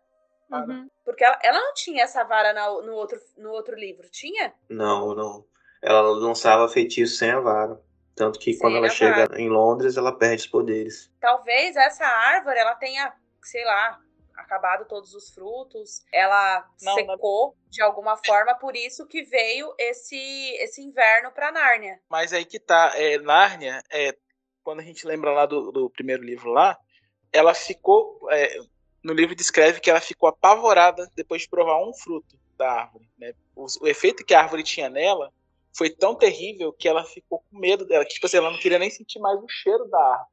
[0.51, 0.89] Uhum.
[1.05, 4.09] Porque ela, ela não tinha essa vara na- no, outro, no outro livro.
[4.11, 4.53] Tinha?
[4.69, 5.45] Não, não.
[5.81, 7.81] Ela lançava feitiço sem a vara.
[8.15, 11.11] Tanto que Sem quando ela chega em Londres, ela perde os poderes.
[11.19, 13.99] talvez essa árvore ela tenha, sei lá,
[14.53, 20.17] acabado todos os frutos, ela Não, secou de alguma forma, por isso que veio esse
[20.57, 21.99] esse inverno para Nárnia.
[22.11, 24.15] Mas aí que tá, é, Nárnia, é,
[24.63, 26.79] quando a gente lembra lá do, do primeiro livro lá,
[27.33, 28.29] ela ficou.
[28.31, 28.59] é,
[29.03, 33.09] no livro descreve que ela ficou apavorada depois de provar um fruto da árvore.
[33.19, 33.33] Né?
[33.57, 35.33] O, o efeito que a árvore tinha nela
[35.77, 38.79] foi tão terrível que ela ficou com medo dela, que tipo assim, ela não queria
[38.79, 40.32] nem sentir mais o cheiro da árvore.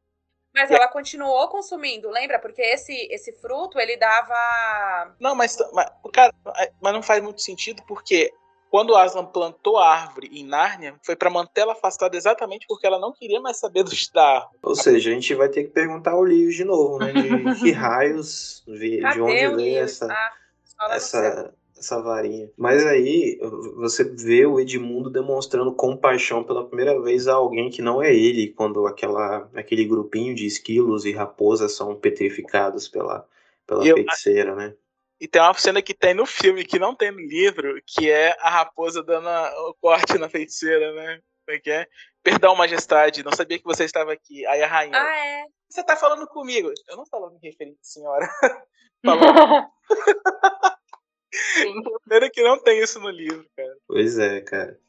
[0.60, 2.40] Mas ela continuou consumindo, lembra?
[2.40, 6.34] Porque esse esse fruto ele dava Não, mas, mas, cara,
[6.82, 8.34] mas não faz muito sentido porque
[8.70, 13.12] quando Aslan plantou a árvore em Nárnia, foi para mantê-la afastada exatamente porque ela não
[13.12, 14.48] queria mais saber do da.
[14.62, 17.12] Ou seja, a gente vai ter que perguntar ao Lewis de novo, né?
[17.12, 17.20] De
[17.60, 22.52] que raios, de Cadê onde veio essa, Ah, essa, essa varinha.
[22.58, 23.40] Mas aí
[23.78, 28.54] você vê o Edmundo demonstrando compaixão pela primeira vez a alguém que não é ele,
[28.54, 33.28] quando aquela, aquele grupinho de esquilos e raposas são petrificados pela,
[33.66, 34.76] pela eu- feiticeira, né?
[35.22, 38.38] E tem uma cena que tem no filme que não tem no livro, que é
[38.40, 41.20] a raposa dando o corte na feiticeira, né?
[41.46, 41.88] Como é é?
[42.24, 44.46] Perdão, majestade, não sabia que você estava aqui.
[44.46, 45.44] Aí a rainha, Ah, é.
[45.68, 46.72] você tá falando comigo?
[46.88, 48.30] Eu não falando me referente, senhora.
[49.04, 49.70] Falando
[52.04, 53.76] Primeiro que não tem isso no livro, cara.
[53.88, 54.80] Pois é, cara.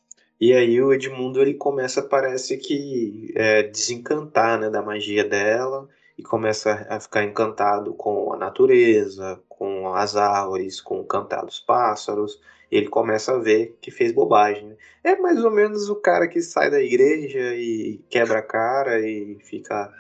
[0.41, 5.87] E aí o Edmundo ele começa, parece que é, desencantar, né, da magia dela
[6.17, 11.61] e começa a ficar encantado com a natureza, com as árvores, com o cantar dos
[11.61, 12.41] pássaros.
[12.71, 14.69] Ele começa a ver que fez bobagem.
[14.69, 14.77] né?
[15.05, 19.37] É mais ou menos o cara que sai da igreja e quebra a cara e
[19.43, 19.93] fica,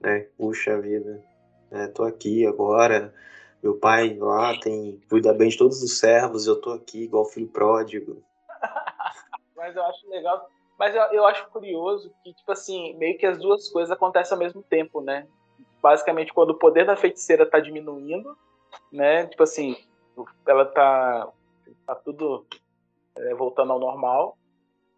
[0.00, 1.20] né, puxa vida,
[1.72, 3.12] né, tô aqui agora.
[3.62, 7.48] Meu pai lá tem cuida bem de todos os servos, eu tô aqui igual filho
[7.48, 8.22] pródigo.
[9.56, 10.48] Mas eu acho legal.
[10.78, 14.38] Mas eu, eu acho curioso que, tipo assim, meio que as duas coisas acontecem ao
[14.38, 15.26] mesmo tempo, né?
[15.82, 18.36] Basicamente, quando o poder da feiticeira tá diminuindo,
[18.92, 19.26] né?
[19.26, 19.76] Tipo assim,
[20.46, 21.28] ela tá,
[21.84, 22.46] tá tudo
[23.16, 24.38] é, voltando ao normal.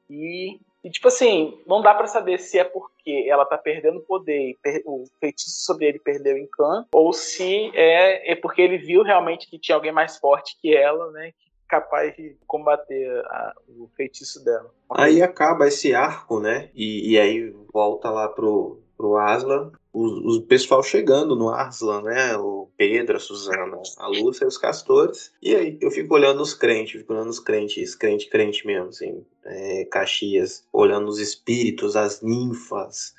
[0.08, 4.50] E, e, tipo assim, não dá pra saber se é porque ela tá perdendo poder
[4.50, 8.78] e per- o feitiço sobre ele perdeu o encanto, ou se é, é porque ele
[8.78, 11.32] viu realmente que tinha alguém mais forte que ela, né?
[11.68, 14.70] Capaz de combater a- o feitiço dela.
[14.90, 16.70] Aí acaba esse arco, né?
[16.74, 19.70] E, e aí volta lá pro, pro Aslan.
[19.92, 22.36] O, o pessoal chegando no Aslan, né?
[22.36, 25.32] O Pedro, a Suzana, a Lúcia e os castores.
[25.42, 29.24] E aí eu fico olhando os crentes, fico olhando os crentes, crente, crente mesmo, assim.
[29.44, 33.14] É, Caxias, olhando os espíritos, as ninfas.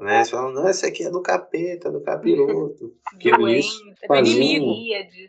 [0.00, 0.24] Né?
[0.24, 2.94] Você fala, não, esse aqui é do capeta, do capiroto.
[3.10, 3.68] Porque o Doente,
[4.08, 4.66] fazia um-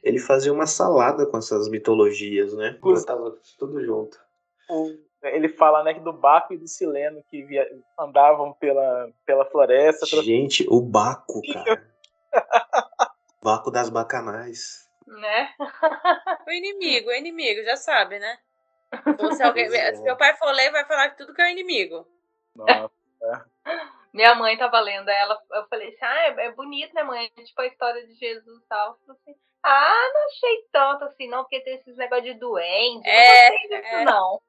[0.02, 2.78] ele fazia uma salada com essas mitologias, né?
[3.02, 4.18] Botava tudo junto.
[5.30, 7.68] Ele fala né, que do Baco e do Sileno que via-
[8.00, 10.06] andavam pela, pela floresta.
[10.10, 11.88] pela- Gente, o Baco, cara.
[13.44, 14.90] Baco das bacanais.
[15.06, 15.54] Né?
[16.48, 18.38] O inimigo, o inimigo, já sabe, né?
[19.20, 19.94] Ou se, alguém, é.
[19.94, 22.08] se meu pai for ler, vai falar que tudo que é o inimigo.
[22.56, 22.92] Nossa.
[24.14, 27.30] Minha mãe tava lendo ela, eu falei assim, ah, é, é bonito, né, mãe?
[27.36, 28.98] Tipo a história de Jesus e tal.
[29.10, 33.08] Assim, ah, não achei tanto assim, não, porque tem esses negócios de doente.
[33.10, 34.06] É, não gostei disso, é.
[34.06, 34.42] não.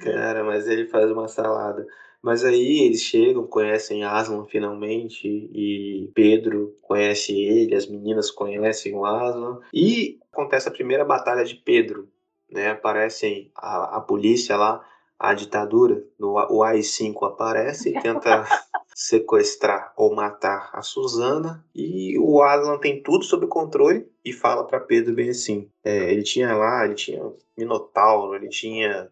[0.00, 1.86] Cara, mas ele faz uma salada.
[2.22, 9.04] Mas aí eles chegam, conhecem Aslan finalmente, e Pedro conhece ele, as meninas conhecem o
[9.04, 12.08] Aslan, e acontece a primeira batalha de Pedro,
[12.50, 12.70] né?
[12.70, 14.84] Aparecem a, a polícia lá,
[15.18, 18.44] a ditadura, no, o AI-5 aparece e tenta
[18.94, 24.80] sequestrar ou matar a Susana, e o Aslan tem tudo sob controle e fala para
[24.80, 27.22] Pedro bem assim, é, ele tinha lá, ele tinha
[27.56, 29.10] Minotauro, ele tinha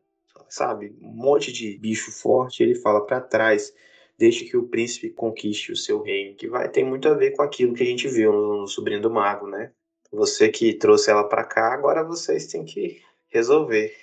[0.48, 0.97] sabe?
[1.01, 3.73] Um monte de bicho forte, ele fala para trás,
[4.16, 7.43] deixe que o príncipe conquiste o seu reino, que vai ter muito a ver com
[7.43, 9.73] aquilo que a gente viu no, no Sobrinho do Mago, né?
[10.10, 13.94] Você que trouxe ela para cá, agora vocês têm que resolver.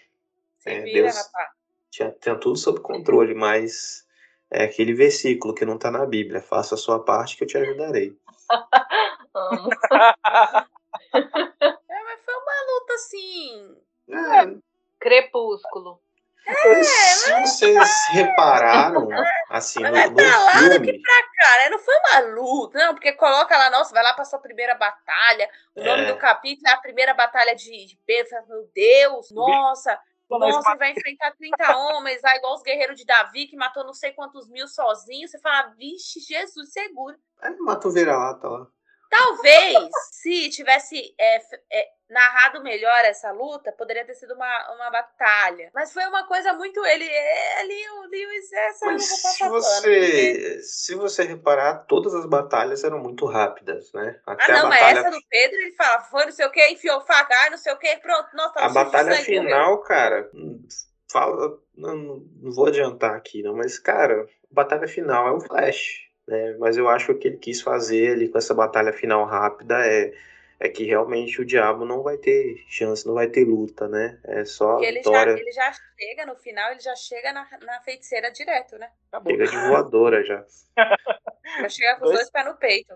[0.59, 1.49] Se É, vira, Deus- rapaz.
[1.91, 4.05] Tinha, tinha tudo sob controle, mas
[4.51, 6.41] é aquele versículo que não tá na Bíblia.
[6.41, 8.15] Faça a sua parte que eu te ajudarei.
[9.33, 9.69] Amo.
[11.13, 13.75] É, mas foi uma luta assim.
[14.09, 14.57] É,
[14.99, 16.01] Crepúsculo.
[16.45, 19.07] Se vocês repararam,
[19.49, 21.01] assim, no, Mas vai no pra lá, filme,
[21.37, 24.75] Cara, não foi uma luta, não, porque coloca lá, nossa, vai lá pra sua primeira
[24.75, 25.49] batalha.
[25.75, 26.11] O nome É.
[26.13, 28.31] do capítulo é a primeira batalha de, de Pedro.
[28.47, 29.99] Meu Deus, nossa,
[30.29, 33.93] Mas nossa, vai enfrentar 30 homens, lá, igual os guerreiros de Davi, que matou não
[33.93, 35.27] sei quantos mil sozinho.
[35.27, 37.15] Você fala, vixe, Jesus, seguro.
[37.41, 38.67] é, mata o vira-lata lá.
[39.17, 41.37] Talvez, se tivesse é,
[41.71, 45.69] é, narrado melhor essa luta, poderia ter sido uma, uma batalha.
[45.73, 46.83] Mas foi uma coisa muito.
[46.85, 52.13] Ele, ele o Lewis, essa eu Mas vou se porque- você, se você reparar, todas
[52.13, 54.19] as batalhas eram muito rápidas, né?
[54.25, 56.51] Ah, Até não, a mas batalha, essa do Pedro, ele fala, foi não sei o
[56.51, 60.29] que, enfiou faca, não sei o que, pronto, nossa, a batalha final, cara,
[61.11, 61.95] fala, não,
[62.41, 66.55] não vou adiantar aqui, não, mas cara, batalha final é um flash, né?
[66.59, 69.85] Mas eu acho que o que ele quis fazer ali com essa batalha final rápida
[69.85, 70.13] é
[70.57, 74.17] é que realmente o diabo não vai ter chance, não vai ter luta, né?
[74.23, 77.45] É só Porque ele já, vitória, ele já chega no final, ele já chega na,
[77.61, 78.89] na feiticeira direto, né?
[79.11, 79.33] Acabou.
[79.33, 80.45] chega de voadora já.
[81.61, 82.95] Já chega com os Dois- dois pés no peito.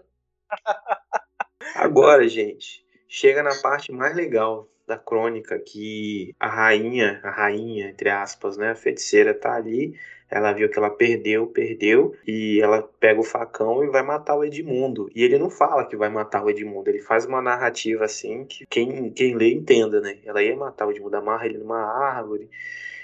[1.76, 8.10] Agora, gente, chega na parte mais legal da crônica que a rainha, a rainha, entre
[8.10, 10.00] aspas, né, a feiticeira tá ali,
[10.30, 14.44] ela viu que ela perdeu, perdeu, e ela pega o facão e vai matar o
[14.44, 15.10] Edmundo.
[15.16, 18.66] E ele não fala que vai matar o Edmundo, ele faz uma narrativa assim que
[18.68, 20.20] quem, quem lê entenda, né?
[20.24, 22.50] Ela ia matar o Edmundo, amarra ele numa árvore.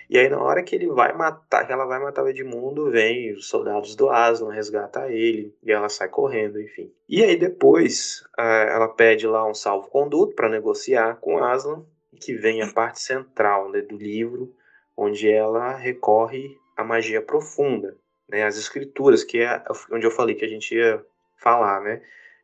[0.07, 3.34] E aí na hora que ele vai matar, que ela vai matar o Edmundo, vem
[3.34, 6.91] os soldados do Aslan resgatar ele e ela sai correndo, enfim.
[7.10, 11.84] E aí depois ah, ela pede lá um salvo-conduto para negociar com Aslan,
[12.22, 14.53] que vem a parte central né, do livro,
[14.95, 17.97] onde ela recorre à magia profunda,
[18.27, 21.03] né, as escrituras, que é onde eu falei que a gente ia
[21.38, 22.02] falar, né,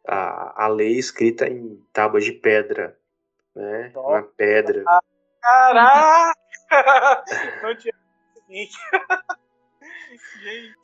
[0.08, 2.98] a, a lei escrita em tábuas de pedra,
[3.56, 4.84] né, na pedra.
[5.42, 6.40] Caraca!
[7.64, 7.94] Não tinha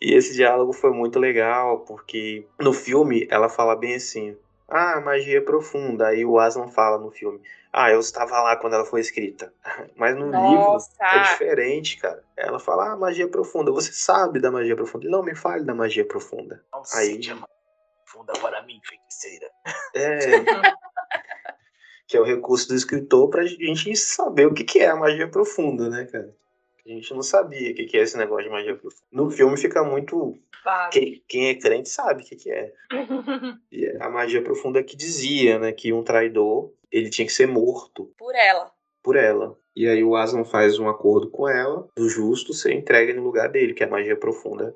[0.02, 4.38] E esse diálogo foi muito legal, porque no filme ela fala bem assim:
[4.68, 6.08] Ah, magia profunda.
[6.08, 7.42] Aí o Aslan fala no filme:
[7.80, 9.54] Ah, eu estava lá quando ela foi escrita.
[9.96, 10.90] Mas no livro é Nossa!
[11.32, 12.24] diferente, cara.
[12.36, 13.72] Ela fala: Ah, magia profunda.
[13.72, 15.06] Você sabe da magia profunda?
[15.06, 16.64] Ele, Não me fale da magia profunda.
[16.74, 17.48] não Aí- se chama
[18.06, 19.48] funda para mim, feiticeira.
[19.94, 20.18] É.
[22.08, 25.28] que é o recurso do escritor pra gente saber o que, que é a magia
[25.28, 26.34] profunda, né, cara?
[26.86, 29.04] A gente não sabia o que, que é esse negócio de magia profunda.
[29.12, 30.90] No filme fica muito Vago.
[30.92, 32.74] quem, quem é crente sabe o que, que é.
[33.70, 38.12] E a magia profunda que dizia, né, que um traidor ele tinha que ser morto
[38.18, 38.72] Por ela.
[39.04, 39.58] por ela.
[39.76, 43.50] E aí o Aslan faz um acordo com ela, do justo ser entregue no lugar
[43.50, 44.76] dele, que a magia profunda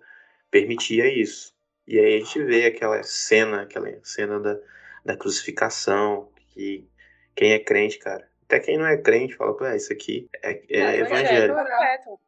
[0.50, 1.54] permitia isso.
[1.88, 4.58] E aí a gente vê aquela cena, aquela cena da,
[5.04, 6.88] da crucificação, que
[7.36, 10.80] quem é crente, cara, até quem não é crente fala, pô, isso aqui é, é
[10.80, 11.54] É, evangelho.
[11.56, 12.20] correto.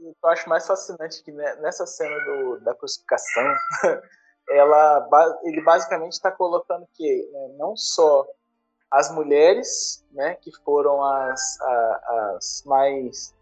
[0.00, 3.44] O que eu acho mais fascinante que ne- nessa cena do, da crucificação,
[4.50, 5.08] ela,
[5.44, 8.26] ele basicamente está colocando que né, não só
[8.90, 13.34] as mulheres, né, que foram as, a- as mais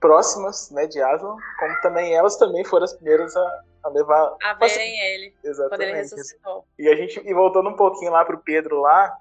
[0.00, 4.36] próximas né, de Aslan, como também elas também foram as primeiras a, a levar.
[4.42, 5.96] A verem ele, quando ele Exatamente.
[5.96, 6.64] ressuscitou.
[6.78, 9.16] E a gente, e voltando um pouquinho lá pro Pedro lá,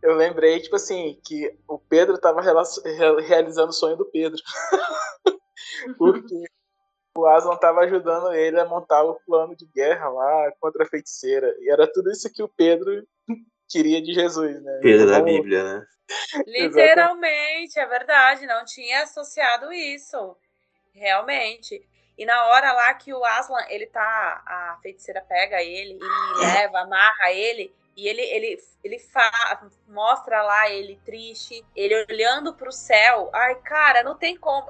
[0.00, 4.40] eu lembrei, tipo assim, que o Pedro tava rela- re- realizando o sonho do Pedro.
[5.98, 6.44] Porque
[7.16, 11.54] o Aslan tava ajudando ele a montar o plano de guerra lá contra a feiticeira.
[11.60, 13.06] E era tudo isso que o Pedro
[13.72, 14.78] queria de Jesus, né?
[14.82, 15.86] Pedro da Então, Bíblia, né?
[16.46, 20.36] Literalmente, é verdade, não tinha associado isso.
[20.94, 21.82] Realmente.
[22.18, 24.42] E na hora lá que o Aslan, ele tá.
[24.46, 27.74] A feiticeira pega ele e leva, amarra ele.
[27.96, 33.30] E ele, ele, ele fa mostra lá ele triste, ele olhando pro céu.
[33.32, 34.66] Ai, cara, não tem como.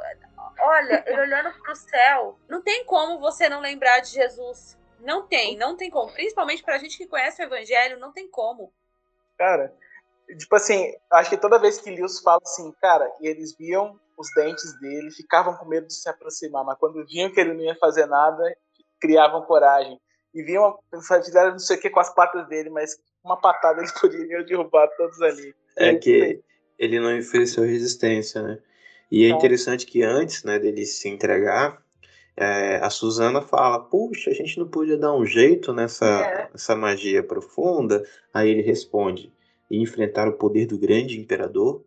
[0.58, 2.38] Olha, ele olhando pro céu.
[2.48, 4.78] Não tem como você não lembrar de Jesus.
[5.00, 6.12] Não tem, não tem como.
[6.12, 8.72] Principalmente pra gente que conhece o evangelho, não tem como.
[9.38, 9.74] Cara,
[10.38, 14.28] tipo assim, acho que toda vez que Lewis fala assim, cara, e eles viam os
[14.34, 17.76] dentes dele, ficavam com medo de se aproximar, mas quando viam que ele não ia
[17.76, 18.42] fazer nada,
[19.00, 19.98] criavam coragem.
[20.34, 20.78] E viam,
[21.24, 24.88] fizeram não sei o que com as patas dele, mas uma patada eles poderiam derrubar
[24.96, 25.54] todos ali.
[25.76, 26.42] É que
[26.78, 28.58] ele não ofereceu resistência, né?
[29.10, 29.36] E é Tá.
[29.36, 31.81] interessante que antes né, dele se entregar,
[32.36, 36.48] é, a Suzana fala: Puxa, a gente não podia dar um jeito nessa, É.
[36.52, 38.04] nessa magia profunda.
[38.32, 39.32] Aí ele responde:
[39.70, 41.82] E enfrentar o poder do grande imperador?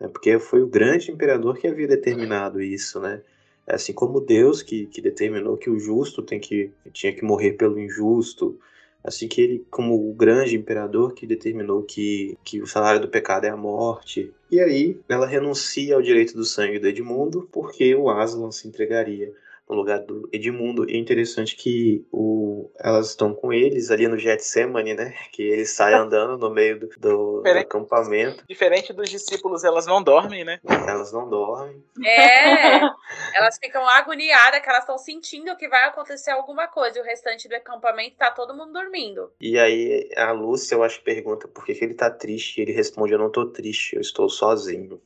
[0.00, 3.22] né, porque foi o grande imperador que havia determinado isso, né?
[3.66, 7.78] Assim como Deus que, que determinou que o justo tem que, tinha que morrer pelo
[7.78, 8.58] injusto,
[9.04, 13.44] assim que ele, como o grande imperador que determinou que, que o salário do pecado
[13.44, 14.32] é a morte.
[14.50, 19.32] E aí ela renuncia ao direito do sangue do Edmundo porque o Aslan se entregaria
[19.72, 20.88] no lugar do Edmundo.
[20.88, 25.14] E é interessante que o, elas estão com eles ali no Getsemane, né?
[25.32, 28.44] Que ele sai andando no meio do, do, do acampamento.
[28.46, 30.60] Diferente dos discípulos, elas não dormem, né?
[30.64, 31.82] Elas não dormem.
[32.04, 32.80] É,
[33.34, 36.98] elas ficam agoniadas, que elas estão sentindo que vai acontecer alguma coisa.
[36.98, 39.32] E o restante do acampamento tá todo mundo dormindo.
[39.40, 42.58] E aí a Lúcia, eu acho, pergunta por que, que ele tá triste.
[42.58, 45.00] E ele responde: Eu não tô triste, eu estou sozinho.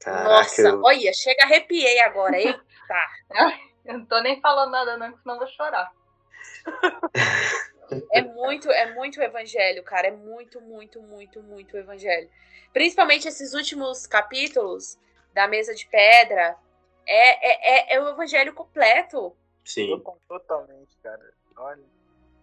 [0.00, 2.54] Caraca, Nossa, eu- olha, chega, arrepiei agora, hein?
[3.88, 5.90] Eu não tô nem falando nada, não, que senão eu vou chorar.
[8.12, 10.08] É muito, é muito evangelho, cara.
[10.08, 12.28] É muito, muito, muito, muito evangelho.
[12.70, 14.98] Principalmente esses últimos capítulos
[15.32, 16.54] da mesa de pedra.
[17.06, 19.34] É, é, é, é o evangelho completo.
[19.64, 19.88] sim.
[19.88, 21.32] Total- Totalmente, cara.
[21.56, 21.82] Olha.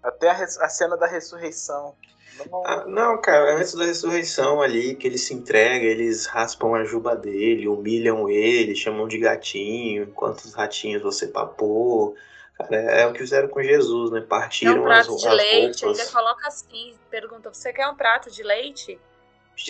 [0.01, 1.95] Até a, a cena da ressurreição.
[2.37, 6.83] Não, Ah, não, cara, antes da ressurreição ali, que ele se entrega, eles raspam a
[6.83, 12.15] juba dele, humilham ele, chamam de gatinho, quantos ratinhos você papou.
[12.57, 14.21] Cara, é o que fizeram com Jesus, né?
[14.21, 16.95] Partiram um prato as, de as leite, roupas, ainda coloca assim.
[17.09, 18.99] Pergunta: você quer um prato de leite?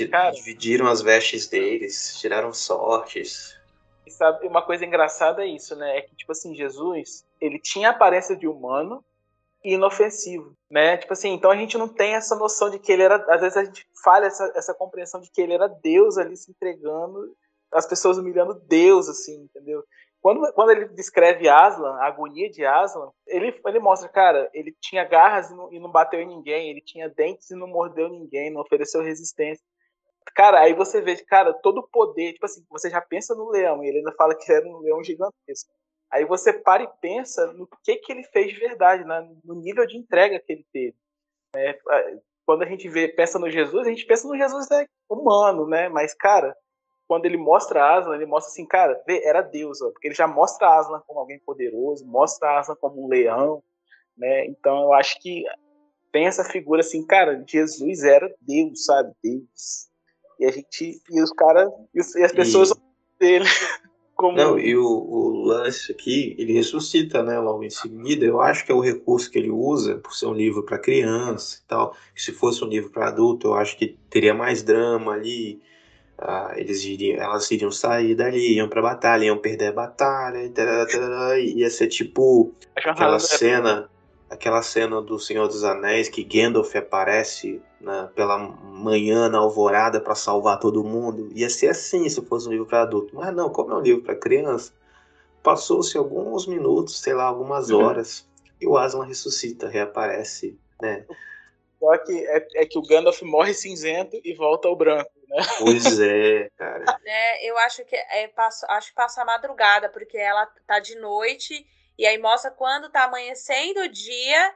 [0.09, 0.31] Cara.
[0.31, 3.55] dividiram as vestes deles, tiraram sortes.
[4.05, 5.97] E sabe, uma coisa engraçada é isso, né?
[5.97, 9.03] É que, tipo assim, Jesus, ele tinha a aparência de humano
[9.73, 10.97] inofensivo, né?
[10.97, 13.15] Tipo assim, então a gente não tem essa noção de que ele era.
[13.33, 16.51] Às vezes a gente falha essa, essa compreensão de que ele era Deus ali se
[16.51, 17.35] entregando,
[17.71, 19.83] as pessoas humilhando Deus, assim, entendeu?
[20.21, 25.03] Quando, quando ele descreve Aslan, a agonia de Aslan, ele, ele mostra, cara, ele tinha
[25.03, 28.51] garras e não, e não bateu em ninguém, ele tinha dentes e não mordeu ninguém,
[28.51, 29.63] não ofereceu resistência.
[30.33, 33.83] Cara, aí você vê, cara, todo o poder, tipo assim, você já pensa no leão,
[33.83, 35.71] e ele ainda fala que era um leão gigantesco.
[36.15, 39.29] Aí você para e pensa no que que ele fez de verdade, né?
[39.43, 40.95] no nível de entrega que ele teve.
[41.53, 41.75] né?
[42.45, 45.89] Quando a gente vê, pensa no Jesus, a gente pensa no Jesus né, humano, né?
[45.89, 46.55] Mas, cara,
[47.05, 50.79] quando ele mostra Aslan, ele mostra assim, cara, era Deus, ó, porque ele já mostra
[50.79, 53.61] Aslan como alguém poderoso, mostra Aslan como um leão,
[54.17, 54.45] né?
[54.45, 55.43] Então eu acho que
[56.13, 59.11] tem essa figura assim, cara, Jesus era Deus, sabe?
[59.21, 59.89] Deus.
[60.39, 62.71] E a gente, e os caras, e, e as pessoas
[63.19, 63.43] dele
[64.26, 68.26] como Não, e o, o lance aqui, ele ressuscita, né, logo em seguida.
[68.26, 71.60] Eu acho que é o recurso que ele usa, por ser um livro para criança
[71.64, 71.95] e tal.
[72.14, 75.61] Que se fosse um livro para adulto, eu acho que teria mais drama ali.
[76.18, 80.49] Ah, eles iriam, elas iriam sair dali, iam pra batalha, iam perder a batalha, e
[80.49, 83.89] tarará, tarará, ia ser tipo aquela cena,
[84.36, 90.16] aquela cena do Senhor dos Anéis que Gandalf aparece na- pela manhã na alvorada para
[90.16, 91.30] salvar todo mundo.
[91.34, 93.16] Ia ser assim se fosse um livro para adulto.
[93.16, 94.74] Mas não, como é um livro para criança,
[95.44, 97.72] passou-se alguns minutos, sei lá, algumas Uhum.
[97.72, 98.28] horas,
[98.62, 101.06] e o Aslan ressuscita, reaparece, né?
[101.80, 105.38] Só que é, é que o Gandalf morre cinzento e volta ao branco, né?
[105.57, 106.95] Pois é, cara.
[107.03, 107.44] né?
[107.44, 111.66] Eu acho que é, passo, acho que passa a madrugada, porque ela tá de noite
[111.97, 114.55] e aí mostra quando tá amanhecendo o dia,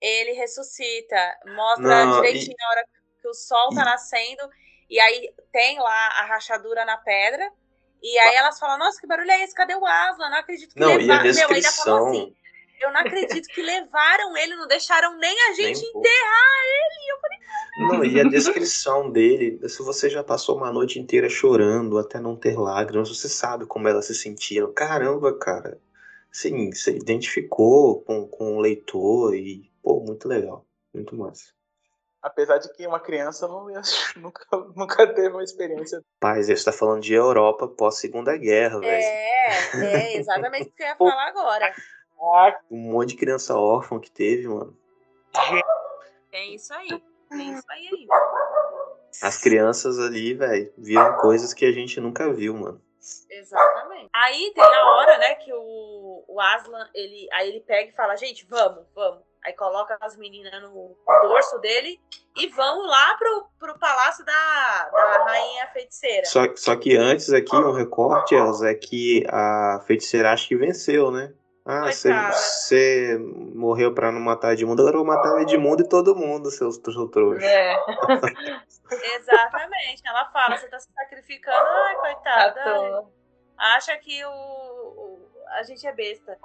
[0.00, 1.38] ele ressuscita.
[1.46, 2.84] Mostra Não, direitinho a hora
[3.20, 4.50] que o sol tá e- nascendo
[4.88, 7.50] e aí tem lá a rachadura na pedra.
[8.02, 9.54] E aí elas falam, nossa, que barulho é esse?
[9.54, 10.30] Cadê o Aslan?
[10.30, 11.22] Não acredito que Não, e levaram.
[11.22, 12.08] Meu, ainda falou descrição.
[12.08, 12.34] assim,
[12.80, 16.08] eu não acredito que levaram ele, não deixaram nem a nem gente um pouco.
[17.78, 22.34] Não, e a descrição dele, se você já passou uma noite inteira chorando até não
[22.36, 24.72] ter lágrimas, você sabe como elas se sentiram.
[24.72, 25.78] Caramba, cara.
[26.32, 30.64] Sim, você identificou com, com o leitor e, pô, muito legal.
[30.94, 31.52] Muito massa.
[32.22, 33.80] Apesar de que uma criança não ia-
[34.16, 34.44] nunca,
[34.76, 36.02] nunca teve uma experiência.
[36.20, 39.02] Paz, você tá falando de Europa pós-segunda guerra, velho.
[39.02, 41.74] É, é exatamente o que eu ia falar agora.
[42.70, 44.76] Um monte de criança órfã que teve, mano.
[46.30, 47.02] É isso aí.
[47.32, 48.06] Isso aí.
[49.22, 52.82] As crianças ali, velho, viram coisas que a gente nunca viu, mano.
[53.30, 54.10] Exatamente.
[54.12, 58.16] Aí tem a hora, né, que o, o Aslan, ele, aí ele pega e fala,
[58.16, 59.22] gente, vamos, vamos.
[59.42, 61.98] Aí coloca as meninas no dorso dele
[62.36, 66.26] e vamos lá pro, pro palácio da, da rainha feiticeira.
[66.26, 71.10] Só, só que antes aqui, um recorte, Elza, é que a feiticeira acha que venceu,
[71.10, 71.32] né?
[71.64, 71.92] Ah,
[72.32, 73.18] você
[73.54, 77.06] morreu pra não matar Edmundo, agora eu vou matar Edmundo e todo mundo, seus seu
[77.08, 77.44] trouxa.
[77.44, 77.76] É,
[79.16, 80.02] Exatamente.
[80.06, 82.60] Ela fala, você tá se sacrificando, ai, coitada.
[82.64, 83.10] ai, toa.
[83.56, 85.28] acha que o, o-
[85.58, 86.38] a gente é besta.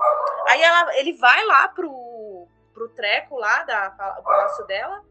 [0.47, 5.01] Aí ela, ele vai lá pro, pro treco lá, da, o palácio dela,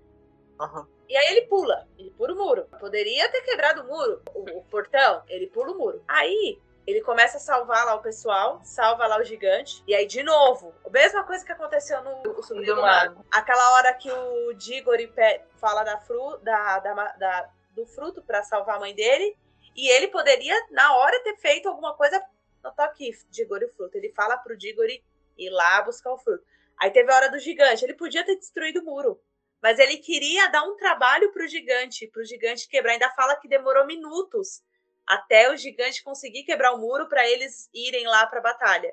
[0.60, 0.86] Aham.
[1.08, 1.88] e aí ele pula.
[1.98, 2.66] Ele pula o muro.
[2.78, 6.02] Poderia ter quebrado o muro, o, o portão, ele pula o muro.
[6.06, 10.22] Aí ele começa a salvar lá o pessoal, salva lá o gigante, e aí de
[10.22, 13.24] novo, a mesma coisa que aconteceu no Sobrinho Do Mago.
[13.30, 18.42] Aquela hora que o Diggory pe- fala da fru, da, da, da- do fruto pra
[18.42, 19.36] salvar a mãe dele,
[19.74, 22.22] e ele poderia, na hora, ter feito alguma coisa.
[22.62, 23.96] Não tô aqui, Diggory, o fruto.
[23.98, 25.04] Ele fala pro Diggory
[25.36, 26.44] ir lá buscar o fruto.
[26.80, 27.84] Aí teve a hora do gigante.
[27.84, 29.20] Ele podia ter destruído o muro.
[29.60, 32.92] Mas ele queria dar um trabalho pro gigante, pro gigante quebrar.
[32.92, 34.62] Ainda fala que demorou minutos
[35.06, 38.92] até o gigante conseguir quebrar o muro para eles irem lá pra batalha.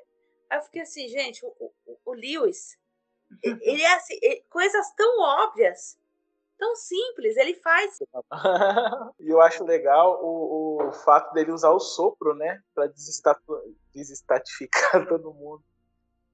[0.50, 2.76] Aí eu fiquei assim, gente, o, o- o Lewis,
[3.42, 5.98] ele é assim, ele- coisas tão óbvias,
[6.58, 7.98] tão simples, ele faz.
[9.20, 12.62] e eu acho legal o, o fato dele usar o sopro, né?
[12.74, 15.62] Pra desestatu- desestatificar todo mundo.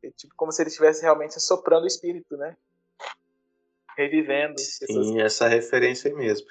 [0.03, 2.57] É tipo como se ele estivesse realmente soprando o espírito, né?
[3.97, 4.61] Revivendo.
[4.61, 6.47] Sim, essa referência aí mesmo.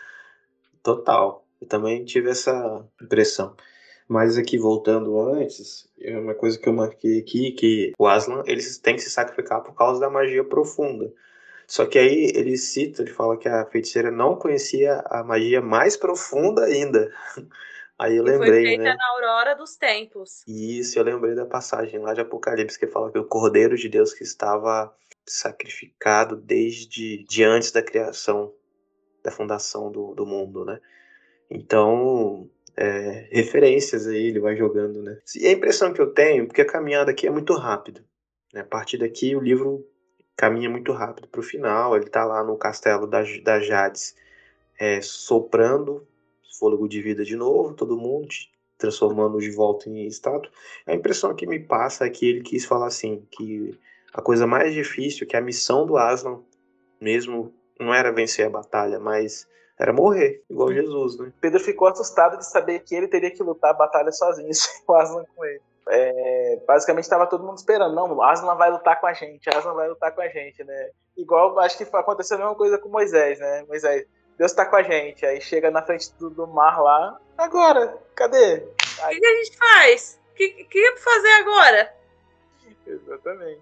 [0.84, 1.47] Total.
[1.62, 3.56] Eu também tive essa impressão.
[4.08, 8.62] Mas aqui, voltando antes, é uma coisa que eu marquei aqui, que o Aslan, ele
[8.82, 11.12] tem que se sacrificar por causa da magia profunda.
[11.68, 15.98] Só que aí ele cita, ele fala que a feiticeira não conhecia a magia mais
[15.98, 17.12] profunda ainda.
[18.00, 18.96] Aí eu que foi lembrei, feita né?
[18.96, 20.44] na aurora dos tempos.
[20.48, 24.14] Isso, eu lembrei da passagem lá de Apocalipse que fala que o Cordeiro de Deus
[24.14, 28.54] que estava sacrificado desde de antes da criação,
[29.24, 30.80] da fundação do, do mundo, né?
[31.50, 35.18] Então, é, referências aí ele vai jogando, né?
[35.36, 38.04] E a impressão que eu tenho, porque a caminhada aqui é muito rápida,
[38.54, 38.62] né?
[38.62, 39.86] A partir daqui o livro
[40.36, 44.16] caminha muito rápido para o final, ele tá lá no castelo da, da Jades,
[44.80, 46.06] é, soprando
[46.58, 48.28] fôlego de vida de novo, todo mundo,
[48.78, 50.52] transformando de volta em estátua.
[50.86, 53.78] A impressão que me passa é que ele quis falar assim, que
[54.14, 56.40] a coisa mais difícil, que a missão do Aslan
[57.00, 59.48] mesmo não era vencer a batalha, mas
[59.80, 61.32] era morrer, igual Jesus, né?
[61.40, 64.94] Pedro ficou assustado de saber que ele teria que lutar a batalha sozinho, sem o
[64.94, 65.62] Aslan com ele.
[65.90, 69.74] É, basicamente estava todo mundo esperando, não, o Aslan vai lutar com a gente, Aslan
[69.74, 70.90] vai lutar com a gente, né?
[71.16, 73.64] Igual acho que aconteceu a mesma coisa com Moisés, né?
[73.68, 74.06] Moisés,
[74.38, 78.56] Deus tá com a gente, aí chega na frente do, do mar lá, agora, cadê?
[78.56, 80.20] O que, que a gente faz?
[80.32, 81.94] O que, que é pra fazer agora?
[82.86, 83.62] Exatamente.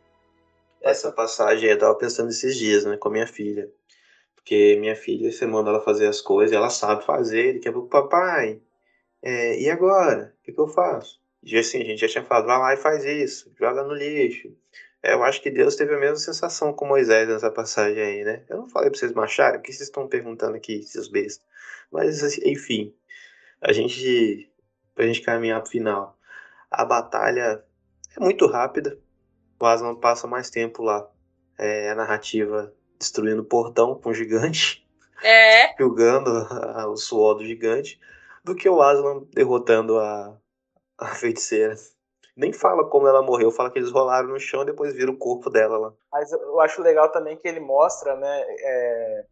[0.82, 3.70] Essa passagem eu tava pensando esses dias, né, com a minha filha.
[4.46, 7.90] Porque minha filha, você manda ela fazer as coisas, ela sabe fazer, daqui a pouco,
[7.90, 8.62] papai,
[9.20, 10.36] é, e agora?
[10.40, 11.20] O que, que eu faço?
[11.42, 14.56] E assim, a gente já tinha falado, vai lá e faz isso, joga no lixo.
[15.02, 18.44] É, eu acho que Deus teve a mesma sensação com Moisés nessa passagem aí, né?
[18.48, 21.44] Eu não falei pra vocês macharem, o que vocês estão perguntando aqui, seus bestas?
[21.92, 22.94] Mas, assim, enfim,
[23.60, 24.48] a gente,
[24.94, 26.20] pra gente caminhar pro final.
[26.70, 27.64] A batalha
[28.16, 29.00] é muito rápida,
[29.60, 31.10] o Aslan passa mais tempo lá.
[31.58, 32.72] É, a narrativa
[33.06, 34.84] destruindo o portão com o gigante,
[35.24, 38.00] É, julgando a- o suor do gigante,
[38.44, 40.36] do que o Aslan derrotando a,
[40.98, 41.76] a feiticeira.
[42.36, 45.18] Nem fala como ela morreu, fala que eles rolaram no chão e depois viram o
[45.18, 45.94] corpo dela lá.
[46.12, 48.42] Mas eu acho legal também que ele mostra, né?
[48.42, 49.26] é,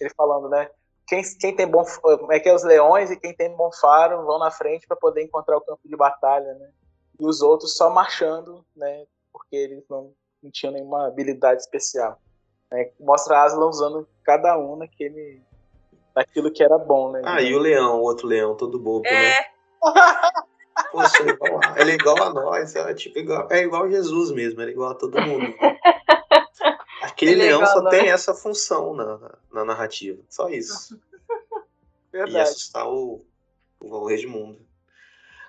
[0.00, 0.70] ele falando, né?
[1.06, 1.84] Quem, quem tem bom.
[2.02, 4.96] Como é que é os leões e quem tem bom faro vão na frente para
[4.96, 6.70] poder encontrar o campo de batalha, né?
[7.18, 9.06] E os outros só marchando, né?
[9.32, 10.12] Porque eles não,
[10.42, 12.20] não tinham nenhuma habilidade especial.
[12.70, 12.90] Né?
[12.98, 15.42] Mostra Aslan usando cada um naquele.
[16.14, 17.22] naquilo que era bom, né?
[17.24, 19.30] Ah, e o leão, o outro leão, todo bobo, né?
[19.30, 19.50] é.
[20.92, 23.90] Poxa, ele é igual a, ele é igual a nós, é, tipo, igual, é igual
[23.90, 25.54] Jesus mesmo, ele é igual a todo mundo.
[27.02, 30.98] Aquele Ele é leão só a tem essa função na, na, na narrativa, só isso.
[32.12, 32.40] E Verdade.
[32.40, 33.24] assustar o,
[33.78, 34.58] o rei de mundo.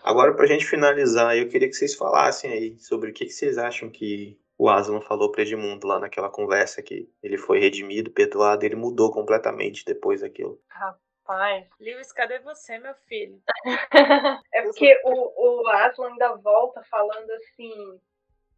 [0.03, 3.57] Agora, pra gente finalizar, eu queria que vocês falassem aí sobre o que, que vocês
[3.57, 8.63] acham que o Aslan falou pra Edmundo lá naquela conversa que ele foi redimido, perdoado,
[8.63, 10.61] ele mudou completamente depois daquilo.
[10.69, 11.65] Rapaz.
[11.79, 13.41] Lewis, cadê você, meu filho?
[14.53, 17.99] É porque o, o Aslan ainda volta falando assim: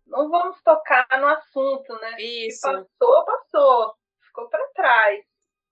[0.06, 2.18] não vamos tocar no assunto, né?
[2.20, 2.62] Isso.
[2.62, 3.94] passou, passou.
[4.20, 5.24] Ficou pra trás.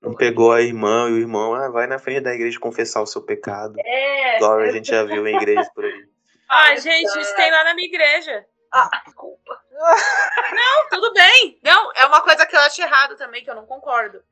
[0.02, 3.06] Não pegou a irmã e o irmão, ah, vai na frente da igreja confessar o
[3.06, 3.76] seu pecado.
[3.80, 4.38] É.
[4.38, 6.10] Igual a gente já viu em igrejas por aí.
[6.49, 8.45] Ai, gente, isso tem lá na minha igreja.
[8.74, 9.61] Ah, desculpa.
[9.82, 11.60] Não, tudo bem.
[11.64, 14.24] Não, é uma coisa que eu acho errado também, que eu não concordo.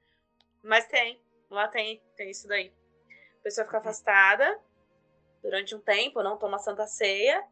[0.64, 1.22] Mas tem.
[1.50, 2.74] Lá tem, tem isso daí.
[3.40, 4.60] A pessoa fica afastada
[5.42, 7.44] durante um tempo, não toma Santa Ceia.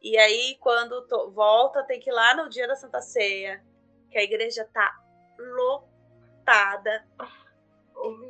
[0.00, 3.64] E aí, quando volta, tem que ir lá no dia da Santa Ceia,
[4.10, 4.94] que a igreja tá
[5.38, 7.06] lotada.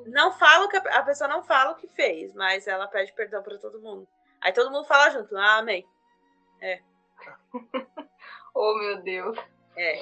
[0.06, 3.12] Não fala o que a, a pessoa não fala o que fez, mas ela pede
[3.12, 4.09] perdão pra todo mundo.
[4.40, 5.85] Aí todo mundo fala junto, ah, amém.
[8.55, 9.36] Oh, meu Deus.
[9.76, 9.98] É.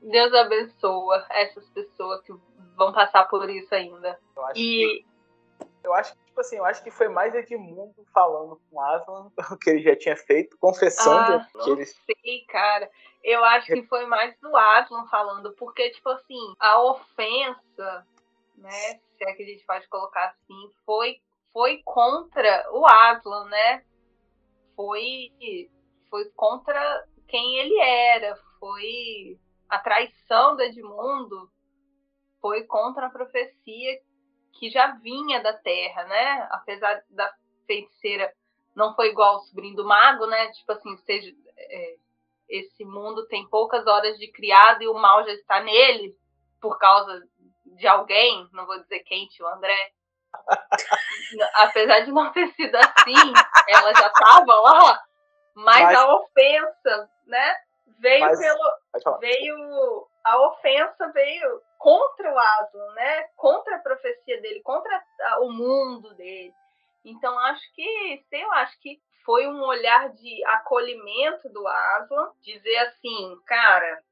[0.00, 2.32] Deus abençoa essas pessoas que
[2.76, 4.18] vão passar por isso ainda.
[4.36, 5.04] Eu acho, que, E
[5.82, 9.56] eu acho que, tipo assim, eu acho que foi mais Edmundo falando com Aslan o
[9.56, 11.84] que ele já tinha feito, confessando Ah, que ele.
[11.84, 12.88] sei, cara.
[13.24, 18.06] Eu acho que foi mais do Aslan falando, porque, tipo assim, a ofensa,
[18.56, 19.00] né?
[19.18, 21.20] Se é que a gente pode colocar assim, foi,
[21.52, 23.82] foi contra o Aslan, né?
[24.76, 25.32] Foi,
[26.10, 29.38] foi contra quem ele era, foi
[29.68, 31.50] a traição do Edmundo,
[32.40, 34.00] foi contra a profecia
[34.52, 36.48] que já vinha da Terra, né?
[36.50, 37.32] Apesar da
[37.66, 38.32] feiticeira
[38.74, 40.50] não foi igual ao sobrinho do mago, né?
[40.52, 41.96] Tipo assim, seja, é,
[42.48, 46.14] esse mundo tem poucas horas de criado e o mal já está nele
[46.60, 47.22] por causa
[47.64, 49.92] de alguém, não vou dizer quem, tio André.
[51.54, 53.32] Apesar de não ter sido assim,
[53.68, 55.05] ela já estava lá,
[55.56, 57.56] mas, Mas- a ofensa, né?
[57.98, 63.22] Veio Mas- pelo, veio a ofensa veio contra o Aslan, né?
[63.36, 65.02] Contra a profecia dele, contra
[65.40, 66.52] o mundo dele.
[67.04, 72.76] Então acho que, sei lá, acho que foi um olhar de acolhimento do Aslan, dizer
[72.78, 74.02] assim, cara,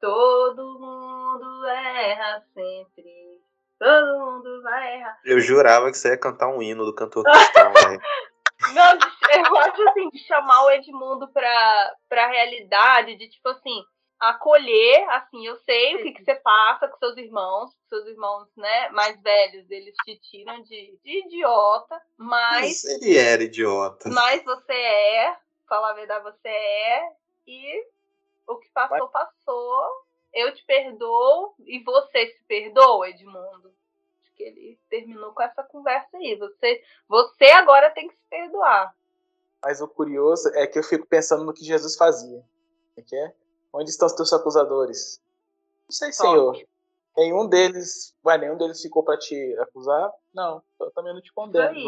[0.00, 3.40] todo mundo erra sempre,
[3.78, 5.18] todo mundo vai errar.
[5.24, 8.00] Eu jurava que você ia cantar um hino do cantor cristão, velho.
[8.72, 13.84] Não, eu acho assim, de chamar o Edmundo pra, pra realidade, de tipo assim,
[14.18, 18.48] acolher, assim, eu sei o que, que você passa com seus irmãos, com seus irmãos,
[18.56, 24.08] né, mais velhos, eles te tiram de, de idiota, Mas mas, ele era idiota.
[24.08, 25.36] mas você é,
[25.68, 27.12] falar a verdade, você é,
[27.46, 27.86] e
[28.46, 29.86] o que passou, passou,
[30.34, 33.72] eu te perdoo, e você se perdoa, Edmundo.
[34.38, 38.94] Que ele terminou com essa conversa aí, você, você agora tem que se perdoar.
[39.60, 42.40] Mas o curioso é que eu fico pensando no que Jesus fazia.
[42.96, 43.34] O que é?
[43.72, 45.20] Onde estão os teus acusadores?
[45.88, 46.56] Não sei, Senhor.
[47.16, 50.08] Nenhum deles, vai, nenhum deles ficou pra te acusar?
[50.32, 51.84] Não, eu também não te condeno, aí.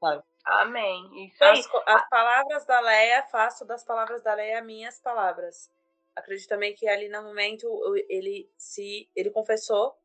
[0.00, 0.20] vai.
[0.44, 1.26] Amém.
[1.26, 1.60] Isso aí.
[1.60, 5.70] As, as palavras da Leia, faço das palavras da Leia minhas palavras.
[6.16, 7.68] Acredito também que ali no momento
[8.08, 9.96] ele se ele confessou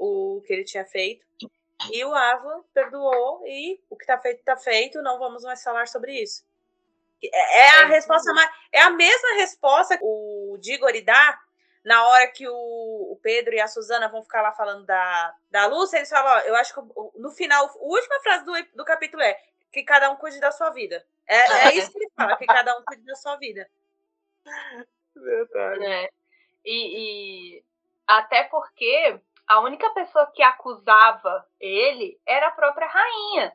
[0.00, 1.24] o que ele tinha feito
[1.92, 5.86] e o Aslan perdoou e o que tá feito tá feito, não vamos mais falar
[5.88, 6.44] sobre isso.
[7.22, 11.38] É, é a É, resposta mais, é a mesma resposta que o Diggory dá
[11.84, 12.52] na hora que o,
[13.12, 16.38] o Pedro e a Suzana vão ficar lá falando da, da Lúcia, eles falam, ó,
[16.40, 19.38] eu acho que o- no final, a última frase do, do capítulo é
[19.72, 21.06] que cada um cuide da sua vida.
[21.26, 23.66] É, é isso que ele fala, que cada um cuide da sua vida.
[25.16, 25.80] Verdade.
[25.80, 26.08] né?
[26.64, 27.64] E, e
[28.06, 29.18] até porque
[29.50, 33.52] a única pessoa que acusava ele era a própria rainha.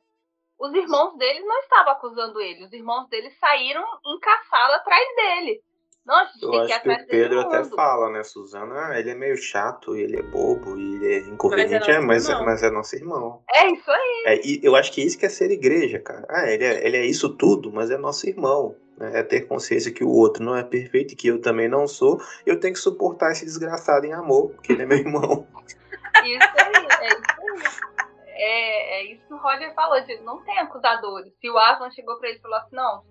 [0.59, 2.65] Os irmãos dele não estavam acusando ele.
[2.65, 5.61] Os irmãos dele saíram em caçá-la atrás dele.
[6.05, 8.89] Não, a gente Eu tem que acho que o Pedro até fala, né, Suzana?
[8.89, 12.29] Ah, ele é meio chato, ele é bobo, e ele é inconveniente, nosso é, mas,
[12.29, 12.45] irmão.
[12.45, 13.43] mas é nosso irmão.
[13.51, 14.23] É isso aí.
[14.27, 16.27] É, e eu acho que isso que é ser igreja, cara.
[16.29, 18.75] Ah, ele é, ele é isso tudo, mas é nosso irmão.
[18.97, 19.19] Né?
[19.19, 22.21] É ter consciência que o outro não é perfeito e que eu também não sou.
[22.45, 25.47] Eu tenho que suportar esse desgraçado em amor, porque ele é meu irmão.
[26.23, 27.95] Isso aí, é isso aí.
[28.37, 31.33] É, é isso que o Roger falou, de não tem acusadores.
[31.39, 33.03] Se o Aslan chegou pra ele e falou assim, não,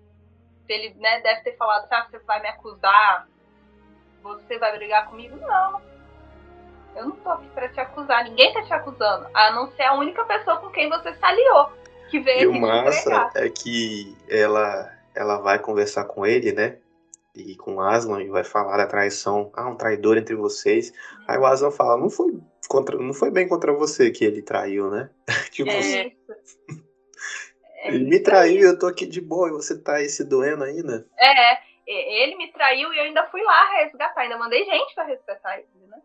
[0.65, 3.27] se ele né, deve ter falado, sabe, você vai me acusar,
[4.21, 5.35] você vai brigar comigo?
[5.37, 5.81] Não.
[6.95, 9.93] Eu não tô aqui pra te acusar, ninguém tá te acusando, a não ser a
[9.93, 11.71] única pessoa com quem você se aliou,
[12.09, 16.77] que veio E o massa é que ela, ela vai conversar com ele, né?
[17.35, 19.51] E com o Aslan e vai falar da traição.
[19.53, 20.93] Ah, um traidor entre vocês.
[21.27, 24.89] Aí o Aslan fala, não foi, contra, não foi bem contra você que ele traiu,
[24.89, 25.09] né?
[25.51, 26.07] tipo, É.
[26.07, 26.85] Isso.
[27.85, 30.23] É ele me traiu e eu tô aqui de boa e você tá aí se
[30.23, 31.07] doendo ainda.
[31.19, 35.59] É, ele me traiu e eu ainda fui lá resgatar, ainda mandei gente pra resgatar
[35.59, 36.01] ele, né?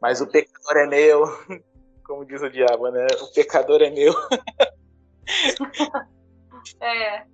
[0.00, 1.24] Mas o pecador é meu.
[2.04, 3.06] Como diz o diabo, né?
[3.20, 4.12] O pecador é meu.
[6.80, 7.24] É,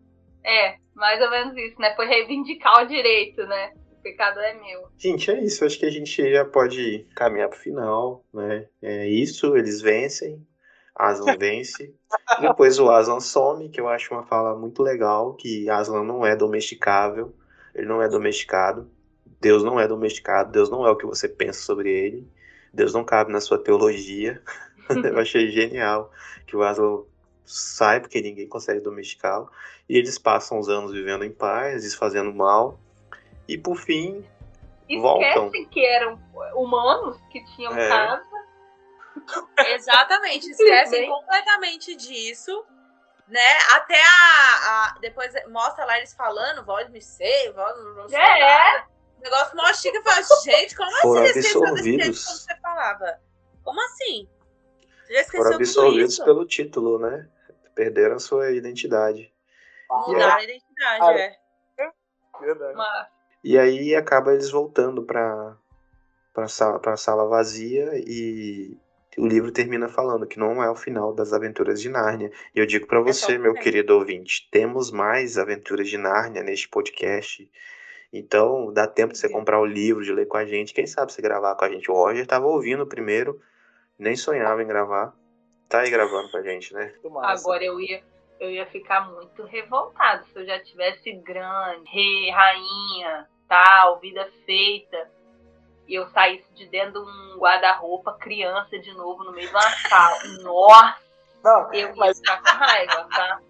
[0.44, 1.94] é, mais ou menos isso, né?
[1.96, 3.72] Foi reivindicar o direito, né?
[4.02, 4.88] Pecado é meu.
[4.98, 5.64] Gente, é isso.
[5.64, 8.66] Acho que a gente já pode caminhar pro final, né?
[8.80, 10.46] É isso, eles vencem.
[10.94, 11.94] Aslan vence.
[12.40, 16.36] Depois o Aslan some, que eu acho uma fala muito legal, que Aslan não é
[16.36, 17.34] domesticável,
[17.74, 18.90] ele não é domesticado.
[19.40, 22.28] Deus não é domesticado, Deus não é o que você pensa sobre ele.
[22.72, 24.40] Deus não cabe na sua teologia.
[24.88, 26.12] eu achei genial
[26.46, 27.02] que o Aslan
[27.44, 29.50] sai porque ninguém consegue domesticá-lo.
[29.88, 32.78] E eles passam os anos vivendo em paz, desfazendo mal.
[33.48, 34.26] E por fim,
[35.00, 35.46] voltam.
[35.46, 36.20] Esquecem que eram
[36.54, 37.88] humanos, que tinham É.
[37.88, 38.24] casa.
[39.58, 42.64] Exatamente, esquecem completamente disso,
[43.28, 43.58] né?
[43.72, 44.06] Até a,
[44.86, 48.18] a- Depois mostra lá eles falando, voz me sei, voz não sei.
[48.18, 48.44] É.
[48.44, 48.86] lá, né?
[49.18, 52.24] O negócio mó chique e fala, gente, como Foram assim desse jeito absolvidos.
[52.24, 53.20] como você falava?
[53.62, 54.28] Como assim?
[55.06, 56.24] Você já esqueceu Foram isso?
[56.24, 57.28] pelo título, né?
[57.74, 59.32] Perderam a sua identidade.
[59.88, 61.38] Mudaram a identidade, Ah, é.
[62.40, 62.74] Verdade.
[62.74, 63.08] Mas
[63.44, 65.56] E aí acaba eles voltando para
[66.32, 68.76] para sala, pra sala vazia e
[69.18, 72.30] o livro termina falando que não é o final das aventuras de Nárnia.
[72.54, 76.68] E eu digo para É você, meu querido ouvinte, temos mais aventuras de Nárnia neste
[76.68, 77.50] podcast.
[78.12, 80.74] Então, dá tempo de você comprar o livro, de ler com a gente.
[80.74, 81.90] Quem sabe você gravar com a gente.
[81.90, 83.40] O Roger estava ouvindo primeiro,
[83.98, 85.14] nem sonhava em gravar.
[85.68, 86.94] Tá aí gravando com a gente, né?
[87.22, 88.02] Agora eu ia,
[88.38, 95.10] eu ia ficar muito revoltada se eu já tivesse grande, rei, rainha, tal, vida feita.
[95.86, 99.60] E eu saísse de dentro de um guarda-roupa, criança de novo, no meio de uma
[99.88, 100.18] sala.
[100.42, 100.96] Nossa,
[101.44, 103.40] Não, eu ia mas ficar com raiva, tá?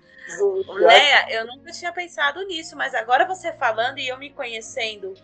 [0.69, 5.15] Leia, eu nunca tinha pensado nisso, mas agora você falando e eu me conhecendo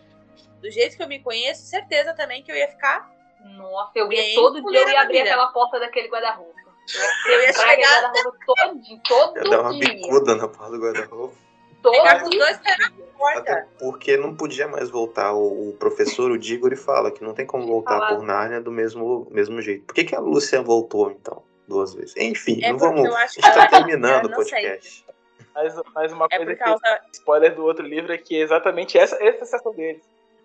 [0.61, 3.09] do jeito que eu me conheço, certeza também que eu ia ficar.
[3.57, 6.53] Nossa, eu ia Bem todo dia eu ia abrir aquela porta daquele guarda-roupa.
[7.27, 9.93] Eu ia chegar- guarda-roupa todo, todo Eu dar uma dia.
[9.93, 11.48] bicuda na porta do guarda-roupa.
[11.81, 12.59] Todo Pegar com os dois.
[13.35, 15.33] Até porque não podia mais voltar.
[15.33, 19.27] O, o professor, o Diggory, fala que não tem como voltar por Nárnia do mesmo,
[19.31, 19.85] mesmo jeito.
[19.85, 22.15] Por que, que a Lúcia voltou, então, duas vezes?
[22.17, 23.05] Enfim, É não vamos.
[23.05, 24.35] eu A gente tá que- terminando o sei.
[24.35, 25.05] podcast.
[25.53, 27.01] mais, mais uma É coisa por que causa.
[27.13, 30.03] spoiler do outro livro é que é exatamente essa, essa é a sensação deles.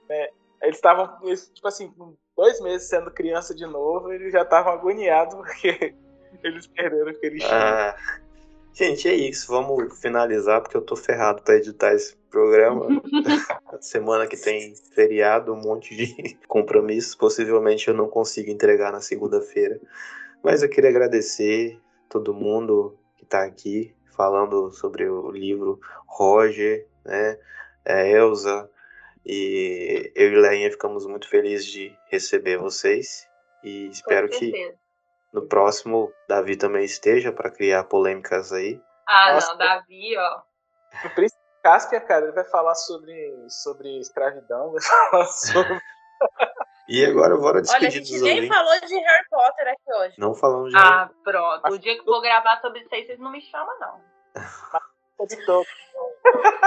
[0.09, 0.29] né?
[0.63, 1.07] Eles estavam,
[1.53, 5.95] tipo assim, com dois meses sendo criança de novo, eles já estavam agoniados porque
[6.43, 7.55] eles perderam o que eles tinham.
[7.57, 7.95] Ah,
[8.75, 9.47] gente, é isso.
[9.49, 12.89] Vamos finalizar, porque eu tô ferrado pra editar esse programa.
[13.81, 17.15] Semana que tem feriado, um monte de compromissos.
[17.15, 19.81] Possivelmente eu não consigo entregar na segunda-feira.
[20.43, 27.39] Mas eu queria agradecer todo mundo que tá aqui falando sobre o livro Roger, né?
[27.85, 28.69] É, Elza.
[29.25, 33.27] E eu e Leinha ficamos muito felizes de receber vocês.
[33.63, 34.84] E espero que certeza.
[35.35, 38.81] No próximo, Davi também esteja para criar polêmicas aí.
[39.07, 39.51] Ah, Nossa.
[39.51, 40.41] não, Davi, ó.
[41.05, 44.81] O Príncipe Caspian, cara, ele vai falar sobre, sobre escravidão, vai
[45.11, 45.81] falar sobre.
[46.89, 48.57] E agora bora Olha, a despedir gente dos nem ouvintes.
[48.57, 50.15] falou de Harry Potter aqui hoje.
[50.19, 51.73] Não falamos de Ah, pronto.
[51.73, 54.01] O dia que eu vou gravar sobre isso aí, vocês não me chamam, não.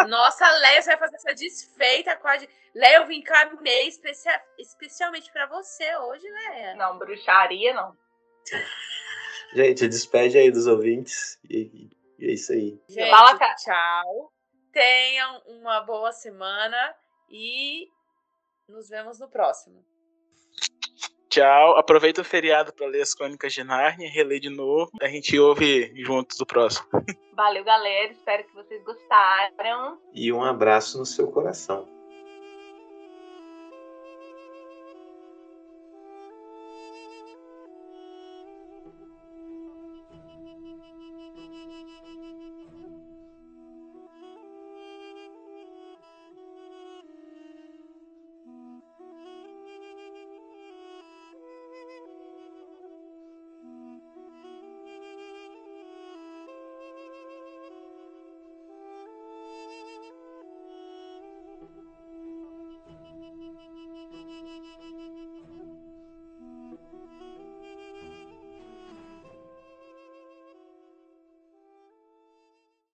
[0.10, 2.36] Nossa, Leia, você vai fazer essa desfeita com a.
[2.76, 4.42] Leia, eu vim encaminhei especia...
[4.58, 6.76] especialmente pra você hoje, Leia.
[6.76, 7.96] Não, bruxaria, não.
[9.54, 11.40] Gente, despede aí dos ouvintes.
[11.50, 12.80] E, e é isso aí.
[12.90, 13.56] Gente, Fala, cara.
[13.56, 14.32] tchau.
[14.72, 16.96] Tenham uma boa semana
[17.30, 17.88] e
[18.68, 19.84] nos vemos no próximo.
[21.30, 21.78] Tchau.
[21.78, 24.92] Aproveita o feriado para ler as Crônicas de Nárnia, reler de novo.
[25.02, 26.88] A gente ouve juntos o próximo.
[27.34, 28.12] Valeu, galera.
[28.12, 30.00] Espero que vocês gostaram.
[30.14, 31.97] E um abraço no seu coração.